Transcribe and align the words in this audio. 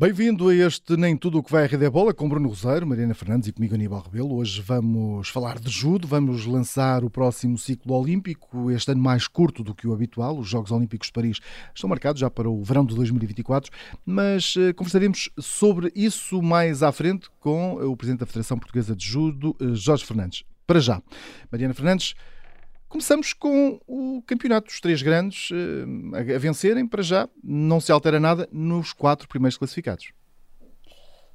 Bem-vindo 0.00 0.48
a 0.48 0.54
este 0.54 0.96
Nem 0.96 1.14
Tudo 1.14 1.36
o 1.36 1.42
que 1.42 1.52
vai 1.52 1.64
à 1.64 1.66
Rede 1.66 1.84
é 1.84 1.90
Bola 1.90 2.14
com 2.14 2.26
Bruno 2.26 2.48
Roseiro, 2.48 2.86
Mariana 2.86 3.12
Fernandes 3.12 3.50
e 3.50 3.52
comigo 3.52 3.74
Aníbal 3.74 4.00
Rebelo. 4.00 4.34
Hoje 4.34 4.62
vamos 4.62 5.28
falar 5.28 5.58
de 5.58 5.68
judo, 5.70 6.08
vamos 6.08 6.46
lançar 6.46 7.04
o 7.04 7.10
próximo 7.10 7.58
ciclo 7.58 7.94
olímpico, 7.94 8.70
este 8.70 8.92
ano 8.92 9.02
mais 9.02 9.28
curto 9.28 9.62
do 9.62 9.74
que 9.74 9.86
o 9.86 9.92
habitual. 9.92 10.38
Os 10.38 10.48
Jogos 10.48 10.70
Olímpicos 10.70 11.08
de 11.08 11.12
Paris 11.12 11.38
estão 11.74 11.90
marcados 11.90 12.18
já 12.18 12.30
para 12.30 12.48
o 12.48 12.64
verão 12.64 12.82
de 12.82 12.94
2024, 12.94 13.70
mas 14.06 14.56
uh, 14.56 14.72
conversaremos 14.74 15.28
sobre 15.38 15.92
isso 15.94 16.40
mais 16.40 16.82
à 16.82 16.90
frente 16.92 17.28
com 17.38 17.74
o 17.74 17.94
Presidente 17.94 18.20
da 18.20 18.26
Federação 18.26 18.58
Portuguesa 18.58 18.96
de 18.96 19.04
Judo, 19.04 19.54
uh, 19.60 19.74
Jorge 19.74 20.06
Fernandes. 20.06 20.44
Para 20.66 20.80
já, 20.80 21.02
Mariana 21.52 21.74
Fernandes, 21.74 22.14
Começamos 22.90 23.32
com 23.32 23.80
o 23.86 24.20
campeonato, 24.26 24.68
os 24.68 24.80
três 24.80 25.00
grandes 25.00 25.48
uh, 25.52 26.34
a 26.34 26.38
vencerem, 26.38 26.84
para 26.84 27.04
já 27.04 27.28
não 27.40 27.80
se 27.80 27.92
altera 27.92 28.18
nada 28.18 28.48
nos 28.50 28.92
quatro 28.92 29.28
primeiros 29.28 29.56
classificados. 29.56 30.12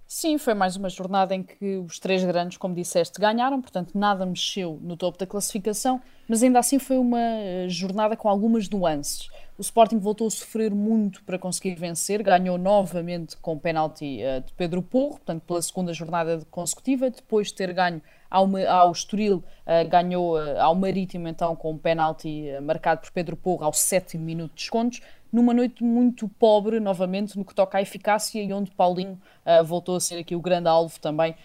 Sim, 0.05 0.38
foi 0.38 0.54
mais 0.54 0.76
uma 0.76 0.90
jornada 0.90 1.34
em 1.34 1.41
que 1.41 1.77
os 1.77 1.98
três 1.98 2.26
grandes, 2.26 2.58
como 2.58 2.76
disseste, 2.76 3.22
ganharam, 3.22 3.62
portanto 3.62 3.98
nada 3.98 4.26
mexeu 4.26 4.77
no 4.84 4.98
topo 4.98 5.18
da 5.18 5.26
classificação, 5.26 6.02
mas 6.27 6.44
ainda 6.44 6.60
assim 6.60 6.77
foi 6.77 6.98
uma 6.98 7.22
eh, 7.22 7.68
jornada 7.70 8.18
com 8.18 8.27
algumas 8.27 8.70
nuances. 8.70 9.30
O 9.57 9.61
Sporting 9.61 9.99
voltou 9.99 10.27
a 10.27 10.29
sofrer 10.29 10.75
muito 10.75 11.23
para 11.23 11.39
conseguir 11.39 11.75
vencer, 11.75 12.21
ganhou 12.21 12.57
novamente 12.57 13.37
com 13.37 13.57
penalti 13.57 14.20
uh, 14.21 14.41
de 14.41 14.51
Pedro 14.51 14.81
Porro, 14.81 15.11
portanto 15.11 15.43
pela 15.43 15.61
segunda 15.61 15.93
jornada 15.93 16.41
consecutiva, 16.51 17.09
depois 17.09 17.48
de 17.48 17.53
ter 17.53 17.71
ganho 17.71 18.01
ao, 18.29 18.49
ao 18.67 18.91
Estoril, 18.91 19.37
uh, 19.37 19.89
ganhou 19.89 20.35
uh, 20.35 20.59
ao 20.59 20.76
Marítimo 20.76 21.29
então 21.29 21.55
com 21.55 21.71
um 21.71 21.77
penalti 21.77 22.48
marcado 22.63 22.99
por 22.99 23.11
Pedro 23.11 23.37
Porro 23.37 23.63
ao 23.63 23.71
sétimo 23.71 24.26
minuto 24.26 24.51
de 24.51 24.57
descontos, 24.57 24.99
numa 25.31 25.53
noite 25.53 25.81
muito 25.81 26.27
pobre, 26.27 26.81
novamente, 26.81 27.37
no 27.37 27.45
que 27.45 27.55
toca 27.55 27.77
à 27.77 27.81
eficácia 27.81 28.43
e 28.43 28.51
onde 28.51 28.71
Paulinho 28.71 29.20
voltou 29.65 29.98
a 29.98 29.99
ser 29.99 30.17
aqui 30.17 30.33
o 30.33 30.39
grande 30.39 30.70
alvo 30.70 30.98
também 30.98 31.35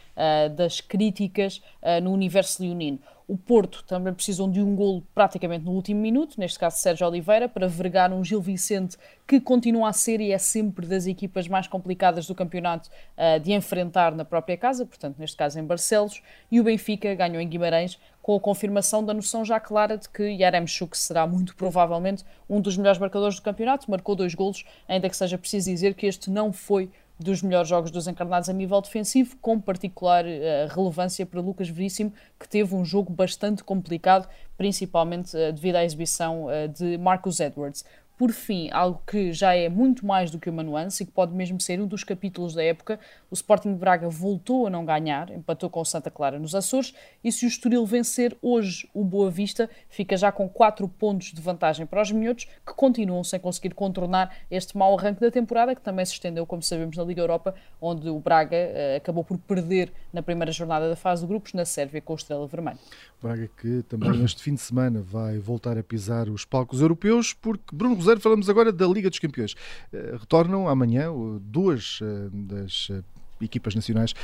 das 0.54 0.80
críticas 0.80 1.60
no 2.00 2.12
universo 2.12 2.62
leonino. 2.62 3.00
O 3.30 3.36
Porto 3.38 3.84
também 3.84 4.12
precisou 4.12 4.50
de 4.50 4.60
um 4.60 4.74
golo 4.74 5.04
praticamente 5.14 5.64
no 5.64 5.70
último 5.70 6.00
minuto, 6.00 6.34
neste 6.36 6.58
caso 6.58 6.78
Sérgio 6.78 7.06
Oliveira, 7.06 7.48
para 7.48 7.68
vergar 7.68 8.12
um 8.12 8.24
Gil 8.24 8.40
Vicente 8.40 8.96
que 9.24 9.40
continua 9.40 9.88
a 9.88 9.92
ser 9.92 10.20
e 10.20 10.32
é 10.32 10.38
sempre 10.38 10.84
das 10.84 11.06
equipas 11.06 11.46
mais 11.46 11.68
complicadas 11.68 12.26
do 12.26 12.34
campeonato 12.34 12.90
uh, 13.16 13.38
de 13.38 13.52
enfrentar 13.52 14.16
na 14.16 14.24
própria 14.24 14.56
casa, 14.56 14.84
portanto, 14.84 15.16
neste 15.16 15.36
caso 15.36 15.60
em 15.60 15.64
Barcelos, 15.64 16.20
e 16.50 16.58
o 16.58 16.64
Benfica 16.64 17.14
ganhou 17.14 17.40
em 17.40 17.48
Guimarães 17.48 18.00
com 18.20 18.34
a 18.34 18.40
confirmação 18.40 19.04
da 19.04 19.14
noção 19.14 19.44
já 19.44 19.60
clara 19.60 19.96
de 19.96 20.08
que 20.08 20.24
Yaremchuk 20.24 20.98
será 20.98 21.24
muito 21.24 21.54
provavelmente 21.54 22.24
um 22.48 22.60
dos 22.60 22.76
melhores 22.76 22.98
marcadores 22.98 23.36
do 23.36 23.42
campeonato, 23.42 23.88
marcou 23.88 24.16
dois 24.16 24.34
golos, 24.34 24.64
ainda 24.88 25.08
que 25.08 25.16
seja 25.16 25.38
preciso 25.38 25.70
dizer 25.70 25.94
que 25.94 26.04
este 26.04 26.28
não 26.28 26.52
foi 26.52 26.90
dos 27.20 27.42
melhores 27.42 27.68
jogos 27.68 27.90
dos 27.90 28.08
encarnados 28.08 28.48
a 28.48 28.52
nível 28.52 28.80
defensivo, 28.80 29.36
com 29.40 29.60
particular 29.60 30.24
uh, 30.24 30.74
relevância 30.74 31.26
para 31.26 31.40
Lucas 31.40 31.68
Veríssimo, 31.68 32.12
que 32.38 32.48
teve 32.48 32.74
um 32.74 32.84
jogo 32.84 33.12
bastante 33.12 33.62
complicado, 33.62 34.26
principalmente 34.56 35.36
uh, 35.36 35.52
devido 35.52 35.76
à 35.76 35.84
exibição 35.84 36.46
uh, 36.46 36.66
de 36.68 36.96
Marcus 36.96 37.38
Edwards 37.38 37.84
por 38.20 38.32
fim, 38.32 38.68
algo 38.70 39.00
que 39.06 39.32
já 39.32 39.54
é 39.54 39.66
muito 39.70 40.04
mais 40.04 40.30
do 40.30 40.38
que 40.38 40.50
uma 40.50 40.62
nuance 40.62 41.02
e 41.02 41.06
que 41.06 41.10
pode 41.10 41.32
mesmo 41.32 41.58
ser 41.58 41.80
um 41.80 41.86
dos 41.86 42.04
capítulos 42.04 42.52
da 42.52 42.62
época, 42.62 43.00
o 43.30 43.34
Sporting 43.34 43.72
de 43.72 43.78
Braga 43.78 44.10
voltou 44.10 44.66
a 44.66 44.70
não 44.70 44.84
ganhar, 44.84 45.30
empatou 45.30 45.70
com 45.70 45.80
o 45.80 45.84
Santa 45.86 46.10
Clara 46.10 46.38
nos 46.38 46.54
Açores, 46.54 46.92
e 47.24 47.32
se 47.32 47.46
o 47.46 47.48
Estoril 47.48 47.86
vencer 47.86 48.36
hoje 48.42 48.86
o 48.92 49.02
Boa 49.02 49.30
Vista, 49.30 49.70
fica 49.88 50.18
já 50.18 50.30
com 50.30 50.46
4 50.50 50.86
pontos 50.86 51.32
de 51.32 51.40
vantagem 51.40 51.86
para 51.86 52.02
os 52.02 52.12
minhotos, 52.12 52.44
que 52.44 52.74
continuam 52.74 53.24
sem 53.24 53.40
conseguir 53.40 53.72
contornar 53.72 54.36
este 54.50 54.76
mau 54.76 54.98
arranque 54.98 55.22
da 55.22 55.30
temporada, 55.30 55.74
que 55.74 55.80
também 55.80 56.04
se 56.04 56.12
estendeu, 56.12 56.44
como 56.44 56.62
sabemos, 56.62 56.98
na 56.98 57.04
Liga 57.04 57.22
Europa, 57.22 57.54
onde 57.80 58.10
o 58.10 58.20
Braga 58.20 58.54
uh, 58.54 58.96
acabou 58.98 59.24
por 59.24 59.38
perder 59.38 59.90
na 60.12 60.22
primeira 60.22 60.52
jornada 60.52 60.90
da 60.90 60.96
fase 60.96 61.22
de 61.22 61.26
grupos 61.26 61.54
na 61.54 61.64
Sérvia 61.64 62.02
com 62.02 62.12
o 62.12 62.16
Estrela 62.16 62.46
Vermelha. 62.46 62.78
Braga 63.22 63.48
que 63.56 63.82
também 63.82 64.22
este 64.24 64.42
fim 64.42 64.54
de 64.54 64.60
semana 64.60 65.00
vai 65.00 65.38
voltar 65.38 65.78
a 65.78 65.82
pisar 65.82 66.28
os 66.28 66.44
palcos 66.44 66.82
europeus, 66.82 67.32
porque 67.32 67.74
Bruno 67.74 67.96
falamos 68.18 68.48
agora 68.48 68.72
da 68.72 68.86
Liga 68.86 69.08
dos 69.08 69.18
Campeões. 69.18 69.54
Eh, 69.92 70.16
retornam 70.18 70.68
amanhã 70.68 71.08
duas 71.40 72.00
eh, 72.02 72.28
das 72.32 72.88
eh, 72.90 73.02
equipas 73.40 73.74
nacionais 73.74 74.14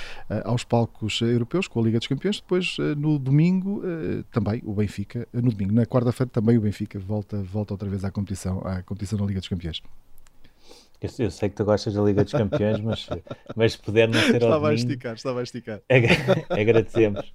aos 0.45 0.63
palcos 0.63 1.23
europeus 1.23 1.67
com 1.67 1.81
a 1.81 1.83
Liga 1.83 1.99
dos 1.99 2.07
Campeões. 2.07 2.39
Depois, 2.39 2.77
no 2.99 3.19
domingo, 3.19 3.83
também 4.31 4.61
o 4.63 4.75
Benfica, 4.75 5.27
no 5.33 5.51
domingo, 5.51 5.73
na 5.73 5.87
quarta-feira, 5.87 6.29
também 6.31 6.59
o 6.59 6.61
Benfica 6.61 6.99
volta, 6.99 7.43
volta 7.43 7.73
outra 7.73 7.89
vez 7.89 8.05
à 8.05 8.11
competição, 8.11 8.61
à 8.61 8.83
competição 8.83 9.19
na 9.19 9.25
Liga 9.25 9.41
dos 9.41 9.49
Campeões. 9.49 9.83
Eu, 11.01 11.11
eu, 11.19 11.31
sei 11.31 11.49
que 11.49 11.55
tu 11.55 11.65
gostas 11.65 11.95
da 11.95 12.03
Liga 12.03 12.25
dos 12.25 12.33
Campeões, 12.33 12.79
mas, 12.81 13.09
mas 13.57 13.73
se 13.73 13.79
puder 13.79 14.07
não 14.07 14.21
ser 14.21 14.43
ao 14.45 14.51
estava 14.51 14.51
domingo... 14.51 14.67
a 14.67 14.75
esticar, 14.75 15.15
estava 15.15 15.41
a 15.41 15.43
esticar. 15.43 15.81
Agradecemos. 16.51 17.33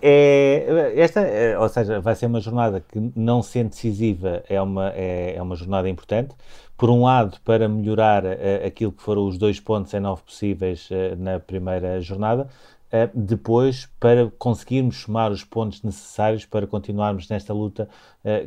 É, 0.00 0.94
esta, 0.96 1.20
é, 1.20 1.58
ou 1.58 1.68
seja, 1.68 2.00
vai 2.00 2.14
ser 2.14 2.26
uma 2.26 2.40
jornada 2.40 2.80
que, 2.80 3.12
não 3.16 3.42
sendo 3.42 3.70
decisiva, 3.70 4.42
é 4.48 4.60
uma, 4.60 4.92
é, 4.94 5.34
é 5.36 5.42
uma 5.42 5.56
jornada 5.56 5.88
importante. 5.88 6.34
Por 6.78 6.90
um 6.90 7.02
lado, 7.02 7.38
para 7.44 7.68
melhorar 7.68 8.24
uh, 8.24 8.28
aquilo 8.64 8.92
que 8.92 9.02
foram 9.02 9.26
os 9.26 9.36
dois 9.36 9.58
pontos 9.58 9.92
em 9.92 9.98
nove 9.98 10.22
possíveis 10.22 10.88
uh, 10.90 11.16
na 11.18 11.40
primeira 11.40 12.00
jornada, 12.00 12.44
uh, 12.92 13.10
depois 13.12 13.88
para 13.98 14.30
conseguirmos 14.38 14.98
somar 14.98 15.32
os 15.32 15.42
pontos 15.42 15.82
necessários 15.82 16.46
para 16.46 16.68
continuarmos 16.68 17.28
nesta 17.28 17.52
luta 17.52 17.88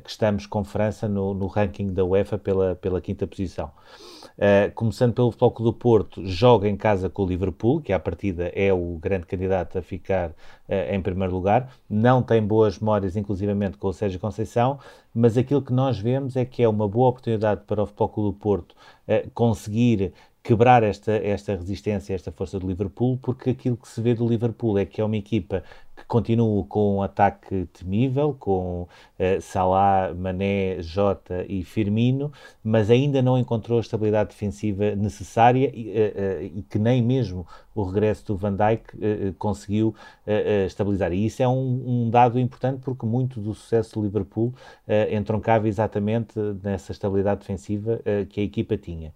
que 0.03 0.09
estamos 0.09 0.45
com 0.45 0.63
França 0.63 1.07
no, 1.07 1.33
no 1.33 1.47
ranking 1.47 1.91
da 1.91 2.05
UEFA 2.05 2.37
pela, 2.37 2.75
pela 2.75 3.01
quinta 3.01 3.25
posição. 3.25 3.71
Uh, 4.37 4.71
começando 4.73 5.13
pelo 5.13 5.31
Futebol 5.31 5.65
do 5.65 5.73
Porto, 5.73 6.25
joga 6.25 6.67
em 6.67 6.75
casa 6.75 7.09
com 7.09 7.23
o 7.23 7.27
Liverpool, 7.27 7.81
que 7.81 7.93
à 7.93 7.99
partida 7.99 8.51
é 8.55 8.73
o 8.73 8.97
grande 8.99 9.25
candidato 9.25 9.77
a 9.77 9.81
ficar 9.81 10.29
uh, 10.29 10.33
em 10.89 11.01
primeiro 11.01 11.33
lugar. 11.33 11.71
Não 11.89 12.23
tem 12.23 12.41
boas 12.41 12.79
memórias, 12.79 13.15
inclusivamente, 13.15 13.77
com 13.77 13.87
o 13.87 13.93
Sérgio 13.93 14.19
Conceição, 14.19 14.79
mas 15.13 15.37
aquilo 15.37 15.61
que 15.61 15.73
nós 15.73 15.99
vemos 15.99 16.35
é 16.35 16.45
que 16.45 16.63
é 16.63 16.67
uma 16.67 16.87
boa 16.87 17.09
oportunidade 17.09 17.61
para 17.67 17.83
o 17.83 17.85
Futebol 17.85 18.31
do 18.31 18.33
Porto 18.33 18.75
uh, 19.07 19.29
conseguir 19.33 20.13
quebrar 20.43 20.81
esta, 20.81 21.11
esta 21.11 21.55
resistência, 21.55 22.15
esta 22.15 22.31
força 22.31 22.59
do 22.59 22.67
Liverpool, 22.67 23.19
porque 23.21 23.51
aquilo 23.51 23.77
que 23.77 23.87
se 23.87 24.01
vê 24.01 24.15
do 24.15 24.27
Liverpool 24.27 24.77
é 24.77 24.85
que 24.85 24.99
é 24.99 25.03
uma 25.03 25.17
equipa 25.17 25.63
que 25.95 26.05
continua 26.05 26.63
com 26.65 26.97
um 26.97 27.01
ataque 27.01 27.67
temível, 27.67 28.35
com 28.37 28.83
uh, 28.83 29.41
Salah, 29.41 30.13
Mané, 30.13 30.81
Jota 30.81 31.45
e 31.47 31.63
Firmino, 31.63 32.31
mas 32.63 32.89
ainda 32.89 33.21
não 33.21 33.37
encontrou 33.37 33.77
a 33.77 33.81
estabilidade 33.81 34.29
defensiva 34.29 34.95
necessária 34.95 35.71
e, 35.73 35.89
uh, 35.89 35.93
uh, 35.93 36.59
e 36.59 36.65
que 36.69 36.79
nem 36.79 37.01
mesmo 37.01 37.45
o 37.73 37.83
regresso 37.83 38.25
do 38.27 38.35
Van 38.35 38.53
Dijk 38.53 39.33
conseguiu 39.37 39.95
estabilizar. 40.65 41.13
E 41.13 41.25
isso 41.25 41.41
é 41.41 41.47
um, 41.47 41.83
um, 41.85 42.09
dado 42.09 42.37
importante 42.37 42.81
porque 42.81 43.05
muito 43.05 43.39
do 43.39 43.53
sucesso 43.53 43.93
do 43.93 44.03
Liverpool 44.03 44.53
entroncava 45.09 45.69
exatamente 45.69 46.37
nessa 46.61 46.91
estabilidade 46.91 47.39
defensiva 47.39 48.01
que 48.29 48.41
a 48.41 48.43
equipa 48.43 48.75
tinha. 48.75 49.13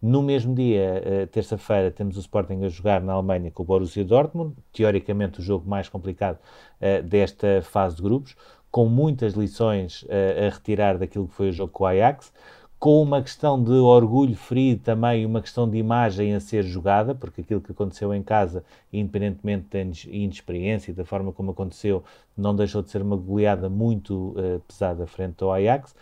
No 0.00 0.22
mesmo 0.22 0.54
dia, 0.54 1.02
uh, 1.04 1.26
terça-feira, 1.26 1.90
temos 1.90 2.16
o 2.16 2.20
Sporting 2.20 2.64
a 2.64 2.70
jogar 2.70 3.02
na 3.02 3.12
Alemanha 3.12 3.50
com 3.50 3.62
o 3.62 3.66
Borussia 3.66 4.02
Dortmund, 4.02 4.56
teoricamente 4.72 5.40
o 5.40 5.42
jogo 5.42 5.68
mais 5.68 5.90
complicado 5.90 6.09
uh, 6.12 7.02
desta 7.02 7.62
fase 7.62 7.96
de 7.96 8.02
grupos, 8.02 8.36
com 8.70 8.86
muitas 8.86 9.34
lições 9.34 10.02
uh, 10.02 10.46
a 10.46 10.50
retirar 10.50 10.98
daquilo 10.98 11.28
que 11.28 11.34
foi 11.34 11.48
o 11.50 11.52
jogo 11.52 11.72
com 11.72 11.84
o 11.84 11.86
Ajax, 11.86 12.32
com 12.78 13.02
uma 13.02 13.20
questão 13.20 13.62
de 13.62 13.72
orgulho 13.72 14.34
ferido 14.34 14.82
também, 14.82 15.26
uma 15.26 15.42
questão 15.42 15.68
de 15.68 15.76
imagem 15.76 16.34
a 16.34 16.40
ser 16.40 16.62
jogada, 16.62 17.14
porque 17.14 17.42
aquilo 17.42 17.60
que 17.60 17.72
aconteceu 17.72 18.14
em 18.14 18.22
casa, 18.22 18.64
independentemente 18.90 19.66
da 19.70 19.80
inexperiência 20.08 20.90
e 20.90 20.94
da 20.94 21.04
forma 21.04 21.30
como 21.30 21.50
aconteceu, 21.50 22.02
não 22.34 22.56
deixou 22.56 22.80
de 22.82 22.88
ser 22.88 23.02
uma 23.02 23.16
goleada 23.16 23.68
muito 23.68 24.34
pesada 24.66 25.06
frente 25.06 25.44
ao 25.44 25.52
Ajax, 25.52 25.94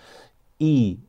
e 0.61 1.01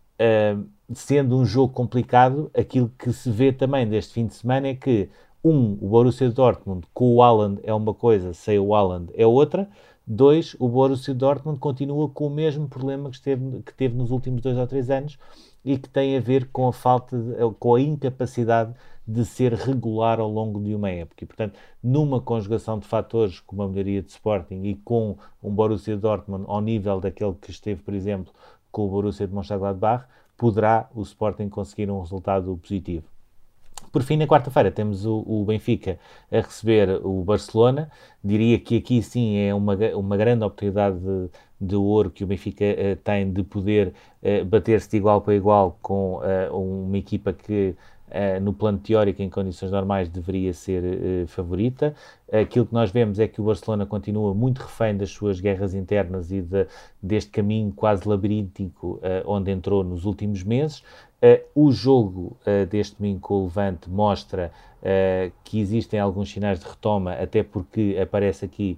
sendo 0.96 1.38
um 1.38 1.46
jogo 1.46 1.72
complicado, 1.72 2.50
aquilo 2.58 2.92
que 2.98 3.14
se 3.14 3.30
vê 3.30 3.52
também 3.54 3.88
deste 3.88 4.14
fim 4.14 4.26
de 4.26 4.34
semana 4.34 4.70
é 4.70 4.74
que, 4.74 5.08
um, 5.44 5.74
o 5.82 5.88
Borussia 5.88 6.30
Dortmund 6.30 6.86
com 6.94 7.16
o 7.16 7.24
Haaland 7.24 7.60
é 7.64 7.74
uma 7.74 7.94
coisa, 7.94 8.34
sem 8.34 8.60
o 8.60 8.74
Haaland 8.76 9.12
é 9.16 9.26
outra. 9.26 9.70
Dois, 10.06 10.56
o 10.60 10.68
Borussia 10.68 11.14
Dortmund 11.14 11.60
continua 11.60 12.10
com 12.10 12.28
o 12.28 12.30
mesmo 12.30 12.68
problema 12.68 13.10
que, 13.10 13.16
esteve, 13.16 13.62
que 13.62 13.74
teve 13.74 13.96
nos 13.96 14.10
últimos 14.12 14.42
dois 14.42 14.58
ou 14.58 14.66
três 14.66 14.90
anos, 14.90 15.20
e 15.64 15.78
que 15.78 15.88
tem 15.88 16.18
a 16.18 16.20
ver 16.20 16.50
com 16.52 16.68
a 16.68 16.74
falta, 16.74 17.18
de, 17.18 17.36
com 17.60 17.76
a 17.76 17.82
incapacidade 17.82 18.74
de 19.08 19.26
ser 19.26 19.54
regular 19.54 20.20
ao 20.20 20.30
longo 20.30 20.62
de 20.62 20.74
uma 20.74 20.90
época. 20.90 21.24
E, 21.24 21.28
portanto, 21.28 21.60
numa 21.84 22.22
conjugação 22.22 22.80
de 22.80 22.88
fatores 22.88 23.40
como 23.40 23.62
a 23.62 23.68
melhoria 23.68 24.02
de 24.02 24.10
Sporting 24.10 24.64
e 24.64 24.76
com 24.76 25.18
um 25.44 25.52
Borussia 25.52 25.98
Dortmund 25.98 26.46
ao 26.48 26.62
nível 26.62 27.00
daquele 27.00 27.34
que 27.34 27.52
esteve, 27.52 27.82
por 27.82 27.94
exemplo, 27.94 28.32
com 28.72 28.86
o 28.86 28.90
Borussia 28.90 29.28
de 29.28 29.34
Mönchengladbach, 29.34 30.06
poderá 30.38 30.90
o 30.96 31.02
Sporting 31.02 31.50
conseguir 31.50 31.90
um 31.90 32.00
resultado 32.00 32.58
positivo. 32.58 33.06
Por 33.92 34.04
fim, 34.04 34.18
na 34.18 34.28
quarta-feira 34.28 34.72
temos 34.72 35.06
o, 35.06 35.24
o, 35.26 35.44
Benfica 35.46 36.00
a 36.32 36.38
receber 36.38 37.02
o 37.04 37.24
Barcelona. 37.24 37.90
Diria 38.24 38.60
que 38.60 38.78
aqui 38.78 39.02
sim 39.02 39.38
é 39.38 39.54
uma, 39.54 39.76
uma 39.96 40.18
grande 40.18 40.44
oportunidade 40.44 40.98
de, 41.00 41.30
de 41.60 41.76
ouro 41.76 42.10
que 42.10 42.24
o 42.24 42.28
Benfica 42.28 42.66
uh, 42.66 42.96
tem 43.04 43.32
de 43.32 43.44
poder 43.44 43.94
uh, 44.22 44.46
bater-se 44.46 44.90
de 44.90 44.98
igual 44.98 45.22
para 45.22 45.36
igual 45.36 45.78
com 45.82 46.18
uh, 46.18 46.56
uma 46.56 46.98
equipa 46.98 47.34
que 47.34 47.76
Uh, 48.10 48.42
no 48.42 48.52
plano 48.52 48.80
teórico, 48.80 49.22
em 49.22 49.30
condições 49.30 49.72
normais, 49.72 50.10
deveria 50.10 50.52
ser 50.52 50.84
uh, 50.84 51.28
favorita. 51.28 51.94
Aquilo 52.32 52.66
que 52.66 52.74
nós 52.74 52.90
vemos 52.90 53.20
é 53.20 53.28
que 53.28 53.40
o 53.40 53.44
Barcelona 53.44 53.86
continua 53.86 54.34
muito 54.34 54.64
refém 54.64 54.98
das 54.98 55.12
suas 55.12 55.40
guerras 55.40 55.76
internas 55.76 56.32
e 56.32 56.42
de, 56.42 56.66
deste 57.02 57.30
caminho 57.30 57.72
quase 57.72 58.10
labiríntico 58.10 58.94
uh, 58.98 59.02
onde 59.28 59.52
entrou 59.52 59.84
nos 59.84 60.06
últimos 60.06 60.44
meses. 60.44 60.84
O 61.54 61.72
jogo 61.72 62.38
deste 62.70 62.98
domingo 62.98 63.20
com 63.20 63.34
o 63.36 63.44
Levante 63.44 63.90
mostra 63.90 64.52
que 65.44 65.60
existem 65.60 66.00
alguns 66.00 66.32
sinais 66.32 66.60
de 66.60 66.66
retoma, 66.66 67.14
até 67.14 67.44
porque 67.44 67.98
aparece 68.02 68.46
aqui 68.46 68.78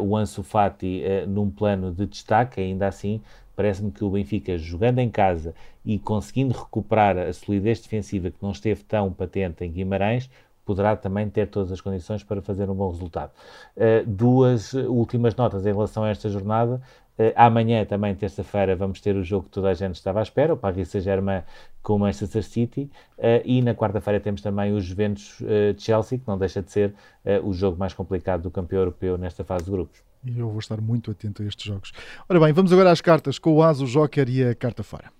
o 0.00 0.16
Ansu 0.16 0.42
Fati 0.42 1.02
num 1.26 1.50
plano 1.50 1.92
de 1.92 2.06
destaque, 2.06 2.60
ainda 2.60 2.86
assim 2.86 3.20
Parece-me 3.58 3.90
que 3.90 4.04
o 4.04 4.10
Benfica, 4.10 4.56
jogando 4.56 5.00
em 5.00 5.10
casa 5.10 5.52
e 5.84 5.98
conseguindo 5.98 6.56
recuperar 6.56 7.18
a 7.18 7.32
solidez 7.32 7.80
defensiva 7.80 8.30
que 8.30 8.36
não 8.40 8.52
esteve 8.52 8.84
tão 8.84 9.12
patente 9.12 9.64
em 9.64 9.72
Guimarães, 9.72 10.30
poderá 10.68 10.94
também 10.94 11.30
ter 11.30 11.48
todas 11.48 11.72
as 11.72 11.80
condições 11.80 12.22
para 12.22 12.42
fazer 12.42 12.68
um 12.68 12.74
bom 12.74 12.90
resultado. 12.90 13.30
Uh, 13.74 14.06
duas 14.06 14.74
últimas 14.74 15.34
notas 15.34 15.64
em 15.64 15.72
relação 15.72 16.04
a 16.04 16.10
esta 16.10 16.28
jornada. 16.28 16.82
Uh, 17.18 17.32
amanhã, 17.34 17.86
também 17.86 18.14
terça-feira, 18.14 18.76
vamos 18.76 19.00
ter 19.00 19.16
o 19.16 19.24
jogo 19.24 19.46
que 19.46 19.50
toda 19.52 19.70
a 19.70 19.74
gente 19.74 19.94
estava 19.94 20.20
à 20.20 20.22
espera, 20.22 20.52
o 20.52 20.58
Paris 20.58 20.88
Saint-Germain 20.88 21.40
com 21.82 21.94
o 21.94 21.98
Manchester 22.00 22.42
City, 22.44 22.90
uh, 23.16 23.40
e 23.46 23.62
na 23.62 23.74
quarta-feira 23.74 24.20
temos 24.20 24.42
também 24.42 24.74
os 24.74 24.84
Juventus-Chelsea, 24.84 26.18
que 26.18 26.28
não 26.28 26.36
deixa 26.36 26.60
de 26.60 26.70
ser 26.70 26.94
o 27.42 27.54
jogo 27.54 27.78
mais 27.78 27.94
complicado 27.94 28.42
do 28.42 28.50
campeão 28.50 28.80
europeu 28.80 29.16
nesta 29.16 29.42
fase 29.42 29.64
de 29.64 29.70
grupos. 29.70 30.02
E 30.22 30.38
eu 30.38 30.50
vou 30.50 30.58
estar 30.58 30.80
muito 30.82 31.10
atento 31.10 31.42
a 31.42 31.46
estes 31.46 31.64
jogos. 31.64 31.92
Ora 32.28 32.38
bem, 32.40 32.52
vamos 32.52 32.74
agora 32.74 32.90
às 32.90 33.00
cartas 33.00 33.38
com 33.38 33.54
o 33.54 33.62
As, 33.62 33.80
o 33.80 33.86
Joker 33.86 34.28
e 34.28 34.44
a 34.44 34.54
carta 34.54 34.82
fora. 34.82 35.17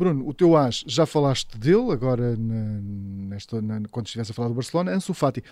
Bruno, 0.00 0.26
o 0.26 0.32
teu 0.32 0.56
As, 0.56 0.82
já 0.86 1.04
falaste 1.04 1.58
dele 1.58 1.92
agora 1.92 2.34
na, 2.34 2.80
nesta, 3.28 3.60
na, 3.60 3.82
quando 3.90 4.06
estivesse 4.06 4.30
a 4.30 4.34
falar 4.34 4.48
do 4.48 4.54
Barcelona. 4.54 4.92
Ansu 4.92 5.12
Fati, 5.12 5.44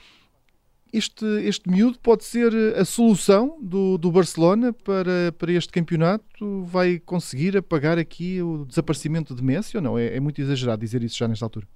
este, 0.91 1.27
este 1.45 1.69
miúdo 1.69 1.99
pode 1.99 2.25
ser 2.25 2.51
a 2.75 2.83
solução 2.87 3.59
do, 3.61 3.99
do 3.99 4.11
Barcelona 4.11 4.73
para, 4.73 5.33
para 5.39 5.53
este 5.53 5.71
campeonato? 5.71 6.65
Vai 6.65 6.99
conseguir 6.99 7.59
apagar 7.59 7.99
aqui 7.99 8.41
o 8.41 8.65
desaparecimento 8.65 9.35
de 9.35 9.45
Messi 9.45 9.77
ou 9.77 9.83
não? 9.83 9.99
É, 9.99 10.17
é 10.17 10.21
muito 10.21 10.41
exagerado 10.41 10.81
dizer 10.81 11.03
isso 11.03 11.19
já 11.19 11.29
nesta 11.29 11.45
altura. 11.45 11.69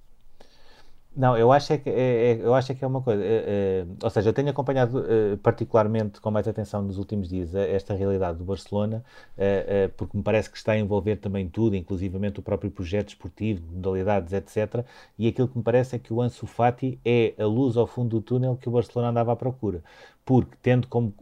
Não, 1.15 1.37
eu 1.37 1.51
acho 1.51 1.71
é 1.73 1.77
que 1.77 1.89
é, 1.91 2.31
é, 2.31 2.39
eu 2.41 2.55
acho 2.55 2.71
é 2.71 2.75
que 2.75 2.83
é 2.83 2.87
uma 2.87 3.01
coisa. 3.01 3.23
É, 3.23 3.85
é 3.85 3.85
ou 4.03 4.09
seja, 4.09 4.29
eu 4.29 4.33
tenho 4.33 4.49
acompanhado 4.49 5.05
é, 5.07 5.35
particularmente 5.37 6.19
com 6.19 6.31
mais 6.31 6.47
atenção 6.47 6.81
nos 6.81 6.97
últimos 6.97 7.29
dias 7.29 7.53
esta 7.53 7.93
realidade 7.93 8.39
do 8.39 8.43
Barcelona, 8.43 9.03
é, 9.37 9.89
porque 9.89 10.17
me 10.17 10.23
parece 10.23 10.49
que 10.49 10.57
está 10.57 10.71
a 10.71 10.77
envolver 10.77 11.17
também 11.17 11.47
tudo, 11.47 11.75
inclusivamente 11.75 12.39
o 12.39 12.43
próprio 12.43 12.71
projeto 12.71 13.09
esportivo, 13.09 13.61
modalidades, 13.71 14.33
etc. 14.33 14.83
E 15.17 15.27
aquilo 15.27 15.47
que 15.47 15.57
me 15.57 15.63
parece 15.63 15.95
é 15.95 15.99
que 15.99 16.11
o 16.11 16.19
Ansu 16.19 16.47
Fati 16.47 16.99
é 17.05 17.35
a 17.37 17.45
luz 17.45 17.77
ao 17.77 17.85
fundo 17.85 18.19
do 18.19 18.21
túnel 18.21 18.57
que 18.59 18.67
o 18.67 18.71
Barcelona 18.71 19.11
andava 19.11 19.33
à 19.33 19.35
procura. 19.35 19.83
Porque, 20.25 20.55
tendo 20.61 20.87
como 20.87 21.13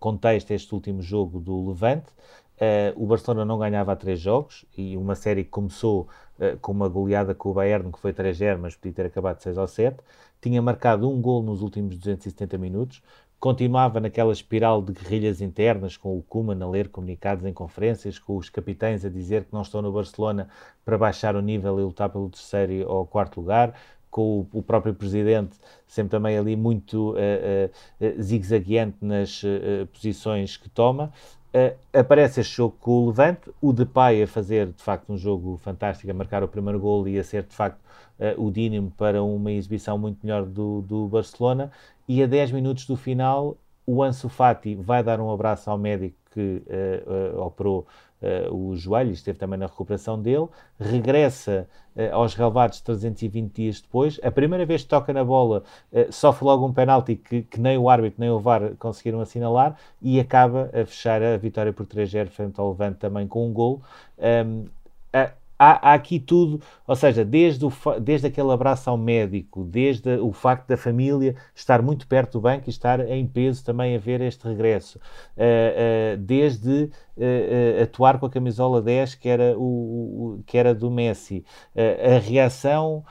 contexto 0.00 0.50
este 0.50 0.74
último 0.74 1.02
jogo 1.02 1.38
do 1.38 1.68
Levante, 1.68 2.06
o 2.96 3.06
Barcelona 3.06 3.44
não 3.44 3.58
ganhava 3.58 3.92
há 3.92 3.96
três 3.96 4.18
jogos 4.18 4.64
e 4.76 4.96
uma 4.96 5.14
série 5.14 5.44
que 5.44 5.50
começou 5.50 6.08
eh, 6.38 6.56
com 6.60 6.72
uma 6.72 6.88
goleada 6.88 7.34
com 7.34 7.50
o 7.50 7.54
Bayern, 7.54 7.92
que 7.92 7.98
foi 7.98 8.12
3-0, 8.12 8.58
mas 8.58 8.76
podia 8.76 8.92
ter 8.92 9.06
acabado 9.06 9.40
6 9.40 9.56
ou 9.56 9.66
7. 9.66 9.96
Tinha 10.40 10.60
marcado 10.60 11.08
um 11.08 11.20
gol 11.20 11.42
nos 11.42 11.62
últimos 11.62 11.96
270 11.96 12.58
minutos. 12.58 13.02
Continuava 13.38 14.00
naquela 14.00 14.32
espiral 14.32 14.80
de 14.80 14.92
guerrilhas 14.92 15.40
internas, 15.40 15.96
com 15.96 16.16
o 16.16 16.22
Kuman 16.22 16.62
a 16.62 16.68
ler 16.68 16.88
comunicados 16.88 17.44
em 17.44 17.52
conferências, 17.52 18.18
com 18.18 18.36
os 18.36 18.48
capitães 18.48 19.04
a 19.04 19.10
dizer 19.10 19.44
que 19.44 19.52
não 19.52 19.62
estão 19.62 19.82
no 19.82 19.92
Barcelona 19.92 20.48
para 20.84 20.96
baixar 20.96 21.36
o 21.36 21.42
nível 21.42 21.78
e 21.78 21.82
lutar 21.82 22.08
pelo 22.08 22.30
terceiro 22.30 22.88
ou 22.90 23.06
quarto 23.06 23.40
lugar, 23.40 23.74
com 24.10 24.46
o, 24.52 24.62
próprio 24.62 24.94
presidente 24.94 25.56
sempre 25.88 26.12
também 26.12 26.38
ali 26.38 26.54
muito 26.54 27.14
uh, 27.14 27.16
uh, 28.00 28.22
zigue-zagueante 28.22 28.96
nas 29.02 29.42
uh, 29.42 29.86
posições 29.92 30.56
que 30.56 30.70
toma. 30.70 31.12
Uh, 31.54 31.72
aparece 31.92 32.40
este 32.40 32.56
jogo 32.56 32.76
com 32.80 32.90
o 32.90 33.06
Levante, 33.06 33.48
o 33.62 33.72
Depay 33.72 34.24
a 34.24 34.26
fazer 34.26 34.72
de 34.72 34.82
facto 34.82 35.12
um 35.12 35.16
jogo 35.16 35.56
fantástico, 35.58 36.10
a 36.10 36.14
marcar 36.14 36.42
o 36.42 36.48
primeiro 36.48 36.80
gol 36.80 37.06
e 37.06 37.16
a 37.16 37.22
ser 37.22 37.44
de 37.44 37.54
facto 37.54 37.78
uh, 38.18 38.44
o 38.44 38.50
dínamo 38.50 38.90
para 38.90 39.22
uma 39.22 39.52
exibição 39.52 39.96
muito 39.96 40.18
melhor 40.24 40.44
do, 40.44 40.82
do 40.82 41.06
Barcelona. 41.06 41.70
E 42.08 42.20
a 42.24 42.26
10 42.26 42.50
minutos 42.50 42.86
do 42.86 42.96
final, 42.96 43.56
o 43.86 44.02
Ansu 44.02 44.28
Fati 44.28 44.74
vai 44.74 45.04
dar 45.04 45.20
um 45.20 45.30
abraço 45.30 45.70
ao 45.70 45.78
médico 45.78 46.16
que 46.32 46.62
uh, 46.66 47.40
operou 47.40 47.86
uh, 48.22 48.54
o 48.54 48.76
joelho, 48.76 49.12
esteve 49.12 49.38
também 49.38 49.58
na 49.58 49.66
recuperação 49.66 50.20
dele, 50.20 50.48
regressa 50.78 51.68
uh, 51.96 52.14
aos 52.14 52.34
relevados 52.34 52.80
320 52.80 53.52
dias 53.52 53.80
depois, 53.80 54.18
a 54.22 54.30
primeira 54.30 54.64
vez 54.64 54.82
que 54.82 54.88
toca 54.88 55.12
na 55.12 55.24
bola 55.24 55.62
uh, 55.92 56.12
sofre 56.12 56.44
logo 56.44 56.66
um 56.66 56.72
penalti 56.72 57.16
que, 57.16 57.42
que, 57.42 57.60
nem 57.60 57.78
o 57.78 57.88
árbitro 57.88 58.20
nem 58.20 58.30
o 58.30 58.38
VAR 58.38 58.74
conseguiram 58.78 59.20
assinalar 59.20 59.76
e 60.00 60.20
acaba 60.20 60.70
a 60.72 60.84
fechar 60.86 61.22
a 61.22 61.36
vitória 61.36 61.72
por 61.72 61.86
3-0 61.86 62.28
frente 62.28 62.60
ao 62.60 62.70
Levante 62.70 62.98
também 62.98 63.26
com 63.26 63.46
um 63.46 63.52
gol. 63.52 63.82
Um, 64.18 64.66
há, 65.64 65.90
há, 65.90 65.94
aqui 65.94 66.18
tudo, 66.18 66.60
ou 66.86 66.94
seja, 66.94 67.24
desde, 67.24 67.64
o, 67.64 67.72
desde 68.00 68.26
aquele 68.26 68.50
abraço 68.50 68.90
ao 68.90 68.96
médico, 68.96 69.64
desde 69.64 70.16
o 70.18 70.32
facto 70.32 70.68
da 70.68 70.76
família 70.76 71.34
estar 71.54 71.80
muito 71.80 72.06
perto 72.06 72.32
do 72.32 72.40
banco 72.42 72.64
e 72.66 72.70
estar 72.70 73.00
em 73.08 73.26
peso 73.26 73.64
também 73.64 73.96
a 73.96 73.98
ver 73.98 74.20
este 74.20 74.46
regresso, 74.46 74.98
uh, 74.98 76.14
uh, 76.14 76.16
desde 76.18 76.90
uh, 77.16 77.82
atuar 77.82 78.18
com 78.18 78.26
a 78.26 78.30
camisola 78.30 78.82
10 78.82 79.14
que 79.14 79.28
era, 79.28 79.58
o, 79.58 80.36
o 80.38 80.42
que 80.44 80.58
era 80.58 80.74
do 80.74 80.90
Messi, 80.90 81.44
a 81.74 82.18
reação 82.18 83.04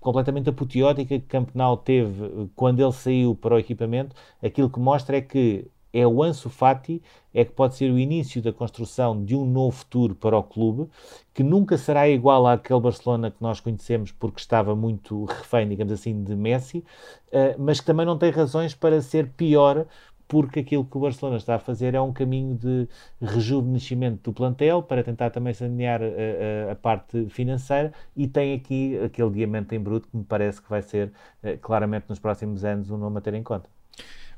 completamente 0.00 0.48
apoteótica 0.48 1.18
que 1.18 1.26
Campenau 1.26 1.76
teve 1.76 2.50
quando 2.54 2.80
ele 2.80 2.92
saiu 2.92 3.34
para 3.34 3.54
o 3.54 3.58
equipamento, 3.58 4.14
aquilo 4.42 4.70
que 4.70 4.78
mostra 4.78 5.18
é 5.18 5.20
que 5.20 5.66
é 5.92 6.06
o 6.06 6.22
Ansu 6.22 6.48
Fati 6.48 7.02
é 7.32 7.44
que 7.44 7.52
pode 7.52 7.76
ser 7.76 7.90
o 7.90 7.98
início 7.98 8.42
da 8.42 8.52
construção 8.52 9.24
de 9.24 9.36
um 9.36 9.44
novo 9.44 9.76
futuro 9.76 10.14
para 10.14 10.36
o 10.36 10.42
clube, 10.42 10.90
que 11.32 11.42
nunca 11.42 11.78
será 11.78 12.08
igual 12.08 12.46
àquele 12.46 12.80
Barcelona 12.80 13.30
que 13.30 13.40
nós 13.40 13.60
conhecemos 13.60 14.12
porque 14.12 14.40
estava 14.40 14.74
muito 14.74 15.24
refém, 15.24 15.68
digamos 15.68 15.92
assim, 15.92 16.22
de 16.22 16.34
Messi, 16.34 16.78
uh, 16.78 17.54
mas 17.58 17.80
que 17.80 17.86
também 17.86 18.06
não 18.06 18.18
tem 18.18 18.30
razões 18.30 18.74
para 18.74 19.00
ser 19.00 19.28
pior 19.30 19.86
porque 20.28 20.60
aquilo 20.60 20.84
que 20.84 20.96
o 20.96 21.00
Barcelona 21.00 21.38
está 21.38 21.56
a 21.56 21.58
fazer 21.58 21.94
é 21.94 22.00
um 22.00 22.12
caminho 22.12 22.54
de 22.56 22.88
rejuvenescimento 23.20 24.30
do 24.30 24.32
plantel 24.32 24.80
para 24.80 25.02
tentar 25.02 25.30
também 25.30 25.52
sanear 25.52 26.00
a, 26.00 26.04
eh, 26.06 26.66
a, 26.68 26.72
a, 26.72 26.76
parte 26.76 27.26
financeira 27.30 27.92
e 28.16 28.28
tem 28.28 28.54
aqui 28.54 28.96
aquele 29.04 29.30
diamante 29.30 29.74
em 29.74 29.80
bruto 29.80 30.06
que 30.08 30.16
me 30.16 30.24
parece 30.24 30.62
que 30.62 30.70
vai 30.70 30.82
ser 30.82 31.12
claramente 31.60 32.06
nos 32.08 32.20
próximos 32.20 32.64
anos 32.64 32.92
um 32.92 32.96
nome 32.96 33.18
a 33.18 33.20
ter 33.20 33.34
em 33.34 33.42
conta. 33.42 33.79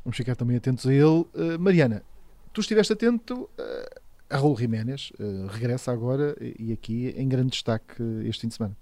Vamos 0.04 0.16
ficar 0.16 0.34
também 0.34 0.56
atentos 0.56 0.86
a 0.86 0.92
ele. 0.92 1.04
Uh, 1.04 1.58
Mariana, 1.58 2.02
tu 2.52 2.60
estiveste 2.60 2.92
atento 2.92 3.48
uh, 3.58 4.00
a 4.28 4.36
Raul 4.36 4.56
Jiménez, 4.56 5.12
uh, 5.18 5.46
regressa 5.46 5.92
agora 5.92 6.36
e 6.40 6.72
aqui 6.72 7.14
em 7.16 7.28
grande 7.28 7.50
destaque 7.50 8.02
este 8.24 8.42
fim 8.42 8.48
de 8.48 8.54
semana. 8.54 8.76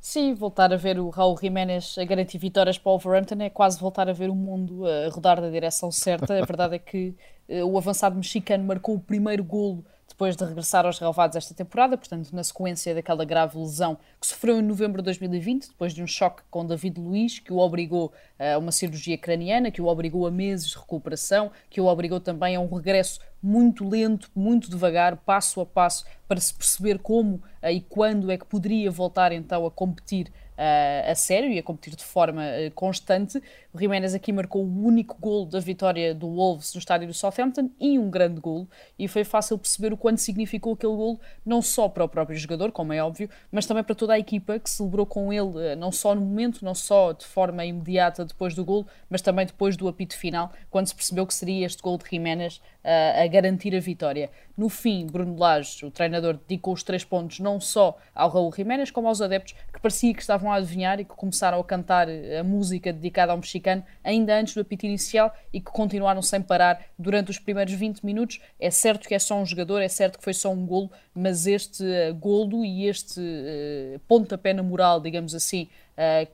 Sim, 0.00 0.34
voltar 0.34 0.72
a 0.72 0.76
ver 0.76 0.98
o 0.98 1.10
Raul 1.10 1.38
Jiménez 1.40 1.96
a 1.96 2.04
garantir 2.04 2.36
vitórias 2.36 2.76
para 2.76 2.90
o 2.90 2.98
Wolverhampton 2.98 3.40
é 3.40 3.48
quase 3.48 3.78
voltar 3.78 4.08
a 4.08 4.12
ver 4.12 4.30
o 4.30 4.34
mundo 4.34 4.84
a 4.84 5.08
rodar 5.10 5.40
na 5.40 5.48
direção 5.48 5.92
certa. 5.92 6.42
A 6.42 6.44
verdade 6.44 6.74
é 6.74 6.78
que 6.80 7.14
o 7.48 7.78
avançado 7.78 8.16
mexicano 8.16 8.64
marcou 8.64 8.96
o 8.96 9.00
primeiro 9.00 9.44
golo 9.44 9.84
depois 10.12 10.36
de 10.36 10.44
regressar 10.44 10.84
aos 10.84 10.98
relevados 10.98 11.36
esta 11.36 11.54
temporada, 11.54 11.96
portanto, 11.96 12.30
na 12.32 12.44
sequência 12.44 12.94
daquela 12.94 13.24
grave 13.24 13.58
lesão 13.58 13.96
que 14.20 14.26
sofreu 14.26 14.58
em 14.58 14.62
novembro 14.62 15.00
de 15.00 15.06
2020, 15.06 15.68
depois 15.68 15.94
de 15.94 16.02
um 16.02 16.06
choque 16.06 16.42
com 16.50 16.64
David 16.64 17.00
Luiz, 17.00 17.38
que 17.38 17.52
o 17.52 17.58
obrigou 17.58 18.12
a 18.38 18.58
uma 18.58 18.70
cirurgia 18.70 19.16
craniana, 19.16 19.70
que 19.70 19.80
o 19.80 19.86
obrigou 19.86 20.26
a 20.26 20.30
meses 20.30 20.68
de 20.68 20.78
recuperação, 20.78 21.50
que 21.70 21.80
o 21.80 21.86
obrigou 21.86 22.20
também 22.20 22.54
a 22.54 22.60
um 22.60 22.72
regresso 22.72 23.20
muito 23.42 23.88
lento, 23.88 24.30
muito 24.34 24.70
devagar, 24.70 25.16
passo 25.16 25.60
a 25.60 25.66
passo, 25.66 26.04
para 26.28 26.40
se 26.40 26.54
perceber 26.54 26.98
como 26.98 27.42
e 27.62 27.80
quando 27.80 28.30
é 28.30 28.38
que 28.38 28.46
poderia 28.46 28.90
voltar 28.90 29.32
então 29.32 29.66
a 29.66 29.70
competir 29.70 30.32
uh, 30.52 31.10
a 31.10 31.14
sério 31.14 31.50
e 31.50 31.58
a 31.58 31.62
competir 31.62 31.94
de 31.94 32.04
forma 32.04 32.42
uh, 32.42 32.70
constante. 32.72 33.42
O 33.72 33.78
Jiménez 33.78 34.14
aqui 34.14 34.32
marcou 34.32 34.64
o 34.64 34.84
único 34.84 35.16
gol 35.18 35.46
da 35.46 35.60
vitória 35.60 36.14
do 36.14 36.28
Wolves 36.28 36.74
no 36.74 36.78
estádio 36.78 37.06
do 37.08 37.14
Southampton 37.14 37.70
e 37.80 37.98
um 37.98 38.10
grande 38.10 38.40
gol, 38.40 38.68
e 38.98 39.08
foi 39.08 39.24
fácil 39.24 39.58
perceber 39.58 39.92
o 39.92 39.96
quanto 39.96 40.20
significou 40.20 40.74
aquele 40.74 40.94
gol, 40.94 41.20
não 41.44 41.62
só 41.62 41.88
para 41.88 42.04
o 42.04 42.08
próprio 42.08 42.38
jogador, 42.38 42.72
como 42.72 42.92
é 42.92 43.02
óbvio, 43.02 43.28
mas 43.50 43.66
também 43.66 43.82
para 43.82 43.94
toda 43.94 44.12
a 44.12 44.18
equipa 44.18 44.58
que 44.58 44.68
celebrou 44.68 45.06
com 45.06 45.32
ele, 45.32 45.74
não 45.76 45.90
só 45.90 46.14
no 46.14 46.20
momento, 46.20 46.64
não 46.64 46.74
só 46.74 47.12
de 47.12 47.24
forma 47.24 47.64
imediata 47.64 48.24
depois 48.24 48.54
do 48.54 48.64
gol, 48.64 48.86
mas 49.08 49.22
também 49.22 49.46
depois 49.46 49.76
do 49.76 49.88
apito 49.88 50.16
final, 50.16 50.52
quando 50.70 50.86
se 50.86 50.94
percebeu 50.94 51.26
que 51.26 51.34
seria 51.34 51.64
este 51.66 51.80
gol 51.82 51.96
de 51.96 52.04
Jiménez 52.08 52.60
a 52.84 53.26
garantir 53.32 53.74
a 53.74 53.80
vitória. 53.80 54.30
No 54.56 54.68
fim, 54.68 55.06
Bruno 55.06 55.36
Lage, 55.38 55.84
o 55.84 55.90
treinador, 55.90 56.38
dedicou 56.46 56.74
os 56.74 56.82
três 56.82 57.02
pontos 57.02 57.40
não 57.40 57.58
só 57.58 57.96
ao 58.14 58.28
Raul 58.28 58.52
Jiménez, 58.54 58.90
como 58.90 59.08
aos 59.08 59.22
adeptos 59.22 59.54
que 59.72 59.80
parecia 59.80 60.12
que 60.12 60.20
estavam 60.20 60.52
a 60.52 60.56
adivinhar 60.56 61.00
e 61.00 61.04
que 61.04 61.14
começaram 61.14 61.58
a 61.58 61.64
cantar 61.64 62.08
a 62.08 62.44
música 62.44 62.92
dedicada 62.92 63.32
ao 63.32 63.38
mexicano 63.38 63.82
ainda 64.04 64.38
antes 64.38 64.54
do 64.54 64.60
apito 64.60 64.84
inicial 64.84 65.34
e 65.52 65.60
que 65.60 65.70
continuaram 65.70 66.20
sem 66.20 66.42
parar 66.42 66.84
durante 66.98 67.30
os 67.30 67.38
primeiros 67.38 67.72
20 67.72 68.04
minutos. 68.04 68.40
É 68.60 68.70
certo 68.70 69.08
que 69.08 69.14
é 69.14 69.18
só 69.18 69.40
um 69.40 69.46
jogador, 69.46 69.80
é 69.80 69.88
certo 69.88 70.18
que 70.18 70.24
foi 70.24 70.34
só 70.34 70.52
um 70.52 70.66
golo, 70.66 70.90
mas 71.14 71.46
este 71.46 71.82
uh, 71.82 72.14
golo 72.14 72.64
e 72.64 72.86
este 72.86 73.20
uh, 73.20 73.98
pontapé 74.06 74.52
na 74.52 74.62
moral, 74.62 75.00
digamos 75.00 75.34
assim, 75.34 75.68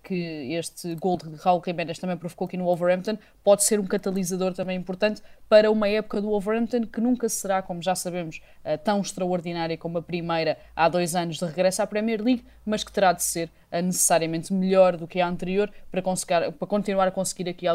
que 0.03 0.55
este 0.55 0.95
gol 0.95 1.17
de 1.17 1.35
Raul 1.37 1.63
Jiménez 1.65 1.99
também 1.99 2.17
provocou 2.17 2.47
aqui 2.47 2.57
no 2.57 2.65
Wolverhampton, 2.65 3.19
pode 3.43 3.65
ser 3.65 3.81
um 3.81 3.87
catalisador 3.87 4.53
também 4.53 4.77
importante 4.77 5.23
para 5.49 5.71
uma 5.71 5.89
época 5.89 6.21
do 6.21 6.29
Wolverhampton 6.29 6.83
que 6.83 7.01
nunca 7.01 7.29
será, 7.29 7.63
como 7.63 7.83
já 7.83 7.95
sabemos, 7.95 8.41
uh, 8.65 8.79
tão 8.85 9.01
extraordinária 9.01 9.77
como 9.77 9.99
a 9.99 10.03
primeira 10.03 10.59
há 10.77 10.89
dois 10.89 11.15
anos 11.17 11.39
de 11.39 11.45
regresso 11.45 11.83
à 11.83 11.87
Premier 11.87 12.23
League, 12.23 12.45
mas 12.65 12.85
que 12.85 12.93
terá 12.93 13.13
de 13.13 13.23
ser 13.23 13.51
uh, 13.73 13.83
necessariamente 13.83 14.53
melhor 14.53 14.97
do 14.97 15.09
que 15.09 15.21
a 15.21 15.27
anterior 15.27 15.71
para, 15.91 16.03
conseguir, 16.03 16.53
para 16.53 16.69
continuar 16.69 17.09
a 17.09 17.11
conseguir 17.11 17.49
aqui 17.49 17.67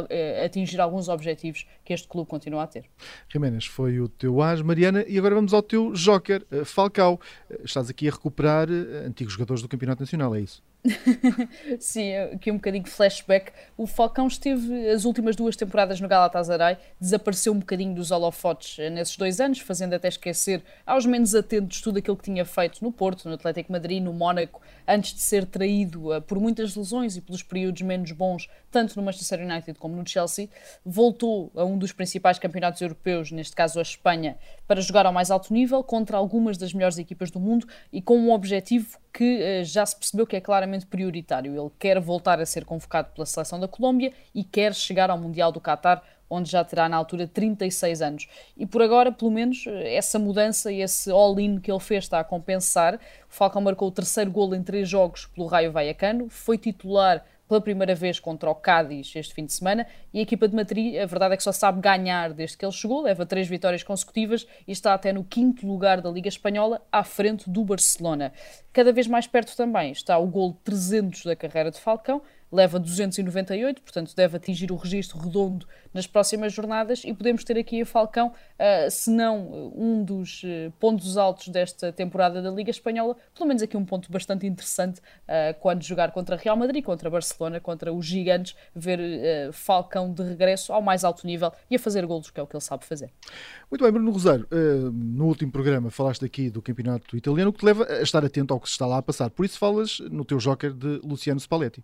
atingir 0.46 0.80
alguns 0.80 1.10
objetivos 1.10 1.66
que 1.84 1.94
este 1.94 2.08
clube 2.08 2.30
continua 2.30 2.64
a 2.64 2.68
ter. 2.68 2.86
Jiménez 3.28 3.66
foi 3.66 4.00
o 4.00 4.08
teu 4.08 4.42
as, 4.42 4.62
Mariana, 4.62 5.04
e 5.08 5.18
agora 5.18 5.36
vamos 5.36 5.54
ao 5.54 5.62
teu 5.62 5.92
joker, 5.94 6.46
Falcao. 6.66 7.20
Estás 7.64 7.90
aqui 7.90 8.08
a 8.08 8.12
recuperar 8.12 8.68
antigos 9.06 9.34
jogadores 9.34 9.62
do 9.62 9.68
Campeonato 9.68 10.02
Nacional, 10.02 10.36
é 10.36 10.42
isso? 10.42 10.62
Sim, 11.80 12.16
aqui 12.34 12.52
um 12.52 12.56
bocadinho 12.56 12.86
flashback. 12.86 13.52
O 13.78 13.88
Falcão 13.88 14.28
esteve 14.28 14.90
as 14.90 15.06
últimas 15.06 15.36
duas 15.36 15.56
temporadas 15.56 16.02
no 16.02 16.08
Galatasaray, 16.08 16.78
desapareceu 17.00 17.54
um 17.54 17.60
bocadinho 17.60 17.96
dos 17.96 18.12
holofotes 18.12 18.80
eh, 18.80 18.90
nesses 18.90 19.16
dois 19.16 19.40
anos, 19.40 19.60
fazendo 19.60 19.94
até 19.94 20.10
esquecer 20.10 20.62
aos 20.86 21.06
menos 21.06 21.34
atentos 21.34 21.82
tudo 21.82 22.00
aquilo 22.00 22.18
que 22.18 22.24
tinha 22.24 22.44
feito 22.44 22.84
no 22.84 22.92
Porto, 22.92 23.28
no 23.30 23.36
Atlético 23.36 23.72
Madrid, 23.72 24.04
no 24.04 24.12
Mónaco, 24.12 24.62
antes 24.86 25.14
de 25.14 25.22
ser 25.22 25.46
traído 25.46 26.16
uh, 26.16 26.22
por 26.22 26.40
muitas 26.40 26.76
lesões 26.76 27.16
e 27.16 27.22
pelos 27.22 27.42
períodos 27.42 27.82
menos 27.82 28.12
bons, 28.12 28.50
tanto 28.74 28.98
no 28.98 29.04
Manchester 29.04 29.40
United 29.40 29.78
como 29.78 29.96
no 29.96 30.06
Chelsea. 30.06 30.50
Voltou 30.84 31.52
a 31.56 31.64
um 31.64 31.78
dos 31.78 31.94
principais 31.94 32.40
campeonatos 32.40 32.82
europeus, 32.82 33.32
neste 33.32 33.56
caso 33.56 33.78
a 33.78 33.84
Espanha, 33.84 34.36
para 34.68 34.82
jogar 34.82 35.06
ao 35.06 35.14
mais 35.14 35.30
alto 35.30 35.54
nível 35.54 35.84
contra 35.84 36.18
algumas 36.18 36.58
das 36.58 36.74
melhores 36.74 36.98
equipas 36.98 37.30
do 37.30 37.40
mundo 37.40 37.68
e 37.92 38.02
com 38.02 38.18
um 38.18 38.32
objetivo 38.32 38.98
que 39.14 39.62
uh, 39.62 39.64
já 39.64 39.86
se 39.86 39.96
percebeu 39.96 40.26
que 40.26 40.36
é 40.36 40.42
claramente 40.42 40.88
prioritário. 40.88 41.56
Ele 41.56 41.72
quer 41.78 42.00
voltar 42.00 42.42
a 42.42 42.46
ser 42.48 42.66
convocado 42.66 43.10
pela 43.14 43.28
seleção 43.28 43.60
da 43.60 43.68
Colômbia 43.68 44.12
e 44.34 44.44
quer 44.44 44.74
chegar 44.74 45.12
ao 45.12 45.20
Mundial 45.20 45.52
do 45.52 45.62
Qatar, 45.62 46.02
onde 46.28 46.50
já 46.50 46.64
terá 46.64 46.90
na 46.90 46.98
altura 46.98 47.28
36 47.28 48.02
anos. 48.02 48.28
E 48.58 48.66
por 48.66 48.82
agora, 48.82 49.12
pelo 49.12 49.30
menos, 49.30 49.66
eh, 49.68 49.94
essa 49.94 50.18
mudança 50.18 50.72
e 50.72 50.82
esse 50.82 51.12
all-in 51.12 51.60
que 51.60 51.72
ele 51.72 51.80
fez 51.80 52.06
está 52.06 52.20
a 52.20 52.24
compensar. 52.24 52.96
O 52.96 53.00
Falcão 53.30 53.62
marcou 53.62 53.88
o 53.88 53.92
terceiro 53.92 54.32
golo 54.32 54.56
em 54.56 54.64
três 54.64 54.90
jogos 54.90 55.28
pelo 55.28 55.46
Raio 55.46 55.72
Vallecano, 55.72 56.28
foi 56.28 56.58
titular 56.58 57.24
pela 57.54 57.62
primeira 57.62 57.94
vez 57.94 58.20
contra 58.20 58.50
o 58.50 58.56
Cádiz 58.56 59.14
este 59.16 59.32
fim 59.32 59.46
de 59.46 59.54
semana 59.54 59.86
e 60.12 60.18
a 60.18 60.22
equipa 60.24 60.48
de 60.48 60.56
Madrid, 60.56 60.98
a 60.98 61.06
verdade 61.06 61.36
é 61.36 61.38
que 61.38 61.44
só 61.44 61.52
sabe 61.52 61.80
ganhar 61.80 62.34
desde 62.34 62.58
que 62.58 62.66
ele 62.66 62.72
chegou, 62.72 63.04
leva 63.04 63.28
três 63.28 63.48
vitórias 63.48 63.84
consecutivas 63.84 64.48
e 64.68 64.72
está 64.72 64.92
até 64.92 65.14
no 65.14 65.24
quinto 65.24 65.68
lugar 65.68 66.02
da 66.02 66.10
Liga 66.10 66.28
Espanhola, 66.28 66.82
à 66.92 67.04
frente 67.04 67.48
do 67.48 67.64
Barcelona. 67.64 68.34
Cada 68.72 68.92
vez 68.92 69.06
mais 69.06 69.28
perto 69.28 69.56
também 69.56 69.92
está 69.92 70.18
o 70.18 70.26
gol 70.26 70.60
300 70.64 71.26
da 71.26 71.36
carreira 71.36 71.70
de 71.70 71.80
Falcão, 71.80 72.24
leva 72.54 72.80
298, 72.80 73.82
portanto 73.82 74.16
deve 74.16 74.38
atingir 74.38 74.72
o 74.72 74.76
registro 74.76 75.18
redondo 75.18 75.66
nas 75.92 76.06
próximas 76.06 76.54
jornadas 76.54 77.02
e 77.04 77.12
podemos 77.14 77.44
ter 77.44 77.58
aqui 77.58 77.82
a 77.82 77.86
Falcão, 77.86 78.28
uh, 78.28 78.92
se 78.92 79.10
não 79.10 79.72
um 79.76 80.04
dos 80.04 80.44
uh, 80.44 80.72
pontos 80.80 81.18
altos 81.18 81.48
desta 81.48 81.92
temporada 81.92 82.42
da 82.42 82.52
Liga 82.52 82.70
Espanhola, 82.70 83.16
pelo 83.36 83.48
menos 83.48 83.64
aqui 83.64 83.76
um 83.76 83.84
ponto 83.84 84.12
bastante 84.12 84.46
interessante 84.46 85.00
uh, 85.00 85.60
quando 85.60 85.84
jogar 85.84 86.12
contra 86.12 86.36
Real 86.36 86.56
Madrid, 86.56 86.84
contra 86.84 87.10
Barcelona, 87.10 87.60
contra 87.60 87.92
os 87.92 88.06
gigantes, 88.06 88.56
ver 88.76 89.52
Falcão 89.52 90.12
de 90.14 90.22
regresso 90.24 90.72
ao 90.72 90.82
mais 90.82 91.04
alto 91.04 91.26
nível 91.26 91.52
e 91.70 91.76
a 91.76 91.80
fazer 91.80 92.06
golos, 92.06 92.30
que 92.30 92.40
é 92.40 92.44
o 92.44 92.48
que 92.48 92.56
ele 92.56 92.62
sabe 92.62 92.86
fazer. 92.86 93.10
Muito 93.70 93.84
bem, 93.84 93.92
Bruno 93.92 94.12
Rosário, 94.12 94.48
no 94.92 95.26
último 95.26 95.52
programa 95.52 95.90
falaste 95.90 96.24
aqui 96.26 96.50
do 96.50 96.62
campeonato 96.62 97.18
italiano, 97.18 97.50
o 97.50 97.54
que 97.54 97.60
te 97.60 97.66
leva 97.66 97.86
a 97.86 98.02
estar 98.02 98.24
atento 98.24 98.54
ao 98.54 98.60
que 98.60 98.68
se 98.68 98.74
está 98.74 98.86
lá 98.86 98.98
a 98.98 99.02
passar, 99.02 99.30
por 99.30 99.46
isso 99.46 99.58
falas 99.58 100.00
no 100.00 100.24
teu 100.24 100.38
joker 100.38 100.72
de 100.72 101.00
Luciano 101.04 101.40
Spalletti. 101.40 101.84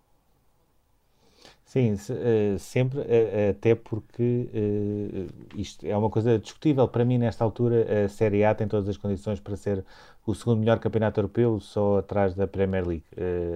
Sim, 1.70 1.92
uh, 1.92 2.58
sempre, 2.58 2.98
uh, 2.98 3.50
até 3.50 3.76
porque 3.76 4.48
uh, 4.52 5.56
isto 5.56 5.86
é 5.86 5.96
uma 5.96 6.10
coisa 6.10 6.36
discutível. 6.36 6.88
Para 6.88 7.04
mim, 7.04 7.16
nesta 7.16 7.44
altura, 7.44 8.06
a 8.06 8.08
Série 8.08 8.42
A 8.42 8.52
tem 8.52 8.66
todas 8.66 8.88
as 8.88 8.96
condições 8.96 9.38
para 9.38 9.54
ser 9.56 9.84
o 10.26 10.34
segundo 10.34 10.58
melhor 10.58 10.80
campeonato 10.80 11.20
europeu, 11.20 11.60
só 11.60 11.98
atrás 11.98 12.34
da 12.34 12.48
Premier 12.48 12.84
League. 12.84 13.04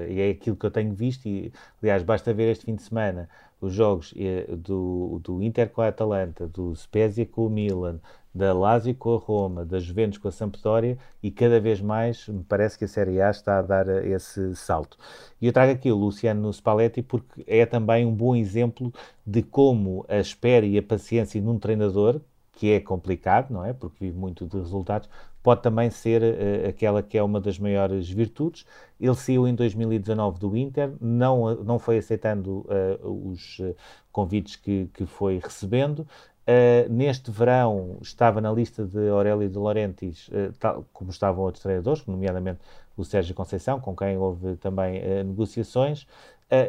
e 0.08 0.20
é 0.20 0.30
aquilo 0.30 0.54
que 0.54 0.64
eu 0.64 0.70
tenho 0.70 0.94
visto. 0.94 1.26
E, 1.26 1.52
aliás, 1.82 2.04
basta 2.04 2.32
ver 2.32 2.52
este 2.52 2.66
fim 2.66 2.76
de 2.76 2.82
semana 2.82 3.28
os 3.60 3.74
jogos 3.74 4.14
do, 4.58 5.20
do 5.20 5.42
Inter 5.42 5.68
com 5.70 5.82
a 5.82 5.88
Atalanta, 5.88 6.46
do 6.46 6.74
Spezia 6.76 7.26
com 7.26 7.46
o 7.46 7.50
Milan, 7.50 7.98
da 8.34 8.52
Lazio 8.52 8.94
com 8.94 9.14
a 9.14 9.18
Roma, 9.18 9.64
da 9.64 9.78
Juventus 9.78 10.18
com 10.18 10.26
a 10.26 10.32
Sampdoria 10.32 10.98
e 11.22 11.30
cada 11.30 11.60
vez 11.60 11.80
mais 11.80 12.26
me 12.26 12.42
parece 12.42 12.76
que 12.76 12.84
a 12.84 12.88
Série 12.88 13.20
A 13.20 13.30
está 13.30 13.58
a 13.58 13.62
dar 13.62 13.88
esse 14.04 14.56
salto. 14.56 14.98
E 15.40 15.46
eu 15.46 15.52
trago 15.52 15.72
aqui 15.72 15.90
o 15.92 15.96
Luciano 15.96 16.52
Spalletti 16.52 17.00
porque 17.00 17.44
é 17.46 17.64
também 17.64 18.04
um 18.04 18.14
bom 18.14 18.34
exemplo 18.34 18.92
de 19.24 19.42
como 19.42 20.04
a 20.08 20.18
espera 20.18 20.66
e 20.66 20.76
a 20.76 20.82
paciência 20.82 21.40
num 21.40 21.58
treinador, 21.58 22.20
que 22.56 22.72
é 22.72 22.80
complicado, 22.80 23.52
não 23.52 23.64
é? 23.64 23.72
Porque 23.72 24.04
vive 24.04 24.16
muito 24.16 24.46
de 24.46 24.56
resultados, 24.56 25.08
pode 25.42 25.62
também 25.62 25.90
ser 25.90 26.22
uh, 26.22 26.68
aquela 26.68 27.02
que 27.02 27.18
é 27.18 27.22
uma 27.22 27.40
das 27.40 27.58
maiores 27.58 28.08
virtudes. 28.08 28.64
Ele 28.98 29.14
saiu 29.14 29.46
em 29.46 29.54
2019 29.54 30.38
do 30.38 30.56
Inter, 30.56 30.92
não, 31.00 31.54
não 31.56 31.78
foi 31.78 31.98
aceitando 31.98 32.66
uh, 33.02 33.30
os 33.30 33.58
uh, 33.58 33.76
convites 34.10 34.56
que, 34.56 34.88
que 34.94 35.04
foi 35.04 35.38
recebendo, 35.38 36.06
Uh, 36.46 36.92
neste 36.92 37.30
verão 37.30 37.96
estava 38.02 38.38
na 38.38 38.52
lista 38.52 38.84
de 38.84 39.08
Aurélio 39.08 39.48
de 39.48 39.56
Laurentiis, 39.56 40.28
uh, 40.28 40.52
tal, 40.60 40.84
como 40.92 41.10
estavam 41.10 41.42
outros 41.42 41.62
treinadores, 41.62 42.04
nomeadamente 42.04 42.60
o 42.94 43.02
Sérgio 43.02 43.34
Conceição, 43.34 43.80
com 43.80 43.96
quem 43.96 44.18
houve 44.18 44.56
também 44.56 45.00
uh, 45.00 45.24
negociações. 45.24 46.06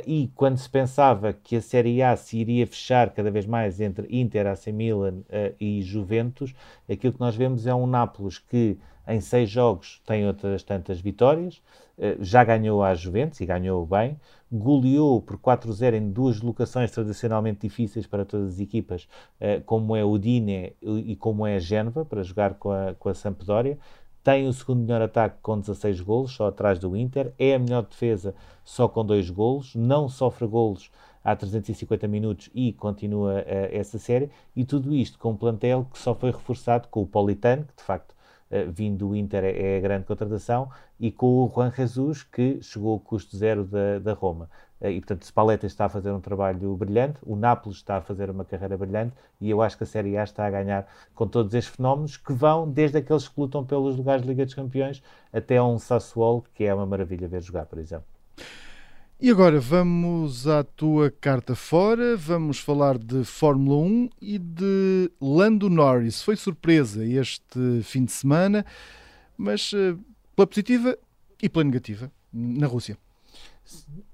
e 0.07 0.31
quando 0.33 0.57
se 0.57 0.69
pensava 0.69 1.33
que 1.33 1.57
a 1.57 1.61
Série 1.61 2.01
A 2.01 2.15
se 2.15 2.37
iria 2.37 2.65
fechar 2.65 3.09
cada 3.09 3.29
vez 3.29 3.45
mais 3.45 3.81
entre 3.81 4.07
Inter, 4.09 4.47
AC 4.47 4.67
Milan 4.67 5.21
e 5.59 5.81
Juventus, 5.81 6.55
aquilo 6.89 7.13
que 7.13 7.19
nós 7.19 7.35
vemos 7.35 7.67
é 7.67 7.75
um 7.75 7.85
Nápoles 7.85 8.39
que 8.39 8.79
em 9.07 9.19
seis 9.21 9.49
jogos 9.49 10.01
tem 10.05 10.25
outras 10.27 10.63
tantas 10.63 10.99
vitórias, 10.99 11.61
já 12.19 12.43
ganhou 12.43 12.83
a 12.83 12.93
Juventus 12.93 13.39
e 13.39 13.45
ganhou 13.45 13.85
bem, 13.85 14.19
goleou 14.51 15.21
por 15.21 15.37
4-0 15.37 15.95
em 15.95 16.11
duas 16.11 16.41
locações 16.41 16.91
tradicionalmente 16.91 17.61
difíceis 17.61 18.05
para 18.05 18.25
todas 18.25 18.55
as 18.55 18.59
equipas, 18.59 19.07
eh, 19.39 19.61
como 19.65 19.95
é 19.95 20.03
o 20.03 20.17
Dine 20.17 20.73
e 20.81 21.15
como 21.15 21.45
é 21.45 21.55
a 21.55 21.59
Génova, 21.59 22.05
para 22.05 22.23
jogar 22.23 22.55
com 22.55 22.71
a, 22.71 22.93
com 22.95 23.09
a 23.09 23.13
Sampdoria. 23.13 23.77
Tem 24.23 24.47
o 24.47 24.53
segundo 24.53 24.81
melhor 24.81 25.01
ataque 25.03 25.37
com 25.41 25.59
16 25.59 26.01
golos, 26.01 26.31
só 26.31 26.47
atrás 26.47 26.79
do 26.79 26.97
Inter. 26.97 27.31
É 27.37 27.53
a 27.53 27.59
melhor 27.59 27.83
defesa, 27.83 28.33
só 28.63 28.87
com 28.87 29.05
2 29.05 29.29
golos. 29.29 29.75
Não 29.75 30.09
sofre 30.09 30.47
golos 30.47 30.89
há 31.23 31.35
350 31.35 32.07
minutos 32.07 32.49
e 32.53 32.73
continua 32.73 33.41
uh, 33.41 33.45
essa 33.71 33.99
série. 33.99 34.31
E 34.55 34.65
tudo 34.65 34.95
isto 34.95 35.19
com 35.19 35.31
um 35.31 35.37
plantel 35.37 35.87
que 35.91 35.99
só 35.99 36.15
foi 36.15 36.31
reforçado 36.31 36.87
com 36.87 37.03
o 37.03 37.07
Politano, 37.07 37.65
que 37.65 37.75
de 37.77 37.83
facto 37.83 38.14
uh, 38.51 38.71
vindo 38.71 39.07
do 39.07 39.15
Inter 39.15 39.43
é, 39.43 39.75
é, 39.75 39.77
a 39.77 39.81
grande 39.81 40.05
contratação, 40.05 40.69
e 40.99 41.11
com 41.11 41.43
o 41.43 41.51
Juan 41.53 41.71
Jesus, 41.71 42.23
que 42.23 42.61
chegou 42.61 42.93
ao 42.93 42.99
custo 42.99 43.35
zero 43.35 43.63
da, 43.63 43.99
da 43.99 44.13
Roma. 44.13 44.49
Uh, 44.79 44.87
e 44.87 44.99
portanto, 44.99 45.23
Spalletti 45.23 45.65
está 45.65 45.85
a 45.85 45.89
fazer 45.89 46.11
um 46.11 46.19
trabalho 46.19 46.75
brilhante, 46.75 47.19
o 47.23 47.35
Nápoles 47.35 47.77
está 47.77 47.97
a 47.97 48.01
fazer 48.01 48.29
uma 48.29 48.45
carreira 48.45 48.77
brilhante, 48.77 49.13
e 49.39 49.49
eu 49.49 49.61
acho 49.61 49.77
que 49.77 49.83
a 49.83 49.87
Série 49.87 50.17
A 50.17 50.23
está 50.23 50.45
a 50.45 50.51
ganhar 50.51 50.87
com 51.13 51.27
todos 51.27 51.53
estes 51.53 51.75
fenómenos 51.75 52.17
que 52.17 52.33
vão 52.33 52.69
desde 52.69 52.97
aqueles 52.97 53.27
que 53.27 53.39
lutam 53.39 53.65
pelos 53.65 53.95
lugares 53.95 54.21
de 54.21 54.27
Liga 54.27 54.45
dos 54.45 54.53
Campeões 54.53 55.03
até 55.31 55.57
a 55.57 55.65
um 55.65 55.77
Sassuolo, 55.77 56.43
que 56.53 56.63
é 56.63 56.73
uma 56.73 56.85
maravilha 56.85 57.27
ver 57.27 57.41
jogar, 57.41 57.65
por 57.65 57.79
exemplo. 57.79 58.14
E 59.17 59.31
agora 59.31 59.61
vamos 59.61 60.45
à 60.45 60.61
tua 60.61 61.09
carta 61.09 61.55
fora, 61.55 62.17
vamos 62.17 62.59
falar 62.59 62.97
de 62.97 63.23
Fórmula 63.23 63.77
1 63.77 64.09
e 64.21 64.37
de 64.37 65.09
Lando 65.21 65.69
Norris. 65.69 66.21
Foi 66.21 66.35
surpresa 66.35 67.03
este 67.05 67.81
fim 67.81 68.03
de 68.03 68.11
semana, 68.11 68.65
mas 69.37 69.71
uh, 69.71 69.97
pela 70.35 70.45
positiva 70.45 70.97
e 71.41 71.47
pela 71.47 71.63
negativa, 71.63 72.11
na 72.31 72.67
Rússia. 72.67 72.97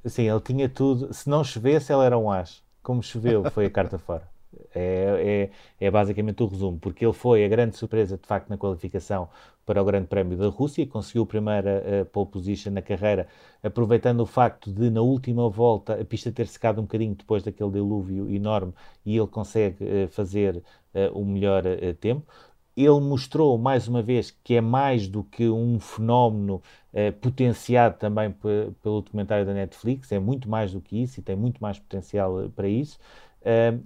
Sim, 0.05 0.29
ele 0.29 0.39
tinha 0.39 0.70
tudo. 0.70 1.12
Se 1.12 1.27
não 1.27 1.43
chovesse, 1.43 1.91
ele 1.91 2.05
era 2.05 2.17
um 2.17 2.29
as. 2.29 2.63
Como 2.84 3.01
choveu, 3.01 3.43
foi 3.50 3.65
a 3.65 3.72
carta 3.72 3.98
fora. 3.98 4.31
É, 4.74 5.50
é, 5.79 5.86
é, 5.86 5.91
basicamente 5.91 6.43
o 6.43 6.48
resumo, 6.48 6.77
porque 6.79 7.05
ele 7.05 7.13
foi 7.13 7.43
a 7.46 7.48
grande 7.48 7.75
surpresa, 7.77 8.17
de 8.17 8.27
facto, 8.27 8.50
na 8.50 8.58
qualificação 8.58 9.29
para 9.65 9.81
o 9.81 9.86
Grande 9.86 10.08
Prémio 10.08 10.38
da 10.38 10.48
Rússia, 10.48 10.86
conseguiu 10.86 11.24
a 11.24 11.25
primeira 11.25 11.84
uh, 12.03 12.05
pole 12.05 12.27
position 12.29 12.72
na 12.74 12.81
carreira, 12.81 13.27
aproveitando 13.63 14.22
o 14.22 14.25
facto 14.25 14.72
de, 14.72 14.89
na 14.89 15.01
última 15.01 15.50
volta, 15.50 15.93
a 16.00 16.03
pista 16.05 16.31
ter 16.31 16.48
secado 16.48 16.81
um 16.81 16.84
bocadinho 16.84 17.15
depois 17.15 17.43
daquele 17.43 17.72
dilúvio 17.72 18.29
enorme 18.29 18.74
e 19.05 19.17
ele 19.17 19.27
consegue 19.27 19.84
uh, 19.84 20.08
fazer 20.10 20.58
uh, 20.58 21.17
o 21.17 21.25
melhor 21.25 21.63
tempo. 22.00 22.25
Ele 22.75 23.00
mostrou 23.01 23.58
mais 23.58 23.88
uma 23.88 24.01
vez 24.01 24.31
que 24.43 24.55
é 24.55 24.62
mais 24.62 25.08
do 25.08 25.24
que 25.25 25.50
um 25.50 25.77
fenómeno 25.79 26.62
potenciado 27.22 27.98
também 27.98 28.31
pelo 28.31 29.01
documentário 29.01 29.46
da 29.46 29.53
Netflix, 29.53 30.10
é 30.12 30.20
muito 30.20 30.50
mais 30.50 30.72
do 30.72 30.79
que 30.79 31.03
isso 31.03 31.20
e 31.20 31.24
tem 31.24 31.36
muito 31.36 31.62
mais 31.62 31.77
potencial 31.77 32.50
para 32.55 32.70
isso 32.70 32.98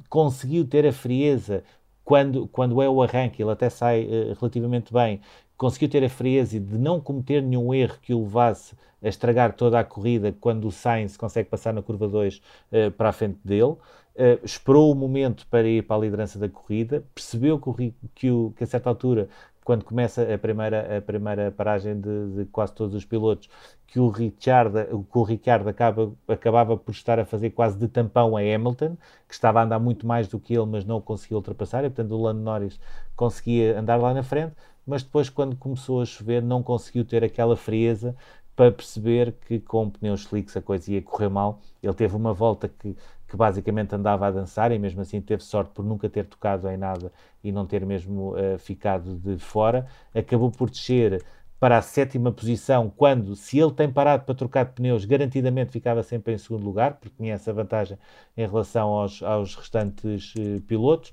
conseguiu 0.10 0.66
ter 0.66 0.86
a 0.86 0.92
frieza 0.92 1.64
quando, 2.06 2.48
quando 2.48 2.82
é 2.82 2.88
o 2.88 3.02
arranque, 3.02 3.42
ele 3.42 3.52
até 3.52 3.68
sai 3.70 4.06
uh, 4.06 4.38
relativamente 4.40 4.94
bem, 4.94 5.20
conseguiu 5.58 5.90
ter 5.90 6.04
a 6.04 6.10
frieza 6.10 6.60
de 6.60 6.78
não 6.78 7.02
cometer 7.02 7.42
nenhum 7.42 7.74
erro 7.74 7.98
que 8.02 8.14
o 8.14 8.22
levasse 8.22 8.76
a 9.04 9.08
estragar 9.08 9.54
toda 9.54 9.80
a 9.80 9.84
corrida 9.84 10.36
quando 10.40 10.68
o 10.68 10.72
Sainz 10.72 11.18
consegue 11.18 11.50
passar 11.50 11.74
na 11.74 11.82
curva 11.82 12.08
2 12.08 12.38
uh, 12.38 12.42
eh, 12.72 12.90
para 12.92 13.10
a 13.10 13.12
frente 13.12 13.40
dele. 13.44 13.76
Uh, 14.16 14.40
esperou 14.44 14.92
o 14.92 14.96
momento 14.96 15.46
para 15.48 15.68
ir 15.68 15.84
para 15.84 15.98
a 15.98 16.00
liderança 16.00 16.40
da 16.40 16.48
corrida, 16.48 17.04
percebeu 17.14 17.60
que, 17.60 17.70
o, 17.70 17.94
que, 18.14 18.32
o, 18.32 18.54
que 18.56 18.64
a 18.64 18.68
certa 18.68 18.90
altura 18.90 19.28
quando 19.66 19.84
começa 19.84 20.22
a 20.32 20.38
primeira, 20.38 20.98
a 20.98 21.02
primeira 21.02 21.52
paragem 21.52 22.00
de, 22.00 22.36
de 22.36 22.46
quase 22.46 22.74
todos 22.74 22.94
os 22.94 23.04
pilotos, 23.04 23.50
que 23.88 24.00
o 24.00 24.10
Richard, 24.10 24.72
que 25.12 25.18
o 25.18 25.24
Ricardo 25.24 25.68
acaba, 25.68 26.14
acabava 26.28 26.78
por 26.78 26.92
estar 26.92 27.20
a 27.20 27.26
fazer 27.26 27.50
quase 27.50 27.76
de 27.78 27.88
tampão 27.88 28.38
a 28.38 28.42
Hamilton, 28.42 28.96
que 29.28 29.34
estava 29.34 29.60
a 29.60 29.64
andar 29.64 29.80
muito 29.80 30.06
mais 30.06 30.28
do 30.28 30.40
que 30.40 30.54
ele, 30.54 30.68
mas 30.68 30.86
não 30.86 31.02
conseguia 31.02 31.38
ultrapassar, 31.38 31.84
e 31.84 31.90
portanto 31.90 32.12
o 32.12 32.22
Lando 32.22 32.42
Norris 32.42 32.80
conseguia 33.16 33.80
andar 33.80 33.96
lá 33.98 34.14
na 34.14 34.22
frente, 34.22 34.54
mas 34.86 35.02
depois 35.02 35.30
quando 35.30 35.56
começou 35.56 36.00
a 36.00 36.06
chover 36.06 36.44
não 36.44 36.62
conseguiu 36.62 37.04
ter 37.04 37.24
aquela 37.24 37.58
frieza 37.58 38.16
para 38.56 38.72
perceber 38.72 39.34
que 39.48 39.60
com 39.60 39.90
pneus 39.90 40.22
slicks 40.22 40.56
a 40.56 40.62
coisa 40.62 40.92
ia 40.92 41.02
correr 41.02 41.30
mal. 41.30 41.60
Ele 41.84 41.94
teve 41.94 42.16
uma 42.16 42.34
volta 42.34 42.70
que 42.70 42.96
que 43.36 43.38
basicamente 43.38 43.94
andava 43.94 44.28
a 44.28 44.32
dançar 44.32 44.72
e 44.72 44.80
mesmo 44.80 45.02
assim 45.02 45.20
teve 45.20 45.44
sorte 45.44 45.72
por 45.74 45.84
nunca 45.84 46.10
ter 46.10 46.26
tocado 46.26 46.68
em 46.70 46.78
nada 46.78 47.12
e 47.44 47.52
não 47.52 47.66
ter 47.68 47.86
mesmo 47.86 48.34
uh, 48.34 48.58
ficado 48.58 49.16
de 49.16 49.38
fora. 49.38 49.86
Acabou 50.14 50.50
por 50.50 50.70
descer 50.70 51.24
para 51.60 51.78
a 51.78 51.82
sétima 51.82 52.32
posição, 52.32 52.90
quando, 52.96 53.36
se 53.36 53.58
ele 53.60 53.72
tem 53.72 53.92
parado 53.92 54.24
para 54.24 54.36
trocar 54.36 54.66
de 54.66 54.74
pneus, 54.74 55.06
garantidamente 55.06 55.72
ficava 55.72 56.04
sempre 56.04 56.34
em 56.34 56.38
segundo 56.38 56.64
lugar, 56.64 56.96
porque 56.96 57.16
tinha 57.18 57.34
essa 57.34 57.52
vantagem 57.52 57.98
em 58.36 58.46
relação 58.46 58.90
aos, 58.90 59.24
aos 59.24 59.56
restantes 59.56 60.34
uh, 60.36 60.62
pilotos. 60.62 61.12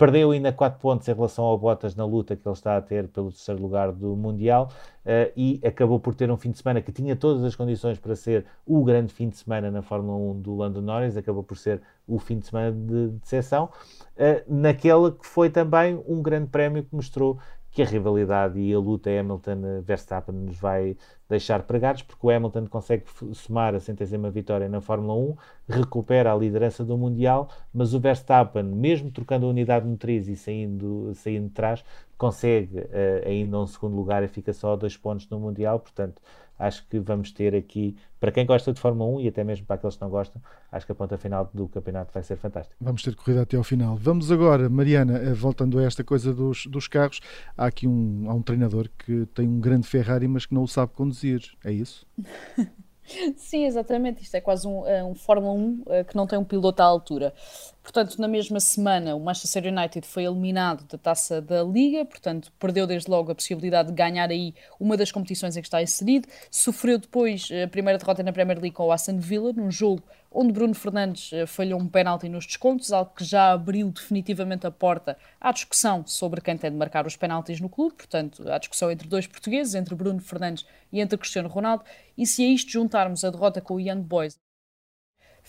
Perdeu 0.00 0.30
ainda 0.30 0.50
4 0.50 0.80
pontos 0.80 1.06
em 1.06 1.12
relação 1.12 1.44
ao 1.44 1.58
Bottas 1.58 1.94
na 1.94 2.06
luta 2.06 2.34
que 2.34 2.48
ele 2.48 2.54
está 2.54 2.78
a 2.78 2.80
ter 2.80 3.06
pelo 3.08 3.30
terceiro 3.30 3.60
lugar 3.60 3.92
do 3.92 4.16
Mundial 4.16 4.72
uh, 5.04 5.30
e 5.36 5.60
acabou 5.62 6.00
por 6.00 6.14
ter 6.14 6.30
um 6.30 6.38
fim 6.38 6.50
de 6.50 6.56
semana 6.56 6.80
que 6.80 6.90
tinha 6.90 7.14
todas 7.14 7.44
as 7.44 7.54
condições 7.54 7.98
para 7.98 8.16
ser 8.16 8.46
o 8.64 8.82
grande 8.82 9.12
fim 9.12 9.28
de 9.28 9.36
semana 9.36 9.70
na 9.70 9.82
Fórmula 9.82 10.16
1 10.16 10.40
do 10.40 10.56
Lando 10.56 10.80
Norris, 10.80 11.18
acabou 11.18 11.42
por 11.42 11.58
ser 11.58 11.82
o 12.08 12.18
fim 12.18 12.38
de 12.38 12.46
semana 12.46 12.72
de, 12.72 13.10
de 13.10 13.28
sessão, 13.28 13.68
uh, 14.16 14.42
naquela 14.48 15.12
que 15.12 15.26
foi 15.26 15.50
também 15.50 16.02
um 16.08 16.22
grande 16.22 16.46
prémio 16.46 16.82
que 16.82 16.96
mostrou 16.96 17.38
que 17.70 17.82
a 17.82 17.84
rivalidade 17.84 18.58
e 18.58 18.74
a 18.74 18.78
luta 18.78 19.10
Hamilton-Verstappen 19.10 20.34
nos 20.34 20.58
vai 20.58 20.96
deixar 21.28 21.62
pregados, 21.62 22.02
porque 22.02 22.26
o 22.26 22.30
Hamilton 22.30 22.66
consegue 22.66 23.04
somar 23.32 23.74
a 23.74 23.80
centésima 23.80 24.30
vitória 24.30 24.68
na 24.68 24.80
Fórmula 24.80 25.14
1, 25.14 25.36
recupera 25.68 26.32
a 26.32 26.36
liderança 26.36 26.84
do 26.84 26.98
Mundial, 26.98 27.48
mas 27.72 27.94
o 27.94 28.00
Verstappen, 28.00 28.64
mesmo 28.64 29.10
trocando 29.10 29.46
a 29.46 29.50
unidade 29.50 29.86
motriz 29.86 30.26
e 30.26 30.34
saindo, 30.34 31.12
saindo 31.14 31.46
de 31.46 31.54
trás, 31.54 31.84
consegue 32.18 32.80
uh, 32.80 33.26
ainda 33.26 33.58
um 33.58 33.66
segundo 33.66 33.94
lugar 33.94 34.22
e 34.24 34.28
fica 34.28 34.52
só 34.52 34.72
a 34.72 34.76
dois 34.76 34.96
pontos 34.96 35.28
no 35.28 35.38
Mundial, 35.38 35.78
portanto 35.78 36.20
acho 36.60 36.86
que 36.86 37.00
vamos 37.00 37.32
ter 37.32 37.54
aqui, 37.54 37.96
para 38.20 38.30
quem 38.30 38.44
gosta 38.44 38.70
de 38.72 38.78
Fórmula 38.78 39.18
1 39.18 39.20
e 39.22 39.28
até 39.28 39.42
mesmo 39.42 39.64
para 39.64 39.76
aqueles 39.76 39.96
que 39.96 40.02
não 40.02 40.10
gostam, 40.10 40.42
acho 40.70 40.84
que 40.84 40.92
a 40.92 40.94
ponta 40.94 41.16
final 41.16 41.50
do 41.54 41.66
campeonato 41.66 42.12
vai 42.12 42.22
ser 42.22 42.36
fantástica. 42.36 42.76
Vamos 42.78 43.02
ter 43.02 43.16
corrida 43.16 43.42
até 43.42 43.56
ao 43.56 43.64
final. 43.64 43.96
Vamos 43.96 44.30
agora, 44.30 44.68
Mariana, 44.68 45.16
eh, 45.18 45.32
voltando 45.32 45.78
a 45.78 45.82
esta 45.82 46.04
coisa 46.04 46.34
dos, 46.34 46.66
dos 46.66 46.86
carros, 46.86 47.20
há 47.56 47.64
aqui 47.64 47.88
um, 47.88 48.26
há 48.28 48.34
um 48.34 48.42
treinador 48.42 48.90
que 48.98 49.24
tem 49.34 49.48
um 49.48 49.58
grande 49.58 49.88
Ferrari, 49.88 50.28
mas 50.28 50.44
que 50.44 50.54
não 50.54 50.62
o 50.62 50.68
sabe 50.68 50.92
conduzir, 50.92 51.42
é 51.64 51.72
isso? 51.72 52.06
Sim, 53.36 53.64
exatamente. 53.64 54.22
Isto 54.22 54.36
é 54.36 54.40
quase 54.40 54.66
um, 54.66 54.86
eh, 54.86 55.02
um 55.02 55.14
Fórmula 55.14 55.52
1 55.52 55.82
eh, 55.88 56.04
que 56.04 56.16
não 56.16 56.26
tem 56.26 56.38
um 56.38 56.44
piloto 56.44 56.82
à 56.82 56.84
altura. 56.84 57.34
Portanto, 57.82 58.18
na 58.18 58.28
mesma 58.28 58.60
semana, 58.60 59.16
o 59.16 59.20
Manchester 59.20 59.66
United 59.66 60.06
foi 60.06 60.24
eliminado 60.24 60.86
da 60.86 60.98
taça 60.98 61.40
da 61.40 61.62
Liga, 61.62 62.04
portanto, 62.04 62.52
perdeu 62.58 62.86
desde 62.86 63.10
logo 63.10 63.32
a 63.32 63.34
possibilidade 63.34 63.88
de 63.88 63.94
ganhar 63.94 64.28
aí 64.30 64.54
uma 64.78 64.96
das 64.96 65.10
competições 65.10 65.56
em 65.56 65.60
que 65.60 65.66
está 65.66 65.82
inserido. 65.82 66.28
Sofreu 66.50 66.98
depois 66.98 67.48
a 67.64 67.66
primeira 67.68 67.98
derrota 67.98 68.22
na 68.22 68.32
Premier 68.32 68.58
League 68.58 68.76
com 68.76 68.86
o 68.86 68.92
Aston 68.92 69.18
Villa, 69.18 69.52
num 69.52 69.70
jogo 69.70 70.02
onde 70.30 70.52
Bruno 70.52 70.74
Fernandes 70.74 71.32
eh, 71.32 71.46
falhou 71.46 71.80
um 71.80 71.88
penalti 71.88 72.28
nos 72.28 72.46
descontos, 72.46 72.92
algo 72.92 73.12
que 73.14 73.24
já 73.24 73.52
abriu 73.52 73.90
definitivamente 73.90 74.66
a 74.66 74.70
porta 74.70 75.16
à 75.40 75.50
discussão 75.50 76.06
sobre 76.06 76.40
quem 76.40 76.56
tem 76.56 76.70
de 76.70 76.76
marcar 76.76 77.06
os 77.06 77.16
penaltis 77.16 77.60
no 77.60 77.68
clube, 77.68 77.94
portanto, 77.96 78.48
à 78.50 78.58
discussão 78.58 78.90
entre 78.90 79.08
dois 79.08 79.26
portugueses, 79.26 79.74
entre 79.74 79.94
Bruno 79.94 80.20
Fernandes 80.20 80.64
e 80.92 81.00
entre 81.00 81.18
Cristiano 81.18 81.48
Ronaldo, 81.48 81.84
e 82.16 82.26
se 82.26 82.44
a 82.44 82.48
isto 82.48 82.70
juntarmos 82.70 83.24
a 83.24 83.30
derrota 83.30 83.60
com 83.60 83.74
o 83.74 83.80
Young 83.80 84.02
Boys 84.02 84.38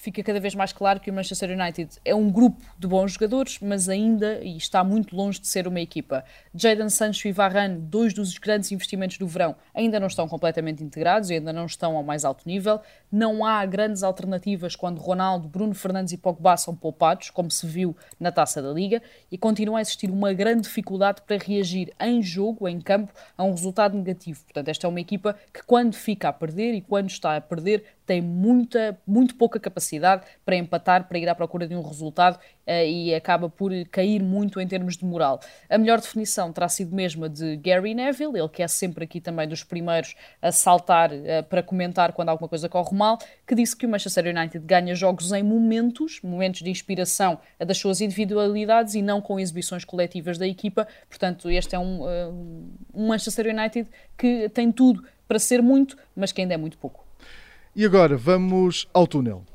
fica 0.01 0.23
cada 0.23 0.39
vez 0.39 0.55
mais 0.55 0.73
claro 0.73 0.99
que 0.99 1.11
o 1.11 1.13
Manchester 1.13 1.51
United 1.51 1.99
é 2.03 2.15
um 2.15 2.31
grupo 2.31 2.59
de 2.77 2.87
bons 2.87 3.13
jogadores, 3.13 3.59
mas 3.61 3.87
ainda 3.87 4.39
e 4.43 4.57
está 4.57 4.83
muito 4.83 5.15
longe 5.15 5.39
de 5.39 5.47
ser 5.47 5.67
uma 5.67 5.79
equipa. 5.79 6.25
Jadon 6.55 6.89
Sancho 6.89 7.27
e 7.27 7.31
Varane, 7.31 7.77
dois 7.77 8.11
dos 8.11 8.35
grandes 8.39 8.71
investimentos 8.71 9.19
do 9.19 9.27
verão, 9.27 9.55
ainda 9.75 9.99
não 9.99 10.07
estão 10.07 10.27
completamente 10.27 10.83
integrados 10.83 11.29
e 11.29 11.35
ainda 11.35 11.53
não 11.53 11.67
estão 11.67 11.95
ao 11.95 12.01
mais 12.01 12.25
alto 12.25 12.47
nível. 12.47 12.81
Não 13.11 13.45
há 13.45 13.63
grandes 13.63 14.01
alternativas 14.01 14.75
quando 14.75 14.97
Ronaldo, 14.97 15.47
Bruno 15.47 15.75
Fernandes 15.75 16.13
e 16.13 16.17
Pogba 16.17 16.57
são 16.57 16.75
poupados, 16.75 17.29
como 17.29 17.51
se 17.51 17.67
viu 17.67 17.95
na 18.19 18.31
Taça 18.31 18.59
da 18.59 18.71
Liga, 18.71 19.03
e 19.31 19.37
continua 19.37 19.77
a 19.77 19.81
existir 19.81 20.09
uma 20.09 20.33
grande 20.33 20.61
dificuldade 20.61 21.21
para 21.21 21.37
reagir 21.37 21.93
em 21.99 22.23
jogo, 22.23 22.67
em 22.67 22.81
campo, 22.81 23.13
a 23.37 23.43
um 23.43 23.51
resultado 23.51 23.95
negativo. 23.95 24.43
Portanto, 24.45 24.67
esta 24.69 24.87
é 24.87 24.89
uma 24.89 24.99
equipa 24.99 25.35
que 25.53 25.61
quando 25.63 25.93
fica 25.93 26.29
a 26.29 26.33
perder 26.33 26.73
e 26.73 26.81
quando 26.81 27.09
está 27.09 27.35
a 27.35 27.41
perder, 27.41 27.83
tem 28.11 28.19
muita, 28.19 28.99
muito 29.07 29.35
pouca 29.35 29.57
capacidade 29.57 30.25
para 30.43 30.57
empatar, 30.57 31.07
para 31.07 31.17
ir 31.17 31.29
à 31.29 31.33
procura 31.33 31.65
de 31.65 31.73
um 31.73 31.81
resultado 31.81 32.35
uh, 32.35 32.85
e 32.85 33.15
acaba 33.15 33.47
por 33.47 33.71
cair 33.89 34.21
muito 34.21 34.59
em 34.59 34.67
termos 34.67 34.97
de 34.97 35.05
moral. 35.05 35.39
A 35.69 35.77
melhor 35.77 36.01
definição 36.01 36.51
terá 36.51 36.67
sido 36.67 36.93
mesmo 36.93 37.23
a 37.23 37.29
de 37.29 37.55
Gary 37.55 37.93
Neville, 37.93 38.37
ele 38.37 38.49
que 38.49 38.61
é 38.61 38.67
sempre 38.67 39.05
aqui 39.05 39.21
também 39.21 39.47
dos 39.47 39.63
primeiros 39.63 40.13
a 40.41 40.51
saltar 40.51 41.09
uh, 41.13 41.43
para 41.47 41.63
comentar 41.63 42.11
quando 42.11 42.27
alguma 42.27 42.49
coisa 42.49 42.67
corre 42.67 42.93
mal, 42.93 43.17
que 43.47 43.55
disse 43.55 43.77
que 43.77 43.85
o 43.85 43.89
Manchester 43.89 44.25
United 44.25 44.59
ganha 44.65 44.93
jogos 44.93 45.31
em 45.31 45.41
momentos, 45.41 46.19
momentos 46.21 46.61
de 46.61 46.69
inspiração 46.69 47.39
das 47.65 47.77
suas 47.77 48.01
individualidades 48.01 48.93
e 48.93 49.01
não 49.01 49.21
com 49.21 49.39
exibições 49.39 49.85
coletivas 49.85 50.37
da 50.37 50.45
equipa. 50.45 50.85
Portanto, 51.07 51.49
este 51.49 51.75
é 51.75 51.79
um, 51.79 52.01
uh, 52.01 52.67
um 52.93 53.07
Manchester 53.07 53.47
United 53.55 53.87
que 54.17 54.49
tem 54.49 54.69
tudo 54.69 55.01
para 55.29 55.39
ser 55.39 55.61
muito, 55.61 55.95
mas 56.13 56.33
que 56.33 56.41
ainda 56.41 56.55
é 56.55 56.57
muito 56.57 56.77
pouco. 56.77 57.09
E 57.73 57.85
agora 57.85 58.17
vamos 58.17 58.85
ao 58.93 59.07
túnel. 59.07 59.45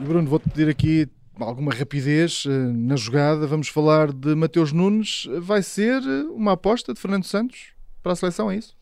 Bruno, 0.00 0.28
vou-te 0.28 0.50
pedir 0.50 0.68
aqui 0.68 1.08
alguma 1.38 1.72
rapidez 1.72 2.44
eh, 2.46 2.50
na 2.50 2.96
jogada. 2.96 3.46
Vamos 3.46 3.68
falar 3.68 4.12
de 4.12 4.34
Mateus 4.34 4.72
Nunes. 4.72 5.28
Vai 5.40 5.62
ser 5.62 6.02
uma 6.34 6.52
aposta 6.52 6.92
de 6.92 6.98
Fernando 6.98 7.24
Santos 7.24 7.68
para 8.02 8.12
a 8.12 8.16
seleção, 8.16 8.50
é 8.50 8.56
isso? 8.56 8.74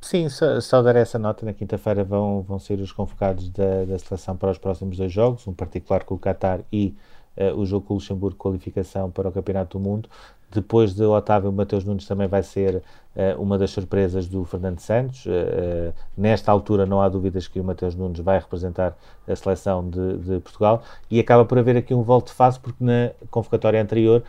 Sim, 0.00 0.28
só, 0.28 0.60
só 0.60 0.80
dar 0.80 0.94
essa 0.94 1.18
nota. 1.18 1.44
Na 1.44 1.52
quinta-feira 1.52 2.04
vão, 2.04 2.42
vão 2.42 2.60
ser 2.60 2.78
os 2.78 2.92
convocados 2.92 3.50
da, 3.50 3.84
da 3.84 3.98
seleção 3.98 4.36
para 4.36 4.52
os 4.52 4.58
próximos 4.58 4.96
dois 4.96 5.12
jogos, 5.12 5.44
um 5.48 5.52
particular 5.52 6.04
com 6.04 6.14
o 6.14 6.18
Qatar 6.18 6.60
e 6.72 6.94
uh, 7.36 7.58
o 7.58 7.66
jogo 7.66 7.86
com 7.86 7.94
o 7.94 7.96
Luxemburgo, 7.96 8.36
qualificação 8.36 9.10
para 9.10 9.28
o 9.28 9.32
Campeonato 9.32 9.78
do 9.78 9.84
Mundo. 9.84 10.08
Depois 10.50 10.94
de 10.94 11.02
Otávio, 11.02 11.50
Mateus 11.50 11.82
Nunes 11.82 12.06
também 12.06 12.28
vai 12.28 12.42
ser 12.42 12.76
uh, 12.76 13.40
uma 13.40 13.56
das 13.56 13.70
surpresas 13.70 14.26
do 14.26 14.44
Fernando 14.44 14.80
Santos. 14.80 15.24
Uh, 15.24 15.94
nesta 16.16 16.52
altura, 16.52 16.84
não 16.84 17.00
há 17.00 17.08
dúvidas 17.08 17.48
que 17.48 17.58
o 17.58 17.64
Mateus 17.64 17.94
Nunes 17.94 18.20
vai 18.20 18.38
representar 18.38 18.94
a 19.26 19.34
seleção 19.34 19.88
de, 19.88 20.18
de 20.18 20.40
Portugal 20.40 20.82
e 21.10 21.18
acaba 21.18 21.44
por 21.44 21.58
haver 21.58 21.76
aqui 21.76 21.94
um 21.94 22.02
volto 22.02 22.26
de 22.26 22.34
face, 22.34 22.60
porque 22.60 22.84
na 22.84 23.10
convocatória 23.30 23.80
anterior 23.80 24.22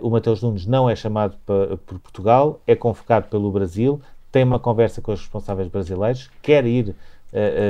o 0.00 0.08
Mateus 0.08 0.42
Nunes 0.42 0.64
não 0.64 0.88
é 0.88 0.96
chamado 0.96 1.36
por 1.44 1.98
Portugal, 1.98 2.60
é 2.66 2.74
convocado 2.74 3.26
pelo 3.28 3.50
Brasil, 3.50 4.00
tem 4.30 4.44
uma 4.44 4.58
conversa 4.58 5.02
com 5.02 5.12
os 5.12 5.20
responsáveis 5.20 5.68
brasileiros, 5.68 6.30
quer 6.40 6.64
ir 6.64 6.94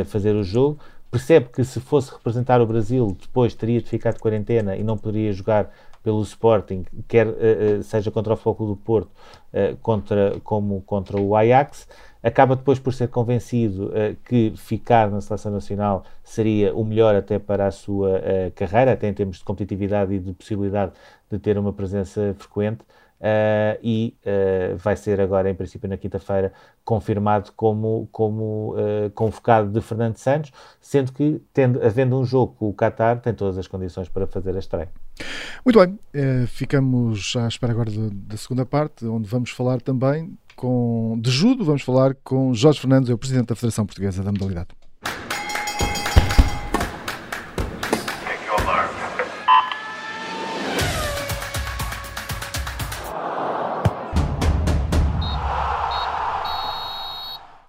fazer 0.06 0.36
o 0.36 0.44
jogo 0.44 0.78
percebe 1.10 1.48
que 1.48 1.64
se 1.64 1.80
fosse 1.80 2.12
representar 2.12 2.60
o 2.60 2.66
Brasil 2.66 3.16
depois 3.20 3.54
teria 3.54 3.80
de 3.80 3.88
ficar 3.88 4.12
de 4.12 4.18
quarentena 4.18 4.76
e 4.76 4.82
não 4.82 4.96
poderia 4.96 5.32
jogar 5.32 5.70
pelo 6.02 6.22
Sporting, 6.22 6.84
quer 7.06 7.26
uh, 7.26 7.82
seja 7.82 8.10
contra 8.10 8.32
o 8.32 8.36
Foco 8.36 8.66
do 8.66 8.76
Porto, 8.76 9.10
uh, 9.52 9.76
contra, 9.82 10.38
como 10.42 10.80
contra 10.82 11.20
o 11.20 11.36
Ajax, 11.36 11.88
acaba 12.22 12.56
depois 12.56 12.78
por 12.78 12.94
ser 12.94 13.08
convencido 13.08 13.88
uh, 13.88 14.16
que 14.24 14.52
ficar 14.56 15.10
na 15.10 15.20
seleção 15.20 15.52
nacional 15.52 16.04
seria 16.22 16.74
o 16.74 16.84
melhor 16.84 17.14
até 17.14 17.38
para 17.38 17.66
a 17.66 17.70
sua 17.70 18.22
carreira, 18.54 18.92
até 18.92 19.08
em 19.08 19.14
termos 19.14 19.38
de 19.38 19.44
competitividade 19.44 20.14
e 20.14 20.18
de 20.18 20.32
possibilidade 20.32 20.92
de 21.30 21.38
ter 21.38 21.58
uma 21.58 21.72
presença 21.72 22.34
frequente. 22.38 22.80
Uh, 23.20 23.74
e 23.82 24.16
uh, 24.24 24.76
vai 24.76 24.94
ser 24.94 25.20
agora, 25.20 25.50
em 25.50 25.54
princípio, 25.54 25.88
na 25.88 25.96
quinta-feira, 25.96 26.52
confirmado 26.84 27.52
como, 27.56 28.08
como 28.12 28.74
uh, 28.74 29.10
convocado 29.10 29.70
de 29.70 29.80
Fernando 29.80 30.16
Santos, 30.16 30.52
sendo 30.80 31.12
que, 31.12 31.42
tendo, 31.52 31.84
havendo 31.84 32.18
um 32.18 32.24
jogo 32.24 32.54
com 32.56 32.68
o 32.68 32.74
Qatar, 32.74 33.20
tem 33.20 33.34
todas 33.34 33.58
as 33.58 33.66
condições 33.66 34.08
para 34.08 34.26
fazer 34.26 34.54
a 34.54 34.58
estreia. 34.58 34.88
Muito 35.64 35.80
bem, 35.80 35.98
ficamos 36.46 37.34
à 37.36 37.48
espera 37.48 37.72
agora 37.72 37.90
da 37.90 38.36
segunda 38.36 38.64
parte, 38.64 39.04
onde 39.04 39.28
vamos 39.28 39.50
falar 39.50 39.80
também 39.80 40.38
com, 40.54 41.18
de 41.20 41.30
judo, 41.30 41.64
vamos 41.64 41.82
falar 41.82 42.14
com 42.22 42.54
Jorge 42.54 42.80
Fernandes, 42.80 43.10
é 43.10 43.14
o 43.14 43.18
Presidente 43.18 43.48
da 43.48 43.56
Federação 43.56 43.84
Portuguesa 43.84 44.22
da 44.22 44.30
Modalidade. 44.30 44.68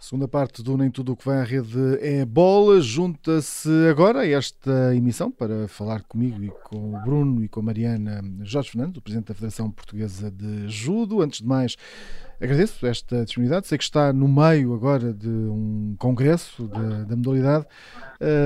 Segunda 0.10 0.28
parte 0.28 0.63
do 0.63 0.76
Nem 0.76 0.89
Tudo 0.89 1.12
o 1.12 1.15
que 1.15 1.24
vai 1.24 1.38
à 1.38 1.43
rede 1.43 1.78
é 2.02 2.26
bola. 2.26 2.82
Junta-se 2.82 3.69
agora 3.88 4.22
a 4.22 4.28
esta 4.28 4.95
emissão 4.95 5.30
para 5.30 5.67
falar 5.67 6.02
comigo 6.02 6.43
e 6.43 6.50
com 6.63 6.95
o 6.95 7.00
Bruno 7.04 7.43
e 7.43 7.48
com 7.48 7.60
a 7.60 7.63
Mariana 7.63 8.19
Jorge 8.41 8.72
Fernando, 8.72 8.98
o 8.98 9.02
Presidente 9.04 9.28
da 9.28 9.36
Federação 9.36 9.69
Portuguesa 9.69 10.32
de 10.32 10.67
Judo. 10.67 11.22
Antes 11.22 11.41
de 11.41 11.48
mais, 11.48 11.76
agradeço 12.41 12.88
esta 12.88 13.24
disponibilidade. 13.24 13.67
Sei 13.67 13.78
que 13.78 13.84
está 13.84 14.12
no 14.12 14.28
meio 14.28 14.74
agora 14.74 15.13
de 15.13 15.30
um 15.30 15.95
congresso 16.00 16.67
da, 16.67 17.04
da 17.04 17.15
modalidade. 17.15 17.67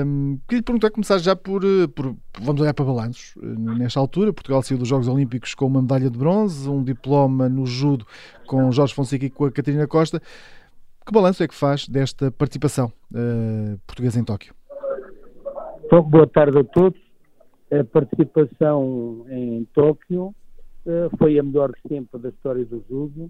Um, 0.06 0.38
queria 0.45 0.60
lhe 0.60 0.63
perguntar, 0.63 0.91
começar 0.91 1.17
já 1.17 1.34
por, 1.34 1.63
por, 1.95 2.13
Vamos 2.41 2.62
olhar 2.62 2.73
para 2.73 2.84
balanços. 2.84 3.36
Nesta 3.41 3.99
altura, 3.99 4.34
Portugal 4.34 4.62
saiu 4.63 4.78
dos 4.78 4.88
Jogos 4.88 5.08
Olímpicos 5.08 5.54
com 5.54 5.67
uma 5.67 5.82
medalha 5.82 6.10
de 6.10 6.17
bronze, 6.17 6.67
um 6.67 6.84
diploma 6.84 7.47
no 7.47 7.65
judo 7.65 8.06
com 8.47 8.71
Jorge 8.71 8.93
Fonseca 8.93 9.26
e 9.26 9.30
com 9.30 9.45
a 9.45 9.52
Catarina 9.52 9.88
Costa. 9.88 10.21
Que 11.05 11.11
balanço 11.11 11.43
é 11.43 11.47
que 11.47 11.53
faz 11.53 11.85
desta 11.87 12.31
participação 12.31 12.91
uh, 13.11 13.77
portuguesa 13.85 14.17
em 14.17 14.23
Tóquio? 14.23 14.53
Então, 15.83 16.01
boa 16.01 16.25
tarde 16.25 16.57
a 16.57 16.63
todos. 16.63 16.99
A 17.69 17.83
participação 17.83 19.25
em 19.29 19.65
Tóquio 19.73 20.27
uh, 20.85 21.17
foi 21.17 21.37
a 21.37 21.43
melhor 21.43 21.73
sempre 21.85 22.21
da 22.21 22.29
história 22.29 22.63
do 22.63 22.81
judo, 22.87 23.29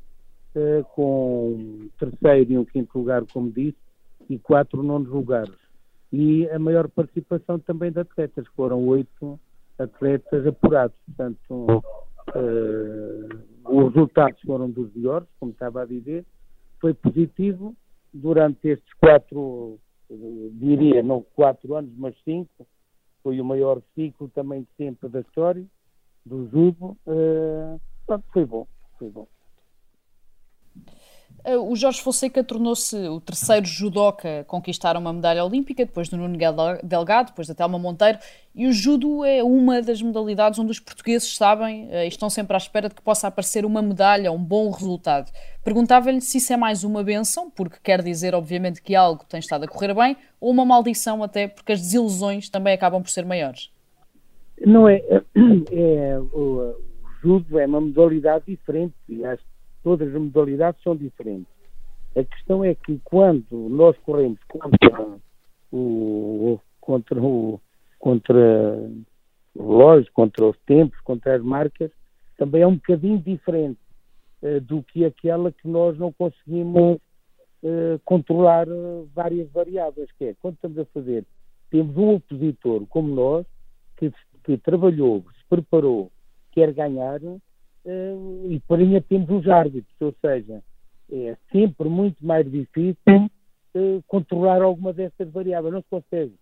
uh, 0.56 0.84
com 0.94 1.54
um 1.54 1.90
terceiro 2.00 2.52
e 2.52 2.58
um 2.60 2.66
quinto 2.66 3.00
lugar, 3.00 3.24
como 3.34 3.52
disse, 3.52 3.78
e 4.30 4.38
quatro 4.38 4.84
nonos 4.84 5.10
lugares. 5.10 5.56
E 6.12 6.48
a 6.50 6.60
maior 6.60 6.88
participação 6.90 7.58
também 7.58 7.92
de 7.92 8.02
atletas, 8.02 8.46
foram 8.56 8.86
oito 8.86 9.40
atletas 9.80 10.46
apurados. 10.46 10.96
Portanto, 11.08 11.84
os 13.66 13.94
resultados 13.94 14.40
foram 14.42 14.70
dos 14.70 14.94
melhores, 14.94 15.28
como 15.40 15.52
estava 15.52 15.82
a 15.82 15.86
dizer, 15.86 16.24
foi 16.84 16.94
positivo 16.94 17.74
durante 18.14 18.68
estes 18.68 18.94
quatro, 18.96 19.80
diria, 20.52 21.02
não 21.02 21.24
quatro 21.34 21.76
anos, 21.78 21.94
mas 21.96 22.14
cinco. 22.26 22.68
Foi 23.24 23.40
o 23.40 23.46
maior 23.46 23.82
ciclo 23.96 24.28
também 24.28 24.64
de 24.64 24.68
sempre 24.76 25.08
da 25.08 25.22
história, 25.22 25.66
do 26.26 26.46
judo. 26.50 26.98
Uh, 27.08 27.80
foi 28.34 28.46
bom, 28.46 28.68
foi 29.00 29.10
bom. 29.10 29.26
Eh, 31.46 31.58
o 31.58 31.76
Jorge 31.76 32.02
Fonseca 32.02 32.44
tornou-se 32.44 32.96
o 32.96 33.20
terceiro 33.20 33.66
judoca 33.66 34.40
a 34.40 34.44
conquistar 34.46 34.96
uma 34.96 35.12
medalha 35.12 35.44
olímpica, 35.44 35.86
depois 35.86 36.08
do 36.08 36.16
Nuno 36.16 36.38
Delgado, 36.84 37.28
depois 37.28 37.48
da 37.48 37.54
Telma 37.54 37.78
Monteiro, 37.78 38.18
e 38.56 38.66
o 38.66 38.72
judo 38.72 39.26
é 39.26 39.44
uma 39.44 39.82
das 39.82 40.02
modalidades 40.02 40.58
onde 40.58 40.72
os 40.72 40.80
portugueses 40.80 41.36
sabem 41.36 41.90
eh, 41.92 42.06
e 42.06 42.08
estão 42.08 42.30
sempre 42.30 42.54
à 42.56 42.58
espera 42.58 42.88
de 42.88 42.96
que 42.96 43.02
possa 43.02 43.28
aparecer 43.28 43.66
uma 43.66 43.82
medalha, 43.82 44.32
um 44.32 44.42
bom 44.42 44.70
resultado. 44.70 45.32
Perguntava-lhe 45.64 46.22
se 46.22 46.38
isso 46.38 46.54
é 46.54 46.58
mais 46.58 46.84
uma 46.86 47.04
benção, 47.04 47.50
porque 47.50 47.78
quer 47.84 48.02
dizer, 48.02 48.34
obviamente, 48.34 48.82
que 48.82 48.96
algo 48.96 49.26
tem 49.28 49.40
estado 49.40 49.66
a 49.66 49.68
correr 49.68 49.94
bem, 49.94 50.16
ou 50.40 50.50
uma 50.50 50.64
maldição 50.64 51.22
até, 51.22 51.48
porque 51.48 51.74
as 51.74 51.82
desilusões 51.82 52.50
também 52.50 52.74
acabam 52.74 53.02
por 53.02 53.10
ser 53.10 53.26
maiores. 53.26 53.70
Não 54.66 54.88
é, 54.88 55.02
é 55.72 56.20
o, 56.20 56.34
o 56.34 56.76
judo 57.22 57.60
é 57.60 57.66
uma 57.66 57.82
modalidade 57.82 58.46
diferente 58.48 58.94
e 59.10 59.26
acho 59.26 59.44
todas 59.84 60.08
as 60.14 60.22
modalidades 60.22 60.82
são 60.82 60.96
diferentes. 60.96 61.52
A 62.16 62.24
questão 62.24 62.64
é 62.64 62.76
que 62.76 63.00
quando 63.04 63.70
nós 63.70 63.98
corremos 64.00 64.40
contra 64.48 65.18
o 65.72 66.60
contra 66.80 67.22
o 67.22 67.60
contra 68.00 68.90
relógio, 69.56 70.12
contra 70.14 70.46
os 70.46 70.58
tempos, 70.66 71.00
contra 71.02 71.36
as 71.36 71.44
marcas, 71.44 71.92
também 72.38 72.62
é 72.62 72.68
um 72.68 72.76
bocadinho 72.76 73.20
diferente 73.20 73.80
uh, 74.42 74.60
do 74.62 74.84
que 74.84 75.06
aquela 75.06 75.52
que 75.52 75.68
nós 75.68 75.98
não 75.98 76.12
conseguimos 76.12 76.98
uh, 77.64 78.00
controlar 78.04 78.68
uh, 78.68 79.08
várias 79.14 79.50
variáveis, 79.52 80.12
que 80.18 80.26
é, 80.26 80.36
quando 80.42 80.56
estamos 80.56 80.78
a 80.78 80.86
fazer, 80.86 81.26
temos 81.70 81.96
um 81.98 82.16
opositor 82.16 82.86
como 82.88 83.14
nós, 83.14 83.46
que, 83.98 84.12
que 84.44 84.58
trabalhou, 84.58 85.24
se 85.38 85.46
preparou, 85.48 86.12
quer 86.52 86.74
ganhar, 86.74 87.20
e 87.86 88.60
para 88.68 88.78
mim 88.78 89.00
temos 89.02 89.30
os 89.30 89.48
árbitros, 89.48 89.96
ou 90.00 90.16
seja, 90.22 90.64
é 91.12 91.38
sempre 91.52 91.90
muito 91.90 92.26
mais 92.26 92.50
difícil 92.50 93.30
uh, 93.76 94.04
controlar 94.08 94.62
alguma 94.62 94.94
destas 94.94 95.30
variáveis, 95.30 95.74
não 95.74 95.82
se 95.82 95.90
consegue. 95.90 96.34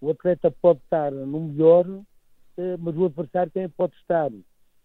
O 0.00 0.10
atleta 0.10 0.50
pode 0.50 0.80
estar 0.80 1.10
no 1.10 1.40
melhor, 1.40 1.86
uh, 1.86 2.04
mas 2.78 2.96
o 2.96 3.06
adversário 3.06 3.52
também 3.52 3.68
pode 3.70 3.94
estar. 3.96 4.30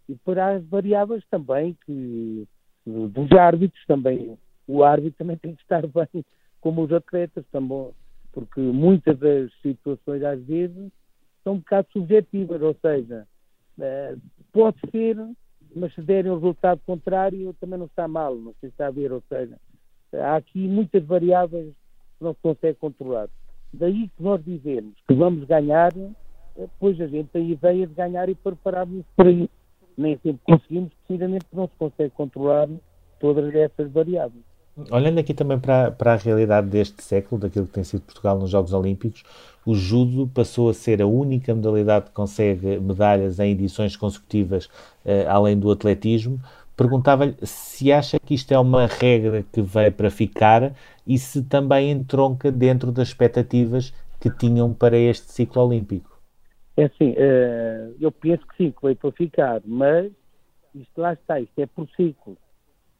E 0.07 0.15
para 0.23 0.55
as 0.55 0.65
variáveis 0.65 1.23
também, 1.29 1.77
que 1.85 2.47
dos 2.85 3.31
árbitros 3.31 3.83
também, 3.85 4.37
o 4.67 4.83
árbitro 4.83 5.17
também 5.17 5.37
tem 5.37 5.55
que 5.55 5.61
estar 5.61 5.85
bem 5.87 6.23
como 6.61 6.83
os 6.83 6.91
atletas, 6.91 7.45
também, 7.51 7.91
porque 8.31 8.59
muitas 8.59 9.17
das 9.19 9.51
situações 9.61 10.23
às 10.23 10.41
vezes 10.43 10.91
são 11.43 11.53
um 11.53 11.57
bocado 11.57 11.87
subjetivas, 11.91 12.61
ou 12.61 12.75
seja, 12.81 13.27
pode 14.51 14.79
ser 14.89 15.15
mas 15.75 15.93
se 15.93 16.01
derem 16.01 16.31
um 16.31 16.35
resultado 16.35 16.79
contrário 16.85 17.53
também 17.59 17.77
não 17.77 17.85
está 17.85 18.07
mal, 18.07 18.35
não 18.35 18.53
se 18.61 18.67
está 18.67 18.87
a 18.87 18.91
ver, 18.91 19.11
ou 19.11 19.21
seja, 19.27 19.59
há 20.13 20.37
aqui 20.37 20.67
muitas 20.67 21.03
variáveis 21.03 21.73
que 22.17 22.23
não 22.23 22.33
se 22.33 22.39
consegue 22.41 22.79
controlar. 22.79 23.27
Daí 23.73 24.07
que 24.07 24.23
nós 24.23 24.43
dizemos 24.43 24.93
que 25.05 25.13
vamos 25.13 25.43
ganhar, 25.45 25.91
pois 26.79 26.99
a 27.01 27.07
gente 27.07 27.27
tem 27.29 27.51
ideia 27.51 27.85
de 27.85 27.93
ganhar 27.93 28.29
e 28.29 28.35
prepararmos 28.35 29.05
para 29.17 29.29
isso. 29.29 29.49
Nem 29.97 30.17
sempre 30.19 30.41
conseguimos, 30.45 30.93
precisamente 31.05 31.45
porque 31.45 31.57
não 31.57 31.67
se 31.67 31.75
consegue 31.77 32.11
controlar 32.11 32.69
todas 33.19 33.53
essas 33.53 33.91
variáveis. 33.91 34.43
Olhando 34.91 35.19
aqui 35.19 35.33
também 35.33 35.57
para, 35.57 35.89
para 35.91 36.13
a 36.13 36.17
realidade 36.17 36.67
deste 36.67 37.01
século, 37.01 37.39
daquilo 37.39 37.65
que 37.65 37.71
tem 37.71 37.83
sido 37.83 38.01
Portugal 38.01 38.37
nos 38.37 38.49
Jogos 38.49 38.73
Olímpicos, 38.73 39.23
o 39.65 39.73
judo 39.73 40.27
passou 40.27 40.69
a 40.69 40.73
ser 40.73 41.01
a 41.01 41.07
única 41.07 41.55
modalidade 41.55 42.07
que 42.07 42.11
consegue 42.11 42.77
medalhas 42.79 43.39
em 43.39 43.51
edições 43.51 43.95
consecutivas, 43.95 44.65
uh, 44.65 45.29
além 45.29 45.57
do 45.57 45.71
atletismo. 45.71 46.41
Perguntava-lhe 46.75 47.37
se 47.41 47.89
acha 47.89 48.19
que 48.19 48.33
isto 48.33 48.51
é 48.51 48.59
uma 48.59 48.85
regra 48.85 49.45
que 49.49 49.61
veio 49.61 49.93
para 49.93 50.11
ficar 50.11 50.73
e 51.07 51.17
se 51.17 51.41
também 51.43 51.89
entronca 51.89 52.51
dentro 52.51 52.91
das 52.91 53.07
expectativas 53.07 53.93
que 54.19 54.29
tinham 54.29 54.73
para 54.73 54.97
este 54.97 55.31
ciclo 55.31 55.63
olímpico. 55.63 56.19
É 56.75 56.83
assim, 56.83 57.11
uh, 57.11 57.95
eu 57.97 58.11
penso 58.11 58.45
que 58.45 58.57
sim, 58.57 58.71
que 58.71 58.81
veio 58.83 58.97
para 58.97 59.11
ficar, 59.13 59.61
mas 59.65 60.11
isto 60.75 60.99
lá 60.99 61.13
está, 61.13 61.39
isto 61.39 61.57
é 61.57 61.65
por 61.65 61.87
ciclo 61.95 62.37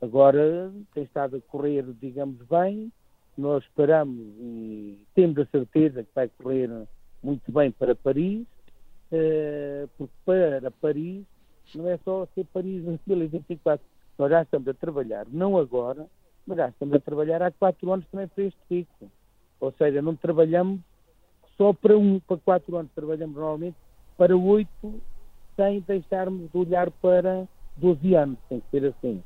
Agora 0.05 0.71
tem 0.93 1.03
estado 1.03 1.37
a 1.37 1.41
correr, 1.41 1.83
digamos 1.99 2.37
bem, 2.47 2.91
nós 3.35 3.63
esperamos 3.63 4.19
e 4.39 4.99
temos 5.15 5.39
a 5.39 5.45
certeza 5.45 6.03
que 6.03 6.09
vai 6.13 6.29
correr 6.29 6.69
muito 7.23 7.51
bem 7.51 7.71
para 7.71 7.95
Paris 7.95 8.45
uh, 9.11 9.89
porque 9.97 10.13
para 10.23 10.69
Paris 10.69 11.25
não 11.73 11.89
é 11.89 11.97
só 12.05 12.27
ser 12.35 12.45
Paris 12.53 12.85
em 12.85 12.99
2024. 13.07 13.83
Nós 14.19 14.29
já 14.29 14.43
estamos 14.43 14.67
a 14.67 14.73
trabalhar, 14.75 15.25
não 15.31 15.57
agora, 15.57 16.05
mas 16.45 16.57
já 16.57 16.69
estamos 16.69 16.93
a 16.93 16.99
trabalhar 16.99 17.41
há 17.41 17.49
quatro 17.49 17.91
anos 17.91 18.05
também 18.11 18.27
para 18.27 18.43
este 18.43 18.59
ciclo. 18.67 19.09
Ou 19.59 19.71
seja, 19.71 20.03
não 20.03 20.15
trabalhamos 20.15 20.81
só 21.57 21.73
para 21.73 21.97
um, 21.97 22.19
para 22.19 22.37
quatro 22.37 22.77
anos, 22.77 22.91
trabalhamos 22.93 23.35
normalmente 23.35 23.75
para 24.15 24.37
oito, 24.37 25.01
sem 25.55 25.79
deixarmos 25.81 26.51
de 26.51 26.57
olhar 26.57 26.91
para 26.91 27.47
12 27.77 28.13
anos, 28.13 28.37
tem 28.47 28.59
que 28.59 28.69
ser 28.69 28.85
assim. 28.85 29.23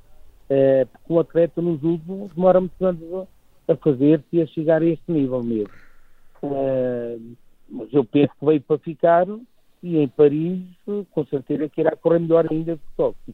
Uh, 0.49 0.85
porque 0.87 1.13
o 1.13 1.19
atleta 1.19 1.61
nos 1.61 1.83
últimos 1.83 2.33
demora 2.33 2.59
muitos 2.59 2.81
anos 2.81 3.27
a 3.67 3.75
fazer-se 3.75 4.25
e 4.33 4.41
a 4.41 4.47
chegar 4.47 4.81
a 4.81 4.85
este 4.85 5.11
nível 5.11 5.43
mesmo. 5.43 5.73
Uh, 6.41 7.35
mas 7.69 7.93
eu 7.93 8.03
penso 8.03 8.33
que 8.39 8.45
veio 8.45 8.61
para 8.61 8.79
ficar 8.79 9.27
e 9.81 9.97
em 9.97 10.07
Paris, 10.07 10.61
com 11.11 11.25
certeza 11.25 11.69
que 11.69 11.81
irá 11.81 11.95
correr 11.95 12.19
melhor 12.19 12.47
ainda 12.51 12.75
que 12.75 12.83
Tóquio. 12.97 13.33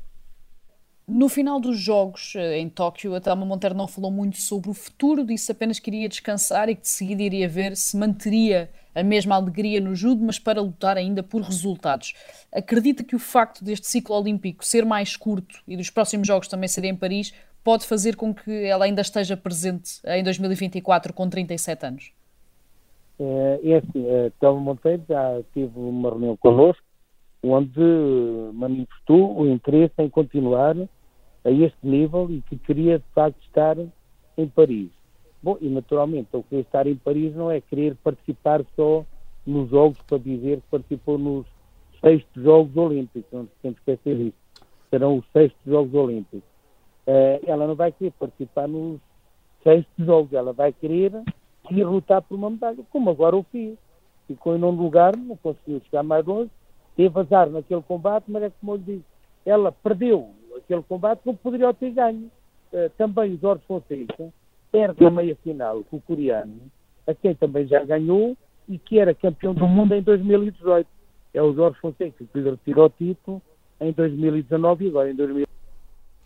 No 1.08 1.30
final 1.30 1.60
dos 1.60 1.80
jogos 1.80 2.34
eh, 2.36 2.58
em 2.60 2.67
Tóquio, 2.67 3.13
a 3.15 3.21
Thelma 3.21 3.45
Monteiro 3.45 3.75
não 3.75 3.88
falou 3.88 4.12
muito 4.12 4.38
sobre 4.38 4.69
o 4.69 4.73
futuro, 4.73 5.23
disse 5.23 5.51
apenas 5.51 5.80
que 5.80 5.89
iria 5.89 6.10
descansar 6.10 6.67
e 6.67 6.75
que 6.75 6.82
de 6.82 6.88
seguida 6.88 7.21
iria 7.21 7.47
ver 7.47 7.75
se 7.75 7.95
manteria 7.95 8.69
a 8.95 9.03
mesma 9.03 9.36
alegria 9.36 9.81
no 9.81 9.93
judo, 9.93 10.23
mas 10.23 10.39
para 10.39 10.62
lutar 10.62 10.97
ainda 10.97 11.21
por 11.21 11.41
resultados. 11.41 12.13
Acredita 12.51 13.03
que 13.03 13.15
o 13.15 13.19
facto 13.19 13.63
deste 13.63 13.88
ciclo 13.88 14.15
olímpico 14.15 14.65
ser 14.65 14.86
mais 14.86 15.17
curto 15.17 15.62
e 15.67 15.75
dos 15.75 15.89
próximos 15.89 16.25
jogos 16.25 16.47
também 16.47 16.69
serem 16.69 16.91
em 16.91 16.95
Paris 16.95 17.34
pode 17.63 17.86
fazer 17.86 18.15
com 18.15 18.34
que 18.34 18.63
ela 18.63 18.86
ainda 18.86 19.01
esteja 19.01 19.36
presente 19.36 19.99
em 20.05 20.23
2024 20.23 21.13
com 21.13 21.29
37 21.29 21.86
anos? 21.86 22.13
É, 23.19 23.60
é 23.63 23.77
assim, 23.77 24.05
a 24.10 24.31
Telmo 24.39 24.62
Monteiro 24.62 25.03
já 25.08 25.41
teve 25.53 25.71
uma 25.75 26.10
reunião 26.10 26.38
connosco 26.38 26.84
onde 27.43 27.79
manifestou 28.53 29.39
o 29.39 29.47
interesse 29.47 29.93
em 29.99 30.10
continuar 30.10 30.75
a 31.43 31.51
este 31.51 31.77
nível 31.84 32.29
e 32.31 32.41
que 32.41 32.58
queria 32.58 32.99
de 32.99 33.05
facto 33.13 33.39
estar 33.43 33.77
em 34.38 34.47
Paris. 34.47 34.89
Bom, 35.45 35.60
e 35.62 35.69
naturalmente, 35.69 36.29
o 36.31 36.41
querer 36.41 36.62
estar 36.62 36.88
em 36.88 36.95
Paris 36.95 37.36
não 37.36 37.51
é 37.51 37.62
querer 37.62 37.95
participar 37.97 38.65
só 38.75 39.05
nos 39.45 39.69
Jogos 39.69 39.99
para 40.08 40.17
dizer 40.17 40.60
que 40.60 40.67
participou 40.71 41.19
nos 41.19 41.45
sextos 42.01 42.41
Jogos 42.41 42.75
Olímpicos, 42.75 43.31
não 43.31 43.43
se 43.43 43.51
tem 43.62 43.71
que 43.71 43.79
esquecer 43.81 44.19
isso. 44.19 44.38
Serão 44.89 45.19
os 45.19 45.25
sextos 45.31 45.62
Jogos 45.63 45.93
Olímpicos. 45.93 46.49
Uh, 47.05 47.45
ela 47.45 47.67
não 47.67 47.75
vai 47.75 47.91
querer 47.91 48.12
participar 48.13 48.67
nos 48.67 48.99
sextos 49.63 50.03
Jogos, 50.03 50.34
ela 50.34 50.51
vai 50.51 50.73
querer 50.73 51.12
ir 51.69 51.84
lutar 51.84 52.23
por 52.23 52.34
uma 52.34 52.49
medalha, 52.49 52.84
como 52.89 53.12
agora 53.12 53.36
o 53.36 53.43
fiz. 53.43 53.77
Ficou 54.25 54.55
em 54.55 54.60
nono 54.60 54.81
lugar, 54.81 55.15
não 55.15 55.38
conseguiu 55.38 55.79
chegar 55.81 56.01
mais 56.01 56.25
longe, 56.25 56.49
teve 56.95 57.19
azar 57.19 57.51
naquele 57.51 57.84
combate, 57.84 58.25
mas 58.29 58.41
é 58.41 58.51
como 58.60 58.71
eu 58.71 58.77
lhe 58.77 58.84
disse, 58.84 59.05
ela 59.45 59.71
perdeu 59.71 60.27
aquele 60.58 60.81
combate 60.81 61.21
como 61.23 61.38
poderia 61.38 61.71
ter 61.71 61.91
ganho. 61.91 62.31
Uh, 62.73 62.89
também 62.97 63.36
o 63.36 63.38
Jorge 63.38 63.63
Fonseca 63.67 64.34
perde 64.75 65.05
a 65.05 65.09
meia-final 65.09 65.83
com 65.89 65.97
o 65.97 66.01
coreano, 66.01 66.59
a 67.07 67.13
quem 67.13 67.33
também 67.33 67.65
já 67.65 67.81
ganhou 67.85 68.35
e 68.67 68.77
que 68.77 68.99
era 68.99 69.15
campeão 69.15 69.53
do 69.53 69.65
mundo 69.65 69.95
em 69.95 70.01
2018. 70.01 70.85
É 71.33 71.41
o 71.41 71.53
Jorge 71.53 71.79
Fonseca 71.79 72.25
que 72.25 72.39
lhe 72.39 72.49
retirou 72.49 72.85
o 72.85 72.89
título 72.89 73.41
em 73.79 73.91
2019 73.93 74.85
e 74.85 74.88
agora 74.89 75.11
em 75.11 75.15
2020. 75.15 75.47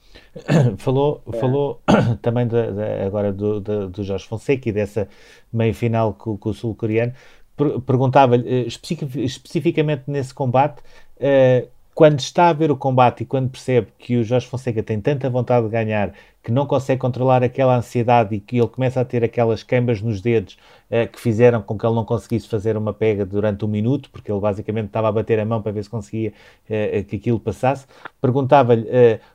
falou, 0.78 1.22
é. 1.32 1.38
falou 1.38 1.82
também 2.24 2.48
de, 2.48 2.72
de, 2.72 2.84
agora 3.06 3.32
do, 3.32 3.60
de, 3.60 3.88
do 3.88 4.04
Jorge 4.04 4.28
Fonseca 4.28 4.68
e 4.68 4.72
dessa 4.72 5.08
meia-final 5.54 6.14
com, 6.14 6.36
com 6.36 6.50
o 6.50 6.54
sul-coreano. 6.54 7.14
Per, 7.56 7.80
Perguntava-lhe, 7.82 8.48
eh, 8.48 8.68
especificamente 8.68 10.04
nesse 10.08 10.34
combate, 10.34 10.82
uh, 11.18 11.68
quando 12.00 12.22
está 12.22 12.48
a 12.48 12.54
ver 12.54 12.72
o 12.72 12.78
combate 12.78 13.24
e 13.24 13.26
quando 13.26 13.50
percebe 13.50 13.90
que 14.00 14.16
o 14.16 14.24
Jorge 14.24 14.48
Fonseca 14.48 14.82
tem 14.82 15.02
tanta 15.02 15.30
vontade 15.30 15.66
de 15.66 15.72
ganhar 15.74 16.14
que 16.42 16.50
não 16.50 16.66
consegue 16.66 16.98
controlar 16.98 17.44
aquela 17.44 17.76
ansiedade 17.76 18.34
e 18.34 18.40
que 18.40 18.58
ele 18.58 18.70
começa 18.70 19.02
a 19.02 19.04
ter 19.04 19.22
aquelas 19.22 19.64
queimas 19.64 20.02
nos 20.02 20.22
dedos 20.22 20.58
uh, 20.90 21.12
que 21.12 21.20
fizeram 21.20 21.62
com 21.62 21.78
que 21.78 21.86
ele 21.86 21.96
não 21.96 22.06
conseguisse 22.06 22.48
fazer 22.48 22.78
uma 22.78 22.94
pega 22.94 23.26
durante 23.26 23.66
um 23.66 23.68
minuto, 23.68 24.10
porque 24.12 24.32
ele 24.32 24.40
basicamente 24.40 24.86
estava 24.86 25.10
a 25.10 25.12
bater 25.12 25.42
a 25.42 25.46
mão 25.46 25.62
para 25.62 25.74
ver 25.74 25.84
se 25.84 25.90
conseguia 25.90 26.32
uh, 26.70 27.04
que 27.04 27.18
aquilo 27.18 27.38
passasse. 27.38 27.86
Perguntava-lhe 28.22 28.88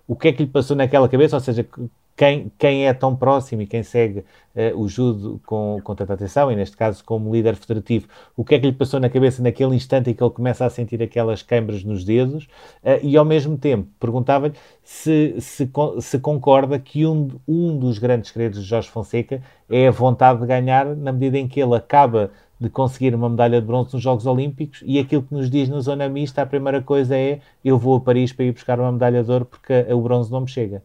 o 0.08 0.16
que 0.16 0.28
é 0.28 0.32
que 0.32 0.42
lhe 0.44 0.48
passou 0.48 0.74
naquela 0.74 1.06
cabeça, 1.06 1.36
ou 1.36 1.40
seja, 1.40 1.66
quem, 2.16 2.50
quem 2.58 2.86
é 2.86 2.94
tão 2.94 3.14
próximo 3.16 3.62
e 3.62 3.66
quem 3.66 3.82
segue 3.82 4.20
uh, 4.54 4.80
o 4.80 4.88
judo 4.88 5.40
com, 5.44 5.80
com 5.82 5.94
tanta 5.94 6.14
atenção, 6.14 6.50
e 6.50 6.56
neste 6.56 6.76
caso 6.76 7.04
como 7.04 7.34
líder 7.34 7.56
federativo, 7.56 8.06
o 8.36 8.44
que 8.44 8.54
é 8.54 8.58
que 8.58 8.66
lhe 8.66 8.72
passou 8.72 9.00
na 9.00 9.08
cabeça 9.08 9.42
naquele 9.42 9.74
instante 9.74 10.10
em 10.10 10.14
que 10.14 10.22
ele 10.22 10.30
começa 10.30 10.64
a 10.64 10.70
sentir 10.70 11.02
aquelas 11.02 11.42
câimbras 11.42 11.82
nos 11.82 12.04
dedos, 12.04 12.44
uh, 12.84 13.00
e 13.02 13.16
ao 13.16 13.24
mesmo 13.24 13.58
tempo 13.58 13.88
perguntava-lhe 13.98 14.54
se, 14.82 15.34
se, 15.40 15.68
se, 16.00 16.18
concorda 16.20 16.78
que 16.78 17.04
um, 17.04 17.28
um 17.46 17.76
dos 17.76 17.98
grandes 17.98 18.30
segredos 18.30 18.62
de 18.62 18.66
Jorge 18.66 18.88
Fonseca 18.88 19.42
é 19.68 19.88
a 19.88 19.90
vontade 19.90 20.40
de 20.40 20.46
ganhar 20.46 20.86
na 20.94 21.12
medida 21.12 21.38
em 21.38 21.48
que 21.48 21.60
ele 21.60 21.74
acaba 21.74 22.30
de 22.60 22.70
conseguir 22.70 23.14
uma 23.14 23.28
medalha 23.28 23.60
de 23.60 23.66
bronze 23.66 23.92
nos 23.92 24.02
Jogos 24.02 24.26
Olímpicos 24.26 24.82
e 24.86 24.98
aquilo 24.98 25.22
que 25.22 25.34
nos 25.34 25.50
diz 25.50 25.68
na 25.68 25.80
zona 25.80 26.08
mista, 26.08 26.42
a 26.42 26.46
primeira 26.46 26.80
coisa 26.80 27.16
é 27.16 27.40
eu 27.64 27.76
vou 27.76 27.96
a 27.96 28.00
Paris 28.00 28.32
para 28.32 28.44
ir 28.44 28.52
buscar 28.52 28.78
uma 28.78 28.92
medalha 28.92 29.24
de 29.24 29.30
ouro 29.30 29.44
porque 29.44 29.84
o 29.92 30.00
bronze 30.00 30.30
não 30.30 30.42
me 30.42 30.48
chega. 30.48 30.82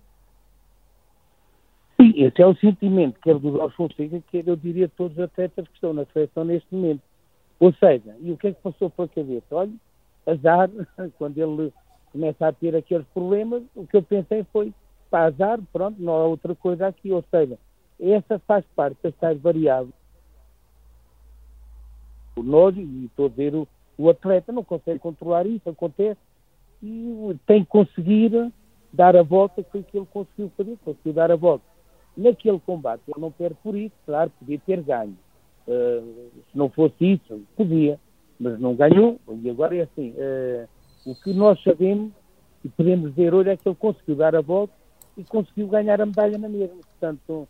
Sim, 2.01 2.13
esse 2.15 2.41
é 2.41 2.47
o 2.47 2.55
sentimento, 2.55 3.19
quer 3.19 3.37
do 3.37 3.51
Jorge 3.51 3.75
Fonseca, 3.75 4.23
quer 4.31 4.47
eu 4.47 4.55
diria 4.55 4.87
de 4.87 4.93
todos 4.93 5.17
os 5.17 5.23
atletas 5.23 5.67
que 5.67 5.73
estão 5.73 5.91
na 5.91 6.05
seleção 6.05 6.45
neste 6.45 6.73
momento. 6.73 7.01
Ou 7.59 7.73
seja, 7.73 8.15
e 8.21 8.31
o 8.31 8.37
que 8.37 8.47
é 8.47 8.53
que 8.53 8.61
passou 8.61 8.89
pela 8.89 9.09
cabeça? 9.09 9.45
Olha, 9.51 9.73
azar, 10.25 10.69
quando 11.19 11.37
ele 11.37 11.73
começa 12.13 12.47
a 12.47 12.53
ter 12.53 12.73
aqueles 12.73 13.05
problemas, 13.07 13.63
o 13.75 13.85
que 13.85 13.97
eu 13.97 14.03
pensei 14.03 14.45
foi, 14.45 14.73
pá, 15.11 15.25
azar, 15.25 15.59
pronto, 15.73 16.01
não 16.01 16.13
há 16.13 16.25
outra 16.25 16.55
coisa 16.55 16.87
aqui. 16.87 17.11
Ou 17.11 17.21
seja, 17.29 17.59
essa 17.99 18.39
faz 18.47 18.63
parte 18.77 18.97
das 19.03 19.13
tais 19.15 19.37
variáveis. 19.41 19.93
Nós, 22.37 22.77
e 22.77 23.05
estou 23.07 23.25
a 23.25 23.29
dizer, 23.29 23.53
o, 23.53 23.67
o 23.97 24.09
atleta 24.09 24.53
não 24.53 24.63
consegue 24.63 24.99
controlar 24.99 25.45
isso, 25.45 25.69
acontece, 25.69 26.21
e 26.81 27.35
tem 27.45 27.65
que 27.65 27.69
conseguir 27.69 28.53
dar 28.93 29.17
a 29.17 29.21
volta, 29.21 29.61
foi 29.69 29.81
o 29.81 29.83
que 29.83 29.97
ele 29.97 30.05
conseguiu 30.05 30.49
fazer, 30.55 30.77
conseguiu 30.77 31.11
dar 31.11 31.29
a 31.29 31.35
volta 31.35 31.78
naquele 32.19 32.59
combate 32.59 33.01
ele 33.07 33.21
não 33.21 33.31
perde 33.31 33.57
por 33.63 33.75
isso, 33.75 33.95
claro, 34.05 34.31
podia 34.39 34.59
ter 34.59 34.81
ganho. 34.81 35.17
Uh, 35.67 36.31
se 36.51 36.57
não 36.57 36.69
fosse 36.69 37.13
isso, 37.13 37.41
podia, 37.55 37.99
mas 38.39 38.59
não 38.59 38.75
ganhou. 38.75 39.19
E 39.43 39.49
agora 39.49 39.75
é 39.75 39.81
assim: 39.81 40.11
uh, 40.11 40.67
o 41.05 41.15
que 41.15 41.33
nós 41.33 41.61
sabemos 41.63 42.11
e 42.63 42.69
podemos 42.69 43.13
ver 43.13 43.33
hoje 43.33 43.49
é 43.49 43.57
que 43.57 43.67
ele 43.67 43.75
conseguiu 43.75 44.15
dar 44.15 44.35
a 44.35 44.41
volta 44.41 44.73
e 45.17 45.23
conseguiu 45.23 45.67
ganhar 45.67 46.01
a 46.01 46.05
medalha 46.05 46.37
na 46.37 46.49
mesma. 46.49 46.77
Portanto, 46.77 47.47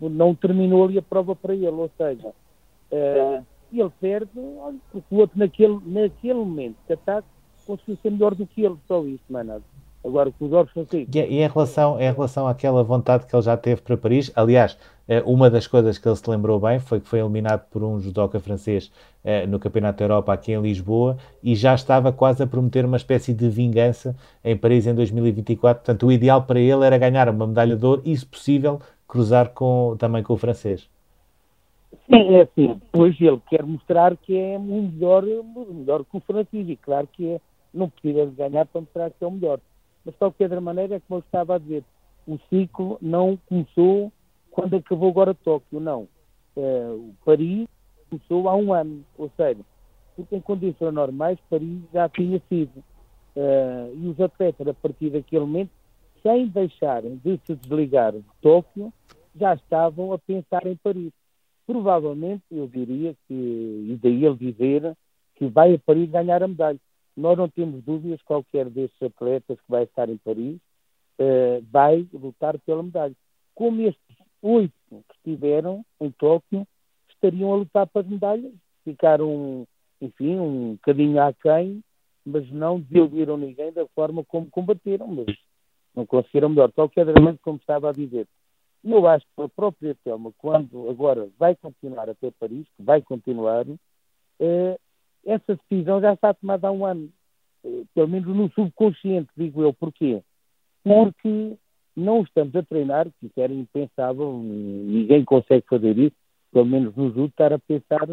não 0.00 0.34
terminou 0.34 0.84
ali 0.84 0.98
a 0.98 1.02
prova 1.02 1.34
para 1.36 1.54
ele. 1.54 1.66
Ou 1.68 1.90
seja, 1.96 2.28
uh, 2.28 3.46
ele 3.72 3.92
perde, 4.00 4.30
olha, 4.36 4.78
porque 4.90 5.14
o 5.14 5.18
outro, 5.18 5.38
naquele, 5.38 5.78
naquele 5.86 6.34
momento 6.34 6.76
de 6.86 6.94
ataque, 6.94 7.28
conseguiu 7.66 7.96
ser 8.02 8.10
melhor 8.10 8.34
do 8.34 8.46
que 8.46 8.62
ele, 8.62 8.76
só 8.86 9.04
isso, 9.06 9.24
não 9.28 9.40
é 9.40 9.44
nada. 9.44 9.64
Agora, 10.04 10.32
com 10.32 10.44
os 10.46 10.50
Jorge 10.50 10.72
Fonseca. 10.72 11.18
E, 11.18 11.20
e 11.20 11.42
em, 11.42 11.48
relação, 11.48 12.00
em 12.00 12.12
relação 12.12 12.48
àquela 12.48 12.82
vontade 12.82 13.26
que 13.26 13.34
ele 13.34 13.42
já 13.42 13.56
teve 13.56 13.80
para 13.80 13.96
Paris, 13.96 14.32
aliás, 14.34 14.76
eh, 15.06 15.22
uma 15.24 15.48
das 15.48 15.66
coisas 15.66 15.96
que 15.96 16.08
ele 16.08 16.16
se 16.16 16.28
lembrou 16.28 16.58
bem 16.58 16.80
foi 16.80 17.00
que 17.00 17.08
foi 17.08 17.20
eliminado 17.20 17.64
por 17.70 17.84
um 17.84 18.00
judoca 18.00 18.40
francês 18.40 18.90
eh, 19.24 19.46
no 19.46 19.58
Campeonato 19.58 19.98
da 19.98 20.04
Europa 20.04 20.32
aqui 20.32 20.52
em 20.52 20.60
Lisboa 20.60 21.16
e 21.42 21.54
já 21.54 21.74
estava 21.74 22.12
quase 22.12 22.42
a 22.42 22.46
prometer 22.46 22.84
uma 22.84 22.96
espécie 22.96 23.32
de 23.32 23.48
vingança 23.48 24.16
em 24.44 24.56
Paris 24.56 24.86
em 24.86 24.94
2024. 24.94 25.84
Portanto, 25.84 26.06
o 26.06 26.12
ideal 26.12 26.42
para 26.42 26.58
ele 26.58 26.84
era 26.84 26.98
ganhar 26.98 27.28
uma 27.28 27.46
medalha 27.46 27.76
de 27.76 27.86
ouro 27.86 28.02
e, 28.04 28.16
se 28.16 28.26
possível, 28.26 28.80
cruzar 29.06 29.50
com, 29.50 29.96
também 29.98 30.22
com 30.22 30.34
o 30.34 30.36
francês. 30.36 30.88
Sim, 32.06 32.34
é 32.34 32.42
assim. 32.42 32.80
Pois 32.90 33.20
ele 33.20 33.40
quer 33.48 33.62
mostrar 33.62 34.16
que 34.16 34.36
é 34.36 34.58
melhor, 34.58 35.22
melhor 35.22 36.04
que 36.04 36.16
o 36.16 36.20
francês 36.20 36.68
e 36.68 36.76
claro 36.76 37.08
que 37.12 37.28
é. 37.28 37.40
Não 37.72 37.88
precisa 37.88 38.26
de 38.26 38.32
ganhar 38.32 38.66
para 38.66 38.82
mostrar 38.82 39.10
que 39.10 39.24
é 39.24 39.26
o 39.26 39.30
melhor 39.30 39.58
mas 40.04 40.14
de 40.14 40.18
qualquer 40.18 40.60
maneira, 40.60 41.00
como 41.06 41.20
eu 41.20 41.24
estava 41.24 41.56
a 41.56 41.58
dizer, 41.58 41.84
o 42.26 42.38
ciclo 42.48 42.98
não 43.00 43.38
começou 43.48 44.12
quando 44.50 44.76
acabou 44.76 45.10
agora 45.10 45.34
Tóquio, 45.34 45.80
não. 45.80 46.08
Uh, 46.56 47.14
Paris 47.24 47.66
começou 48.10 48.48
há 48.48 48.54
um 48.54 48.72
ano, 48.72 49.04
ou 49.16 49.30
seja, 49.36 49.60
porque 50.14 50.36
em 50.36 50.40
condições 50.40 50.92
normais 50.92 51.38
Paris 51.48 51.80
já 51.92 52.08
tinha 52.08 52.40
sido. 52.48 52.84
Uh, 53.34 53.96
e 53.96 54.08
os 54.08 54.20
atletas, 54.20 54.66
a 54.68 54.74
partir 54.74 55.10
daquele 55.10 55.46
momento, 55.46 55.70
sem 56.22 56.46
deixarem 56.48 57.16
de 57.24 57.40
se 57.46 57.54
desligar 57.56 58.12
de 58.12 58.22
Tóquio, 58.42 58.92
já 59.34 59.54
estavam 59.54 60.12
a 60.12 60.18
pensar 60.18 60.66
em 60.66 60.76
Paris. 60.76 61.12
Provavelmente, 61.66 62.42
eu 62.50 62.66
diria 62.68 63.14
que, 63.26 63.32
e 63.34 63.98
daí 64.02 64.24
ele 64.24 64.36
dizer, 64.36 64.94
que 65.36 65.46
vai 65.46 65.74
a 65.74 65.78
Paris 65.78 66.10
ganhar 66.10 66.42
a 66.42 66.48
medalha. 66.48 66.78
Nós 67.16 67.36
não 67.36 67.48
temos 67.48 67.82
dúvidas 67.84 68.20
que 68.20 68.26
qualquer 68.26 68.68
desses 68.70 69.02
atletas 69.02 69.58
que 69.60 69.70
vai 69.70 69.84
estar 69.84 70.08
em 70.08 70.16
Paris 70.18 70.56
uh, 71.18 71.64
vai 71.70 72.06
lutar 72.12 72.58
pela 72.60 72.82
medalha. 72.82 73.14
Como 73.54 73.82
estes 73.82 74.16
oito 74.40 74.72
que 74.90 75.16
estiveram 75.16 75.84
em 76.00 76.10
Tóquio 76.10 76.66
estariam 77.08 77.52
a 77.52 77.56
lutar 77.56 77.86
para 77.86 78.02
as 78.02 78.08
medalhas, 78.08 78.52
ficaram 78.84 79.66
enfim, 80.02 80.36
um 80.38 80.72
bocadinho 80.72 81.22
aquém, 81.22 81.82
mas 82.26 82.50
não 82.50 82.80
desiludiram 82.80 83.36
ninguém 83.36 83.72
da 83.72 83.86
forma 83.94 84.24
como 84.24 84.50
combateram, 84.50 85.06
mas 85.06 85.36
não 85.94 86.04
conseguiram 86.04 86.48
melhor. 86.48 86.72
Qualquer 86.72 87.06
maneira, 87.06 87.38
como 87.40 87.58
estava 87.58 87.90
a 87.90 87.92
dizer, 87.92 88.26
eu 88.84 89.06
acho 89.06 89.24
que 89.24 89.42
a 89.42 89.48
própria 89.48 89.96
Telma, 90.02 90.32
quando 90.38 90.90
agora 90.90 91.28
vai 91.38 91.54
continuar 91.54 92.10
até 92.10 92.32
Paris, 92.32 92.66
que 92.76 92.82
vai 92.82 93.00
continuar, 93.00 93.64
eh, 94.40 94.78
essa 95.24 95.56
decisão 95.56 96.00
já 96.00 96.12
está 96.12 96.34
tomada 96.34 96.68
há 96.68 96.72
um 96.72 96.84
ano. 96.84 97.08
Eh, 97.64 97.82
pelo 97.94 98.08
menos 98.08 98.28
no 98.28 98.50
subconsciente, 98.52 99.30
digo 99.36 99.62
eu. 99.62 99.72
Porquê? 99.72 100.22
Porque 100.82 101.56
não 101.94 102.22
estamos 102.22 102.54
a 102.56 102.62
treinar, 102.62 103.06
que 103.18 103.26
isso 103.26 103.40
era 103.40 103.52
impensável, 103.52 104.32
ninguém 104.38 105.24
consegue 105.24 105.64
fazer 105.68 105.96
isso, 105.98 106.16
pelo 106.50 106.66
menos 106.66 106.94
nos 106.96 107.08
últimos, 107.08 107.30
estar 107.30 107.52
a 107.52 107.58
pensar 107.58 108.08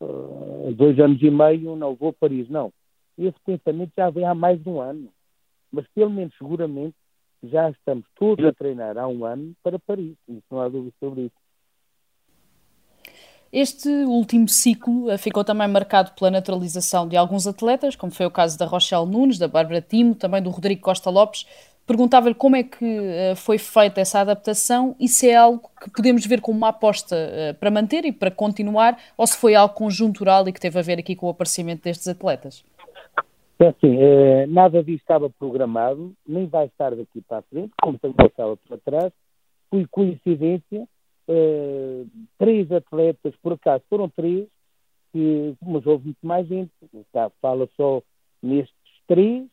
uh, 0.00 0.74
dois 0.74 0.98
anos 0.98 1.22
e 1.22 1.30
meio, 1.30 1.76
não 1.76 1.94
vou 1.94 2.10
a 2.10 2.12
Paris. 2.12 2.48
Não. 2.48 2.72
Esse 3.16 3.38
pensamento 3.44 3.92
já 3.96 4.10
vem 4.10 4.24
há 4.24 4.34
mais 4.34 4.62
de 4.62 4.68
um 4.68 4.80
ano. 4.80 5.08
Mas 5.70 5.86
pelo 5.88 6.10
menos 6.10 6.34
seguramente 6.38 6.94
já 7.42 7.70
estamos 7.70 8.06
todos 8.16 8.44
a 8.44 8.52
treinar 8.52 8.96
há 8.96 9.06
um 9.06 9.24
ano 9.24 9.54
para 9.62 9.78
Paris. 9.78 10.16
Isso 10.28 10.44
não 10.50 10.60
há 10.60 10.68
dúvida 10.68 10.94
sobre 10.98 11.22
isso. 11.22 11.34
Este 13.52 13.88
último 13.88 14.46
ciclo 14.46 15.10
eh, 15.10 15.16
ficou 15.16 15.42
também 15.42 15.66
marcado 15.66 16.12
pela 16.12 16.30
naturalização 16.30 17.08
de 17.08 17.16
alguns 17.16 17.46
atletas, 17.46 17.96
como 17.96 18.12
foi 18.12 18.26
o 18.26 18.30
caso 18.30 18.58
da 18.58 18.66
Rochelle 18.66 19.06
Nunes, 19.06 19.38
da 19.38 19.48
Bárbara 19.48 19.80
Timo, 19.80 20.14
também 20.14 20.42
do 20.42 20.50
Rodrigo 20.50 20.82
Costa 20.82 21.08
Lopes. 21.08 21.46
Perguntava-lhe 21.86 22.34
como 22.34 22.54
é 22.54 22.62
que 22.62 22.84
uh, 22.84 23.34
foi 23.34 23.56
feita 23.56 24.02
essa 24.02 24.20
adaptação 24.20 24.94
e 25.00 25.08
se 25.08 25.30
é 25.30 25.36
algo 25.36 25.70
que 25.80 25.90
podemos 25.90 26.26
ver 26.26 26.42
como 26.42 26.58
uma 26.58 26.68
aposta 26.68 27.16
uh, 27.16 27.54
para 27.54 27.70
manter 27.70 28.04
e 28.04 28.12
para 28.12 28.30
continuar, 28.30 28.98
ou 29.16 29.26
se 29.26 29.38
foi 29.38 29.54
algo 29.54 29.72
conjuntural 29.72 30.46
e 30.46 30.52
que 30.52 30.60
teve 30.60 30.78
a 30.78 30.82
ver 30.82 30.98
aqui 30.98 31.16
com 31.16 31.26
o 31.26 31.30
aparecimento 31.30 31.84
destes 31.84 32.06
atletas. 32.06 32.62
É 33.58 33.68
assim, 33.68 33.96
é, 33.98 34.46
nada 34.46 34.84
disso 34.84 35.00
estava 35.00 35.30
programado, 35.30 36.12
nem 36.26 36.46
vai 36.46 36.66
estar 36.66 36.94
daqui 36.94 37.22
para 37.26 37.38
a 37.38 37.42
frente, 37.42 37.72
como 37.80 37.98
também 37.98 38.26
estava 38.26 38.56
para 38.56 38.78
trás. 38.78 39.12
Foi 39.70 39.86
coincidência, 39.90 40.86
é, 41.28 42.04
três 42.38 42.70
atletas, 42.72 43.34
por 43.42 43.52
acaso 43.52 43.84
foram 43.88 44.08
três, 44.08 44.46
que, 45.12 45.54
mas 45.62 45.86
houve 45.86 46.06
muito 46.06 46.26
mais 46.26 46.46
gente, 46.46 46.70
tá, 47.12 47.30
fala 47.40 47.68
só 47.76 48.02
nestes 48.42 48.74
três, 49.06 49.46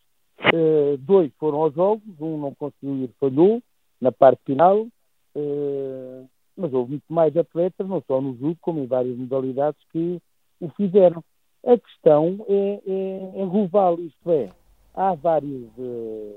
Uh, 0.53 0.97
dois 0.97 1.31
foram 1.39 1.61
aos 1.61 1.73
jogos, 1.73 2.03
um 2.19 2.38
não 2.38 2.53
conseguiu 2.53 2.95
ir, 2.97 3.09
falhou 3.19 3.61
na 4.01 4.11
parte 4.11 4.41
final, 4.45 4.81
uh, 4.81 6.29
mas 6.57 6.73
houve 6.73 6.91
muito 6.91 7.13
mais 7.13 7.35
atletas, 7.38 7.88
não 7.88 8.03
só 8.05 8.19
no 8.19 8.35
judo, 8.35 8.57
como 8.61 8.81
em 8.81 8.85
várias 8.85 9.17
modalidades, 9.17 9.79
que 9.91 10.21
o 10.59 10.69
fizeram. 10.69 11.23
A 11.65 11.77
questão 11.77 12.45
é, 12.47 12.81
é, 12.85 13.41
é 13.41 13.45
global, 13.45 13.99
isto 13.99 14.31
é, 14.31 14.51
há 14.93 15.15
vários, 15.15 15.67
uh, 15.77 16.35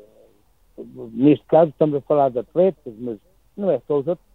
neste 1.13 1.45
caso 1.47 1.71
estamos 1.71 1.97
a 1.97 2.01
falar 2.01 2.31
de 2.31 2.39
atletas, 2.39 2.95
mas 2.99 3.19
não 3.57 3.71
é 3.71 3.81
só 3.87 3.99
os 3.99 4.09
atletas, 4.09 4.28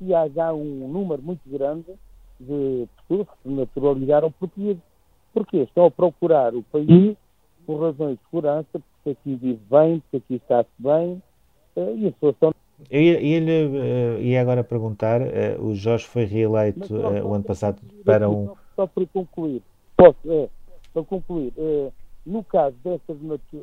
e 0.00 0.14
há 0.14 0.28
já 0.28 0.52
um 0.52 0.88
número 0.88 1.22
muito 1.22 1.48
grande 1.48 1.92
de 2.38 2.86
pessoas 2.96 3.26
que 3.28 3.42
se 3.42 3.48
naturalizaram 3.48 4.30
portugueses 4.32 4.82
Porquê? 5.36 5.58
Estão 5.58 5.84
a 5.84 5.90
procurar 5.90 6.54
o 6.54 6.62
país 6.62 7.14
por 7.66 7.78
razões 7.78 8.16
de 8.16 8.24
segurança, 8.24 8.66
porque 8.72 9.10
aqui 9.10 9.34
vive 9.34 9.60
bem, 9.70 10.00
porque 10.00 10.16
aqui 10.16 10.34
está-se 10.36 10.70
bem, 10.78 11.22
uh, 11.76 11.94
e 11.94 12.08
a 12.08 12.12
situação. 12.12 12.54
Eu 12.90 13.02
ia, 13.02 13.20
ia, 13.20 13.68
uh, 13.68 14.22
ia 14.22 14.40
agora 14.40 14.64
perguntar, 14.64 15.20
uh, 15.20 15.62
o 15.62 15.74
Jorge 15.74 16.06
foi 16.06 16.24
reeleito 16.24 16.94
o 16.94 17.34
ano 17.34 17.44
passado 17.44 17.82
para 18.02 18.30
um... 18.30 18.54
Só 18.74 18.86
para 18.86 19.06
concluir, 19.08 19.62
posso, 19.94 20.16
é, 20.24 20.48
para 20.94 21.02
concluir, 21.04 21.52
no 22.24 22.42
caso 22.42 22.76
dessas 22.82 23.18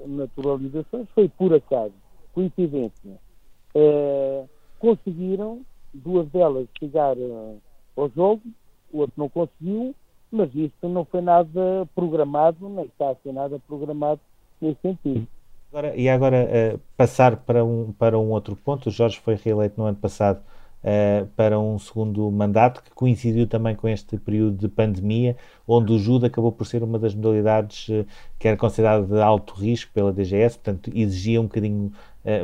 naturalizações 0.06 1.08
foi 1.15 1.27
por 1.27 1.56
acaso, 1.56 1.93
coincidência, 2.34 3.17
conseguiram 4.84 5.62
duas 5.93 6.28
delas 6.28 6.67
chegar 6.78 7.15
ao 7.96 8.10
jogo, 8.10 8.41
o 8.91 8.98
outro 8.98 9.13
não 9.15 9.30
conseguiu, 9.30 9.96
mas 10.30 10.54
isto 10.54 10.89
não 10.89 11.06
foi 11.06 11.22
nada 11.22 11.88
programado, 11.96 12.67
nem 12.67 12.84
está 12.84 13.12
a 13.12 13.15
ser 13.15 13.32
nada 13.32 13.58
programado 13.65 14.19
nesse 14.60 14.82
sentido. 14.82 15.26
Agora, 15.72 15.96
e 15.96 16.10
agora 16.10 16.46
uh, 16.46 16.80
passar 16.98 17.38
para 17.38 17.63
um, 17.63 17.93
para 17.93 18.19
um 18.19 18.32
outro 18.32 18.58
ponto, 18.58 18.89
o 18.89 18.91
Jorge 18.91 19.22
foi 19.22 19.36
reeleito 19.36 19.80
no 19.80 19.88
ano 19.88 19.98
passado 19.98 20.41
uh, 20.84 21.26
para 21.36 21.60
um 21.60 21.80
segundo 21.80 22.30
mandato, 22.32 22.84
que 22.84 22.91
coincidiu 22.91 23.48
também 23.48 23.76
com 23.76 23.88
este 23.88 24.17
período 24.17 24.58
de 24.58 24.67
pandemia, 24.67 25.36
onde 25.67 25.93
o 25.93 25.98
judo 25.98 26.26
acabou 26.26 26.52
por 26.52 26.65
ser 26.65 26.84
uma 26.84 27.00
das 27.00 27.15
modalidades 27.15 27.88
uh, 27.89 28.06
que 28.38 28.48
era 28.48 28.58
considerada 28.58 29.06
de 29.06 29.22
alto 29.22 29.54
risco 29.54 29.91
pela 29.93 30.12
DGS, 30.12 30.58
portanto 30.58 30.91
exigia 30.93 31.39
um 31.39 31.46
bocadinho 31.46 31.91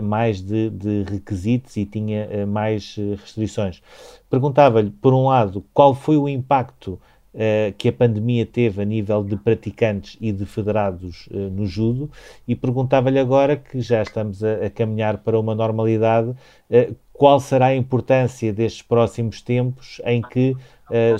mais 0.03 0.41
de, 0.41 0.69
de, 0.71 1.03
requisitos 1.03 1.77
e 1.77 1.85
tinha 1.85 2.45
mais 2.45 2.97
restrições. 3.21 3.81
Perguntava-lhe, 4.29 4.89
por 4.89 5.13
um 5.13 5.27
lado, 5.27 5.63
qual 5.73 5.95
foi 5.95 6.17
o 6.17 6.27
impacto 6.27 6.99
uh, 7.33 7.73
que 7.77 7.89
a 7.89 7.93
pandemia 7.93 8.45
teve 8.45 8.81
a 8.81 8.85
nível 8.85 9.23
de 9.23 9.35
praticantes 9.37 10.17
e 10.19 10.31
de 10.31 10.45
federados 10.45 11.27
uh, 11.27 11.37
no 11.37 11.65
judo 11.65 12.09
e 12.47 12.55
perguntava-lhe 12.55 13.19
agora 13.19 13.55
que 13.55 13.81
já 13.81 14.01
estamos 14.01 14.43
a, 14.43 14.65
a, 14.65 14.69
caminhar 14.69 15.19
para 15.19 15.39
uma 15.39 15.55
normalidade, 15.55 16.29
uh, 16.29 16.95
qual 17.13 17.39
será 17.39 17.67
a 17.67 17.75
importância 17.75 18.53
destes 18.53 18.81
próximos 18.81 19.41
tempos 19.41 20.01
em 20.05 20.21
que, 20.21 20.55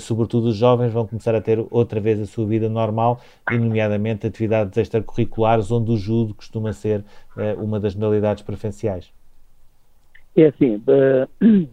sobretudo 0.00 0.48
os 0.48 0.56
jovens, 0.56 0.90
vão 0.90 1.06
começar 1.06 1.34
a 1.34 1.42
ter 1.42 1.62
outra 1.70 2.00
vez 2.00 2.18
a 2.18 2.24
sua 2.24 2.46
vida 2.46 2.70
normal 2.70 3.20
e, 3.50 3.58
nomeadamente, 3.58 4.26
atividades 4.26 4.78
extracurriculares, 4.78 5.70
onde 5.70 5.90
o 5.90 5.98
judo 5.98 6.32
costuma 6.32 6.72
ser 6.72 7.04
uma 7.58 7.78
das 7.78 7.94
modalidades 7.94 8.42
preferenciais? 8.42 9.12
É 10.34 10.46
assim, 10.46 10.82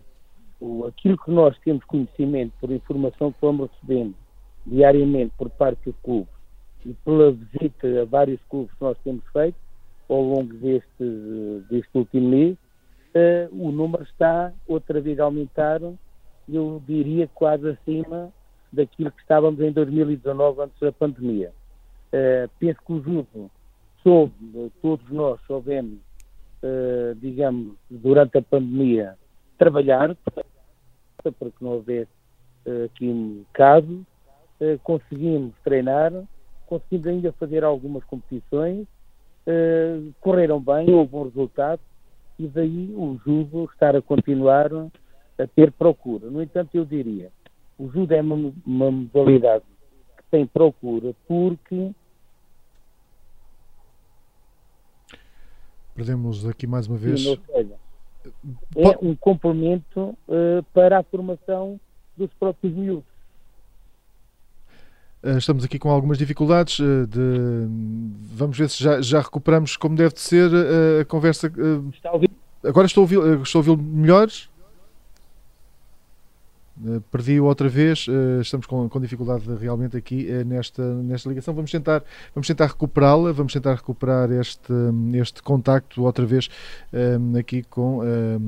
aquilo 0.86 1.17
que 1.17 1.32
nós 1.32 1.58
temos 1.60 1.86
conhecimento 1.86 2.52
por 2.60 2.69
informação 2.69 3.32
que 3.32 3.38
vamos 3.39 3.69
recebendo 3.71 4.13
diariamente 4.68 5.34
por 5.38 5.50
parte 5.50 5.80
dos 5.86 5.96
clubes 6.04 6.34
e 6.86 6.94
pela 6.94 7.32
visita 7.32 8.02
a 8.02 8.06
vários 8.06 8.40
clubes 8.50 8.72
que 8.74 8.84
nós 8.84 8.98
temos 9.04 9.24
feito 9.32 9.58
ao 10.10 10.22
longo 10.22 10.54
deste, 10.54 11.64
deste 11.70 11.90
último 11.98 12.30
mês, 12.30 12.58
uh, 13.16 13.50
o 13.52 13.72
número 13.72 14.04
está 14.04 14.54
outra 14.68 15.02
vez 15.02 15.20
a 15.20 15.24
aumentar, 15.24 15.82
eu 16.48 16.82
diria 16.88 17.28
quase 17.34 17.70
acima 17.70 18.32
daquilo 18.72 19.12
que 19.12 19.22
estávamos 19.22 19.60
em 19.60 19.72
2019 19.72 20.62
antes 20.62 20.80
da 20.80 20.92
pandemia. 20.92 21.52
Uh, 22.14 22.50
penso 22.60 22.80
que 22.86 22.94
o 22.94 23.02
judo 23.02 23.52
soube, 24.02 24.72
todos 24.82 25.10
nós 25.10 25.42
soubemos, 25.46 26.00
uh, 26.64 27.16
digamos, 27.16 27.76
durante 27.90 28.38
a 28.38 28.42
pandemia, 28.42 29.18
trabalhar 29.58 30.16
para 30.26 31.52
que 31.52 31.64
não 31.64 31.72
houvesse 31.72 32.12
aqui 32.86 33.46
casos 33.54 34.00
eh, 34.00 34.17
conseguimos 34.84 35.54
treinar, 35.63 36.12
conseguimos 36.65 37.08
ainda 37.08 37.32
fazer 37.34 37.63
algumas 37.63 38.04
competições, 38.04 38.88
eh, 39.46 40.00
correram 40.20 40.60
bem, 40.60 40.89
houve 40.93 41.15
um 41.15 41.24
resultado 41.24 41.82
e 42.38 42.48
daí 42.48 42.93
o 42.96 43.20
judo 43.26 43.65
estar 43.72 43.96
a 43.96 44.02
continuar 44.02 44.70
a 44.74 45.48
ter 45.48 45.72
procura. 45.72 46.30
No 46.30 46.41
entanto, 46.41 46.76
eu 46.76 46.86
diria, 46.86 47.32
o 47.78 47.89
judo 47.89 48.13
é 48.13 48.22
uma, 48.22 48.54
uma 48.65 48.91
modalidade 48.91 49.63
que 50.17 50.24
tem 50.32 50.46
procura 50.46 51.13
porque 51.28 51.91
Perdemos 55.96 56.46
aqui 56.46 56.67
mais 56.67 56.86
uma 56.86 56.96
vez. 56.96 57.24
Sim, 57.24 57.39
seja, 57.48 57.76
é 58.76 58.98
um 59.02 59.15
complemento 59.15 60.15
uh, 60.28 60.63
para 60.72 61.00
a 61.00 61.04
formação 61.04 61.80
dos 62.15 62.32
próprios 62.36 62.72
miúdos. 62.76 63.17
Eh, 65.28 65.38
estamos 65.38 65.66
aqui 65.66 65.78
com 65.78 65.90
algumas 65.90 66.18
dificuldades. 66.18 66.80
Eh, 66.80 67.06
de... 67.06 67.68
Vamos 68.34 68.58
ver 68.58 68.70
se 68.70 68.82
já, 68.82 69.02
já 69.02 69.20
recuperamos 69.20 69.76
como 69.76 69.96
deve 69.96 70.13
de 70.13 70.22
ser 70.22 70.50
eh, 70.54 71.02
a 71.02 71.06
conversa. 71.06 71.52
Agora 72.63 72.88
estou 72.88 73.02
a 73.02 73.04
ouvir, 73.04 73.42
estou 73.42 73.60
a 73.60 73.70
ouvir 73.70 73.84
melhores? 73.84 74.50
Eh, 74.57 74.57
perdi-o 77.12 77.46
outra 77.46 77.68
vez, 77.68 78.08
uh, 78.08 78.42
estamos 78.42 78.68
com, 78.68 78.88
com, 78.88 79.00
dificuldade 79.00 79.44
realmente 79.60 79.98
aqui 79.98 80.28
uh, 80.30 80.46
nesta, 80.46 80.84
nesta 81.04 81.28
ligação. 81.30 81.54
Vamos 81.54 81.72
tentar, 81.72 82.04
vamos 82.34 82.48
tentar 82.48 82.68
recuperá-la, 82.68 83.32
vamos 83.32 83.54
tentar 83.54 83.76
recuperar 83.76 84.32
este, 84.32 84.74
este 85.16 85.42
contacto 85.42 86.04
outra 86.04 86.26
vez 86.26 86.50
aqui 87.38 87.63
com 87.63 88.00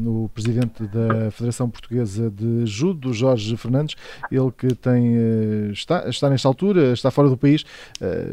o 0.05 0.29
presidente 0.29 0.83
da 0.87 1.31
Federação 1.31 1.69
Portuguesa 1.69 2.29
de 2.29 2.65
Judo, 2.65 3.13
Jorge 3.13 3.55
Fernandes, 3.57 3.95
ele 4.31 4.51
que 4.51 4.73
tem, 4.75 5.71
está, 5.71 6.07
está 6.09 6.29
nesta 6.29 6.47
altura, 6.47 6.93
está 6.93 7.11
fora 7.11 7.29
do 7.29 7.37
país, 7.37 7.65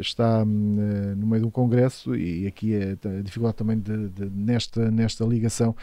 está 0.01 0.45
no 0.45 1.27
meio 1.27 1.43
de 1.43 1.47
um 1.47 1.51
congresso 1.51 2.15
e 2.17 2.47
aqui 2.47 2.75
é 2.75 2.97
a 3.05 3.23
dificuldade 3.23 3.57
também 3.57 3.79
de, 3.79 4.09
de, 4.09 4.31
nesta, 4.31 4.91
nesta 4.91 5.25
ligação 5.25 5.75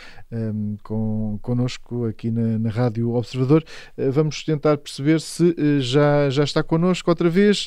com, 0.83 1.37
connosco 1.41 2.05
aqui 2.05 2.31
na, 2.31 2.59
na 2.59 2.69
Rádio 2.69 3.13
Observador. 3.13 3.63
Vamos 4.11 4.43
tentar 4.43 4.77
perceber 4.77 5.19
se 5.19 5.79
já, 5.79 6.29
já 6.29 6.43
está 6.43 6.63
connosco 6.63 7.09
outra 7.09 7.29
vez. 7.29 7.65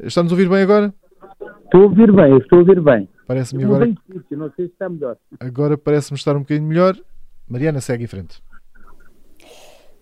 Está-nos 0.00 0.32
a 0.32 0.34
ouvir 0.34 0.48
bem 0.48 0.62
agora? 0.62 0.94
Estou 1.64 1.82
a 1.82 1.84
ouvir 1.84 2.12
bem, 2.12 2.36
estou 2.38 2.58
a 2.58 2.60
ouvir 2.60 2.80
bem. 2.80 3.08
Parece-me 3.26 3.64
agora. 3.64 3.86
não 4.30 4.50
sei 4.54 4.66
se 4.66 4.72
está 4.72 4.88
melhor. 4.88 5.16
Agora 5.40 5.76
parece-me 5.76 6.16
estar 6.16 6.36
um 6.36 6.40
bocadinho 6.40 6.68
melhor. 6.68 6.96
Mariana, 7.48 7.80
segue 7.80 8.04
em 8.04 8.06
frente. 8.06 8.40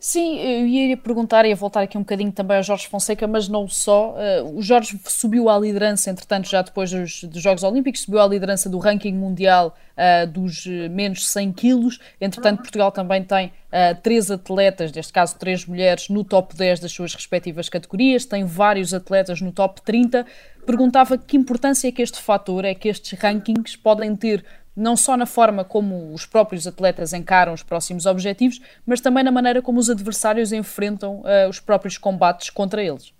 Sim, 0.06 0.38
eu 0.38 0.66
ia 0.66 0.98
perguntar, 0.98 1.46
ia 1.46 1.56
voltar 1.56 1.80
aqui 1.80 1.96
um 1.96 2.02
bocadinho 2.02 2.30
também 2.30 2.58
ao 2.58 2.62
Jorge 2.62 2.86
Fonseca, 2.86 3.26
mas 3.26 3.48
não 3.48 3.66
só. 3.66 4.10
Uh, 4.10 4.58
o 4.58 4.60
Jorge 4.60 5.00
subiu 5.06 5.48
à 5.48 5.58
liderança, 5.58 6.10
entretanto, 6.10 6.46
já 6.46 6.60
depois 6.60 6.90
dos, 6.90 7.24
dos 7.24 7.40
Jogos 7.40 7.62
Olímpicos, 7.62 8.02
subiu 8.02 8.20
à 8.20 8.26
liderança 8.26 8.68
do 8.68 8.76
ranking 8.76 9.14
mundial 9.14 9.74
uh, 9.96 10.26
dos 10.26 10.66
eh, 10.66 10.90
menos 10.90 11.26
100 11.26 11.52
quilos. 11.54 11.98
Entretanto, 12.20 12.58
Portugal 12.58 12.92
também 12.92 13.24
tem 13.24 13.46
uh, 13.46 13.98
três 14.02 14.30
atletas, 14.30 14.92
neste 14.92 15.10
caso 15.10 15.38
três 15.38 15.64
mulheres, 15.64 16.10
no 16.10 16.22
top 16.22 16.54
10 16.54 16.80
das 16.80 16.92
suas 16.92 17.14
respectivas 17.14 17.70
categorias, 17.70 18.26
tem 18.26 18.44
vários 18.44 18.92
atletas 18.92 19.40
no 19.40 19.52
top 19.52 19.80
30. 19.80 20.26
Perguntava 20.66 21.16
que 21.16 21.34
importância 21.34 21.88
é 21.88 21.92
que 21.92 22.02
este 22.02 22.20
fator, 22.20 22.66
é 22.66 22.74
que 22.74 22.90
estes 22.90 23.18
rankings 23.18 23.74
podem 23.78 24.14
ter 24.14 24.44
não 24.76 24.96
só 24.96 25.16
na 25.16 25.26
forma 25.26 25.64
como 25.64 26.12
os 26.12 26.26
próprios 26.26 26.66
atletas 26.66 27.12
encaram 27.12 27.52
os 27.52 27.62
próximos 27.62 28.06
objetivos, 28.06 28.60
mas 28.84 29.00
também 29.00 29.22
na 29.22 29.30
maneira 29.30 29.62
como 29.62 29.78
os 29.78 29.88
adversários 29.88 30.52
enfrentam 30.52 31.20
uh, 31.20 31.48
os 31.48 31.60
próprios 31.60 31.96
combates 31.96 32.50
contra 32.50 32.82
eles. 32.82 33.14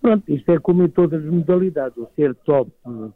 Pronto, 0.00 0.32
isto 0.32 0.50
é 0.50 0.58
como 0.58 0.84
em 0.84 0.88
todas 0.88 1.24
as 1.24 1.30
modalidades. 1.30 1.96
O 1.96 2.08
ser 2.14 2.34
top, 2.36 2.70
uh, 2.84 3.12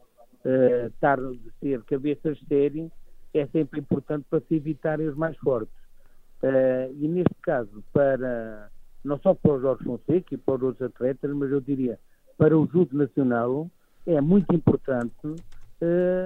estar, 0.87 1.19
ser 1.61 1.83
cabeças 1.85 2.39
de 2.39 2.47
série, 2.47 2.93
é 3.35 3.47
sempre 3.47 3.81
importante 3.81 4.25
para 4.31 4.41
se 4.41 4.55
evitarem 4.55 5.09
os 5.09 5.17
mais 5.17 5.37
fortes. 5.39 5.75
Uh, 6.43 6.93
e 7.01 7.09
neste 7.09 7.35
caso, 7.43 7.83
para 7.93 8.69
não 9.05 9.19
só 9.21 9.35
para 9.35 9.53
o 9.53 9.61
Jorge 9.61 9.85
Fonseca 9.85 10.35
e 10.35 10.37
para 10.37 10.65
os 10.65 10.83
atletas, 10.83 11.33
mas 11.33 11.51
eu 11.51 11.61
diria 11.61 11.99
para 12.37 12.59
o 12.59 12.67
judo 12.67 12.97
nacional, 12.97 13.71
é 14.07 14.21
muito 14.21 14.55
importante 14.55 15.13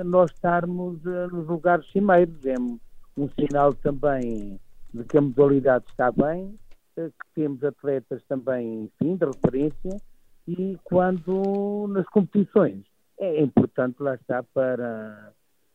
nós 0.05 0.31
estarmos 0.31 1.05
uh, 1.05 1.29
nos 1.35 1.47
lugares 1.47 1.91
cimeiros. 1.91 2.45
É 2.47 2.55
um 2.59 3.29
sinal 3.39 3.73
também 3.75 4.59
de 4.93 5.05
que 5.05 5.19
a 5.19 5.21
modalidade 5.21 5.85
está 5.89 6.11
bem, 6.13 6.59
uh, 6.97 7.11
que 7.11 7.35
temos 7.35 7.63
atletas 7.65 8.23
também, 8.29 8.85
enfim, 8.85 9.17
de 9.17 9.27
referência, 9.27 9.97
e 10.47 10.79
quando 10.85 11.87
nas 11.89 12.07
competições 12.07 12.85
é 13.19 13.43
importante 13.43 14.03
lá 14.03 14.15
está 14.15 14.43
para, 14.43 15.33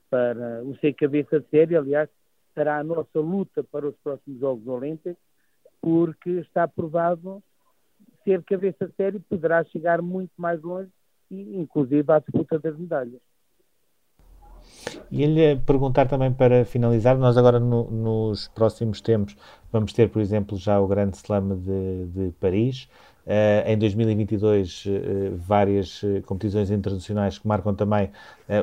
para 0.10 0.64
o 0.64 0.76
ser 0.78 0.94
cabeça 0.94 1.40
de 1.40 1.48
série, 1.50 1.78
aliás, 1.78 2.10
será 2.56 2.80
a 2.80 2.84
nossa 2.84 3.20
luta 3.20 3.64
para 3.64 3.88
os 3.88 3.96
próximos 3.98 4.40
Jogos 4.40 4.68
Olímpicos, 4.68 5.22
porque 5.80 6.32
está 6.32 6.68
provado 6.68 7.44
ser 8.24 8.44
cabeça 8.44 8.88
de 8.88 8.96
série 8.96 9.20
poderá 9.20 9.64
chegar 9.66 10.02
muito 10.02 10.32
mais 10.36 10.60
longe 10.62 10.90
e 11.30 11.58
inclusive 11.58 12.12
à 12.12 12.20
disputa 12.20 12.58
das 12.58 12.76
medalhas. 12.78 13.22
E 15.12 15.24
ele 15.24 15.58
perguntar 15.66 16.08
também 16.08 16.32
para 16.32 16.66
finalizar, 16.66 17.18
nós 17.18 17.38
agora 17.38 17.60
no, 17.60 17.90
nos 17.90 18.48
próximos 18.50 19.02
tempos 19.02 19.36
vamos 19.72 19.94
ter, 19.94 20.10
por 20.10 20.22
exemplo, 20.22 20.58
já 20.58 20.80
o 20.80 20.88
Grande 20.88 21.18
Slam 21.18 21.58
de, 21.58 22.06
de 22.08 22.32
Paris, 22.40 22.88
Uh, 23.26 23.66
em 23.68 23.76
2022, 23.76 24.86
uh, 24.86 24.90
eh, 24.90 25.32
várias 25.36 26.04
uh, 26.04 26.22
competições 26.28 26.70
internacionais 26.70 27.40
que 27.40 27.48
marcam 27.48 27.74
também 27.74 28.12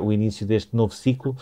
o 0.00 0.12
início 0.12 0.46
deste 0.46 0.76
novo 0.76 0.94
ciclo. 0.94 1.36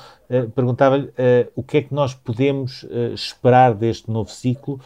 Perguntava-lhe 0.54 1.12
o 1.54 1.62
que 1.62 1.76
é 1.76 1.82
que 1.82 1.92
nós 1.92 2.14
podemos 2.14 2.86
esperar 3.12 3.74
deste 3.74 4.10
novo 4.10 4.30
ciclo 4.30 4.80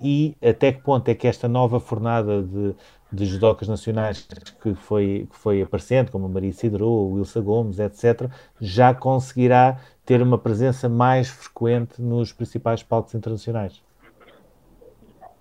e 0.00 0.36
até 0.40 0.70
que 0.70 0.80
ponto 0.82 1.08
é 1.08 1.14
que 1.16 1.26
esta 1.26 1.48
nova 1.48 1.80
fornada 1.80 2.40
de, 2.44 2.76
de 3.12 3.26
judocas 3.26 3.68
nacionais 3.68 4.26
que 4.62 4.74
foi, 4.74 5.28
que 5.30 5.36
foi 5.36 5.60
aparecendo, 5.60 6.10
como 6.10 6.24
a 6.24 6.28
Maria 6.28 6.52
Cidro, 6.52 6.86
o 6.86 7.12
Wilsa 7.12 7.40
Gomes, 7.40 7.78
etc., 7.78 8.30
já 8.58 8.94
conseguirá 8.94 9.78
ter 10.06 10.22
uma 10.22 10.38
presença 10.38 10.88
mais 10.88 11.28
frequente 11.28 12.00
nos 12.00 12.32
principais 12.32 12.82
palcos 12.82 13.14
internacionais. 13.14 13.82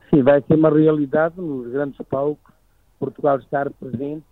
Sim, 0.09 0.21
vai 0.21 0.41
ser 0.41 0.55
uma 0.55 0.69
realidade 0.69 1.39
nos 1.39 1.71
grandes 1.71 1.97
palcos, 2.09 2.53
Portugal 2.99 3.39
estar 3.39 3.69
presente 3.71 4.25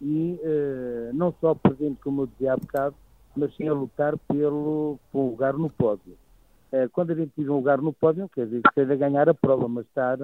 e 0.00 0.38
uh, 0.42 1.14
não 1.14 1.34
só 1.40 1.54
presente, 1.54 1.98
como 2.02 2.22
eu 2.22 2.26
dizia 2.26 2.52
há 2.52 2.56
bocado, 2.56 2.94
mas 3.34 3.54
sim 3.56 3.66
a 3.66 3.72
lutar 3.72 4.16
pelo, 4.28 4.98
pelo 5.10 5.30
lugar 5.30 5.54
no 5.54 5.70
pódio. 5.70 6.16
Uh, 6.70 6.88
quando 6.92 7.12
a 7.12 7.14
gente 7.14 7.32
diz 7.36 7.48
um 7.48 7.56
lugar 7.56 7.80
no 7.80 7.92
pódio, 7.92 8.28
quer 8.28 8.44
dizer 8.44 8.62
que 8.62 8.74
seja 8.74 8.94
ganhar 8.94 9.28
a 9.28 9.34
prova, 9.34 9.66
mas 9.66 9.86
estar 9.86 10.18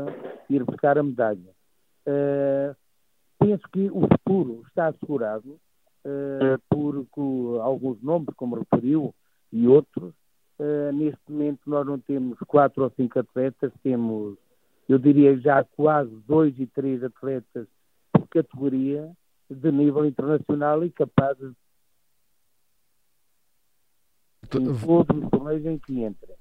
ir 0.48 0.62
buscar 0.62 0.98
a 0.98 1.02
medalha. 1.02 1.59
Uh, 2.06 2.74
penso 3.38 3.62
que 3.72 3.90
o 3.90 4.02
futuro 4.02 4.62
está 4.68 4.88
assegurado 4.88 5.58
uh, 6.04 6.60
por, 6.68 7.04
por 7.14 7.60
alguns 7.60 8.02
nomes, 8.02 8.34
como 8.36 8.56
referiu, 8.56 9.14
e 9.52 9.66
outros. 9.66 10.14
neste 10.94 11.20
momento 11.28 11.60
nós 11.66 11.84
não 11.86 11.98
temos 11.98 12.38
quatro 12.46 12.84
ou 12.84 12.90
cinco 12.90 13.18
atletas, 13.18 13.72
temos 13.82 14.38
eu 14.90 14.98
diria 14.98 15.38
já 15.38 15.62
quase 15.62 16.10
dois 16.26 16.58
e 16.58 16.66
três 16.66 17.02
atletas 17.04 17.68
por 18.12 18.26
categoria 18.28 19.08
de 19.48 19.70
nível 19.70 20.04
internacional 20.04 20.84
e 20.84 20.90
capazes 20.90 21.52
em 24.44 24.48
todos 24.48 24.82
os 25.22 25.30
torneios 25.30 25.64
em 25.64 25.78
que 25.78 26.02
entra. 26.02 26.34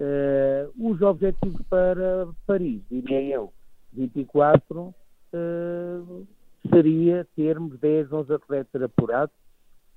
Uh, 0.00 0.92
os 0.92 1.02
objetivos 1.02 1.60
para 1.68 2.28
Paris, 2.46 2.80
diria 2.88 3.20
eu, 3.20 3.52
24, 3.92 4.80
uh, 4.80 4.94
eh, 4.94 4.97
seria 6.70 7.26
termos 7.36 7.78
10, 7.78 8.12
11 8.12 8.32
atletas 8.32 8.82
apurados 8.82 9.34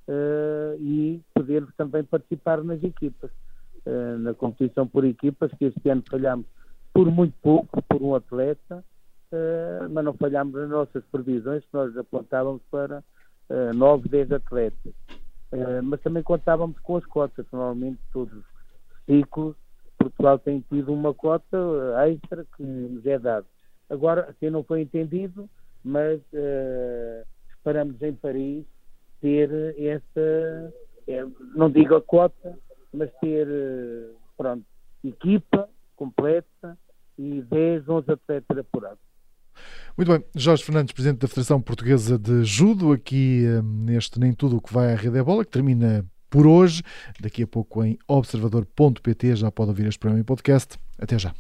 uh, 0.08 0.76
e 0.80 1.22
podermos 1.34 1.74
também 1.76 2.04
participar 2.04 2.64
nas 2.64 2.84
equipas, 2.84 3.32
na 4.20 4.34
competição 4.36 4.88
por 4.88 5.04
equipas, 5.04 5.52
que 5.58 5.66
este 5.66 5.90
ano 5.90 6.04
falhamos 6.08 6.46
por 6.94 7.10
muito 7.10 7.34
pouco, 7.42 7.82
por 7.82 8.02
um 8.04 8.14
atleta, 8.14 8.84
mas 9.90 10.06
não 10.06 10.14
falhámos 10.14 10.54
nas 10.54 10.70
nossas 10.70 11.04
previsões, 11.06 11.64
que 11.66 11.74
nós 11.74 11.98
apontávamos 11.98 12.62
para 12.70 13.00
uh, 13.50 13.74
9, 13.74 14.08
10 14.08 14.34
atletas. 14.34 14.94
Mas 15.84 16.00
também 16.02 16.22
contávamos 16.22 16.80
com 16.80 16.96
as 16.96 17.06
cotas, 17.06 17.46
normalmente 17.52 18.00
todos 18.14 18.34
os 18.34 18.46
ciclos, 19.06 19.56
Portugal 20.02 20.40
tem 20.40 20.62
tido 20.70 20.94
uma 20.94 21.14
cota 21.14 21.58
extra 22.08 22.46
que 22.56 22.64
nos 22.64 23.06
é 23.06 23.20
dada. 23.20 23.46
Agora, 23.92 24.30
assim 24.30 24.50
não 24.50 24.64
foi 24.64 24.82
entendido, 24.82 25.50
mas 25.84 26.20
uh, 26.34 27.28
esperamos 27.50 28.02
em 28.02 28.14
Paris 28.14 28.66
ter 29.20 29.50
essa, 29.78 30.74
é, 31.08 31.26
não 31.54 31.70
digo 31.70 31.96
a 31.96 32.02
cota, 32.02 32.58
mas 32.94 33.12
ter, 33.20 33.48
pronto, 34.38 34.66
equipa 35.04 35.70
completa 35.96 36.78
e 37.18 37.42
10, 37.42 37.90
11 37.90 38.12
atletas 38.12 38.58
apurados. 38.58 39.12
Muito 39.98 40.10
bem, 40.10 40.24
Jorge 40.36 40.64
Fernandes, 40.64 40.94
Presidente 40.94 41.20
da 41.20 41.28
Federação 41.28 41.62
Portuguesa 41.62 42.18
de 42.18 42.44
Judo, 42.46 42.94
aqui 42.94 43.46
eh, 43.46 43.62
neste 43.62 44.20
Nem 44.20 44.34
Tudo 44.34 44.58
o 44.58 44.62
que 44.62 44.74
vai 44.74 44.94
à 44.94 44.96
Rede 44.96 45.18
é 45.18 45.24
Bola, 45.24 45.44
que 45.44 45.52
termina 45.52 46.06
por 46.30 46.48
hoje. 46.48 46.82
Daqui 47.20 47.44
a 47.44 47.48
pouco 47.48 47.84
em 47.84 48.00
observador.pt 48.08 49.36
já 49.36 49.52
pode 49.52 49.70
ouvir 49.70 49.86
este 49.88 50.00
programa 50.00 50.22
em 50.22 50.26
podcast. 50.26 50.80
Até 50.98 51.20
já. 51.20 51.36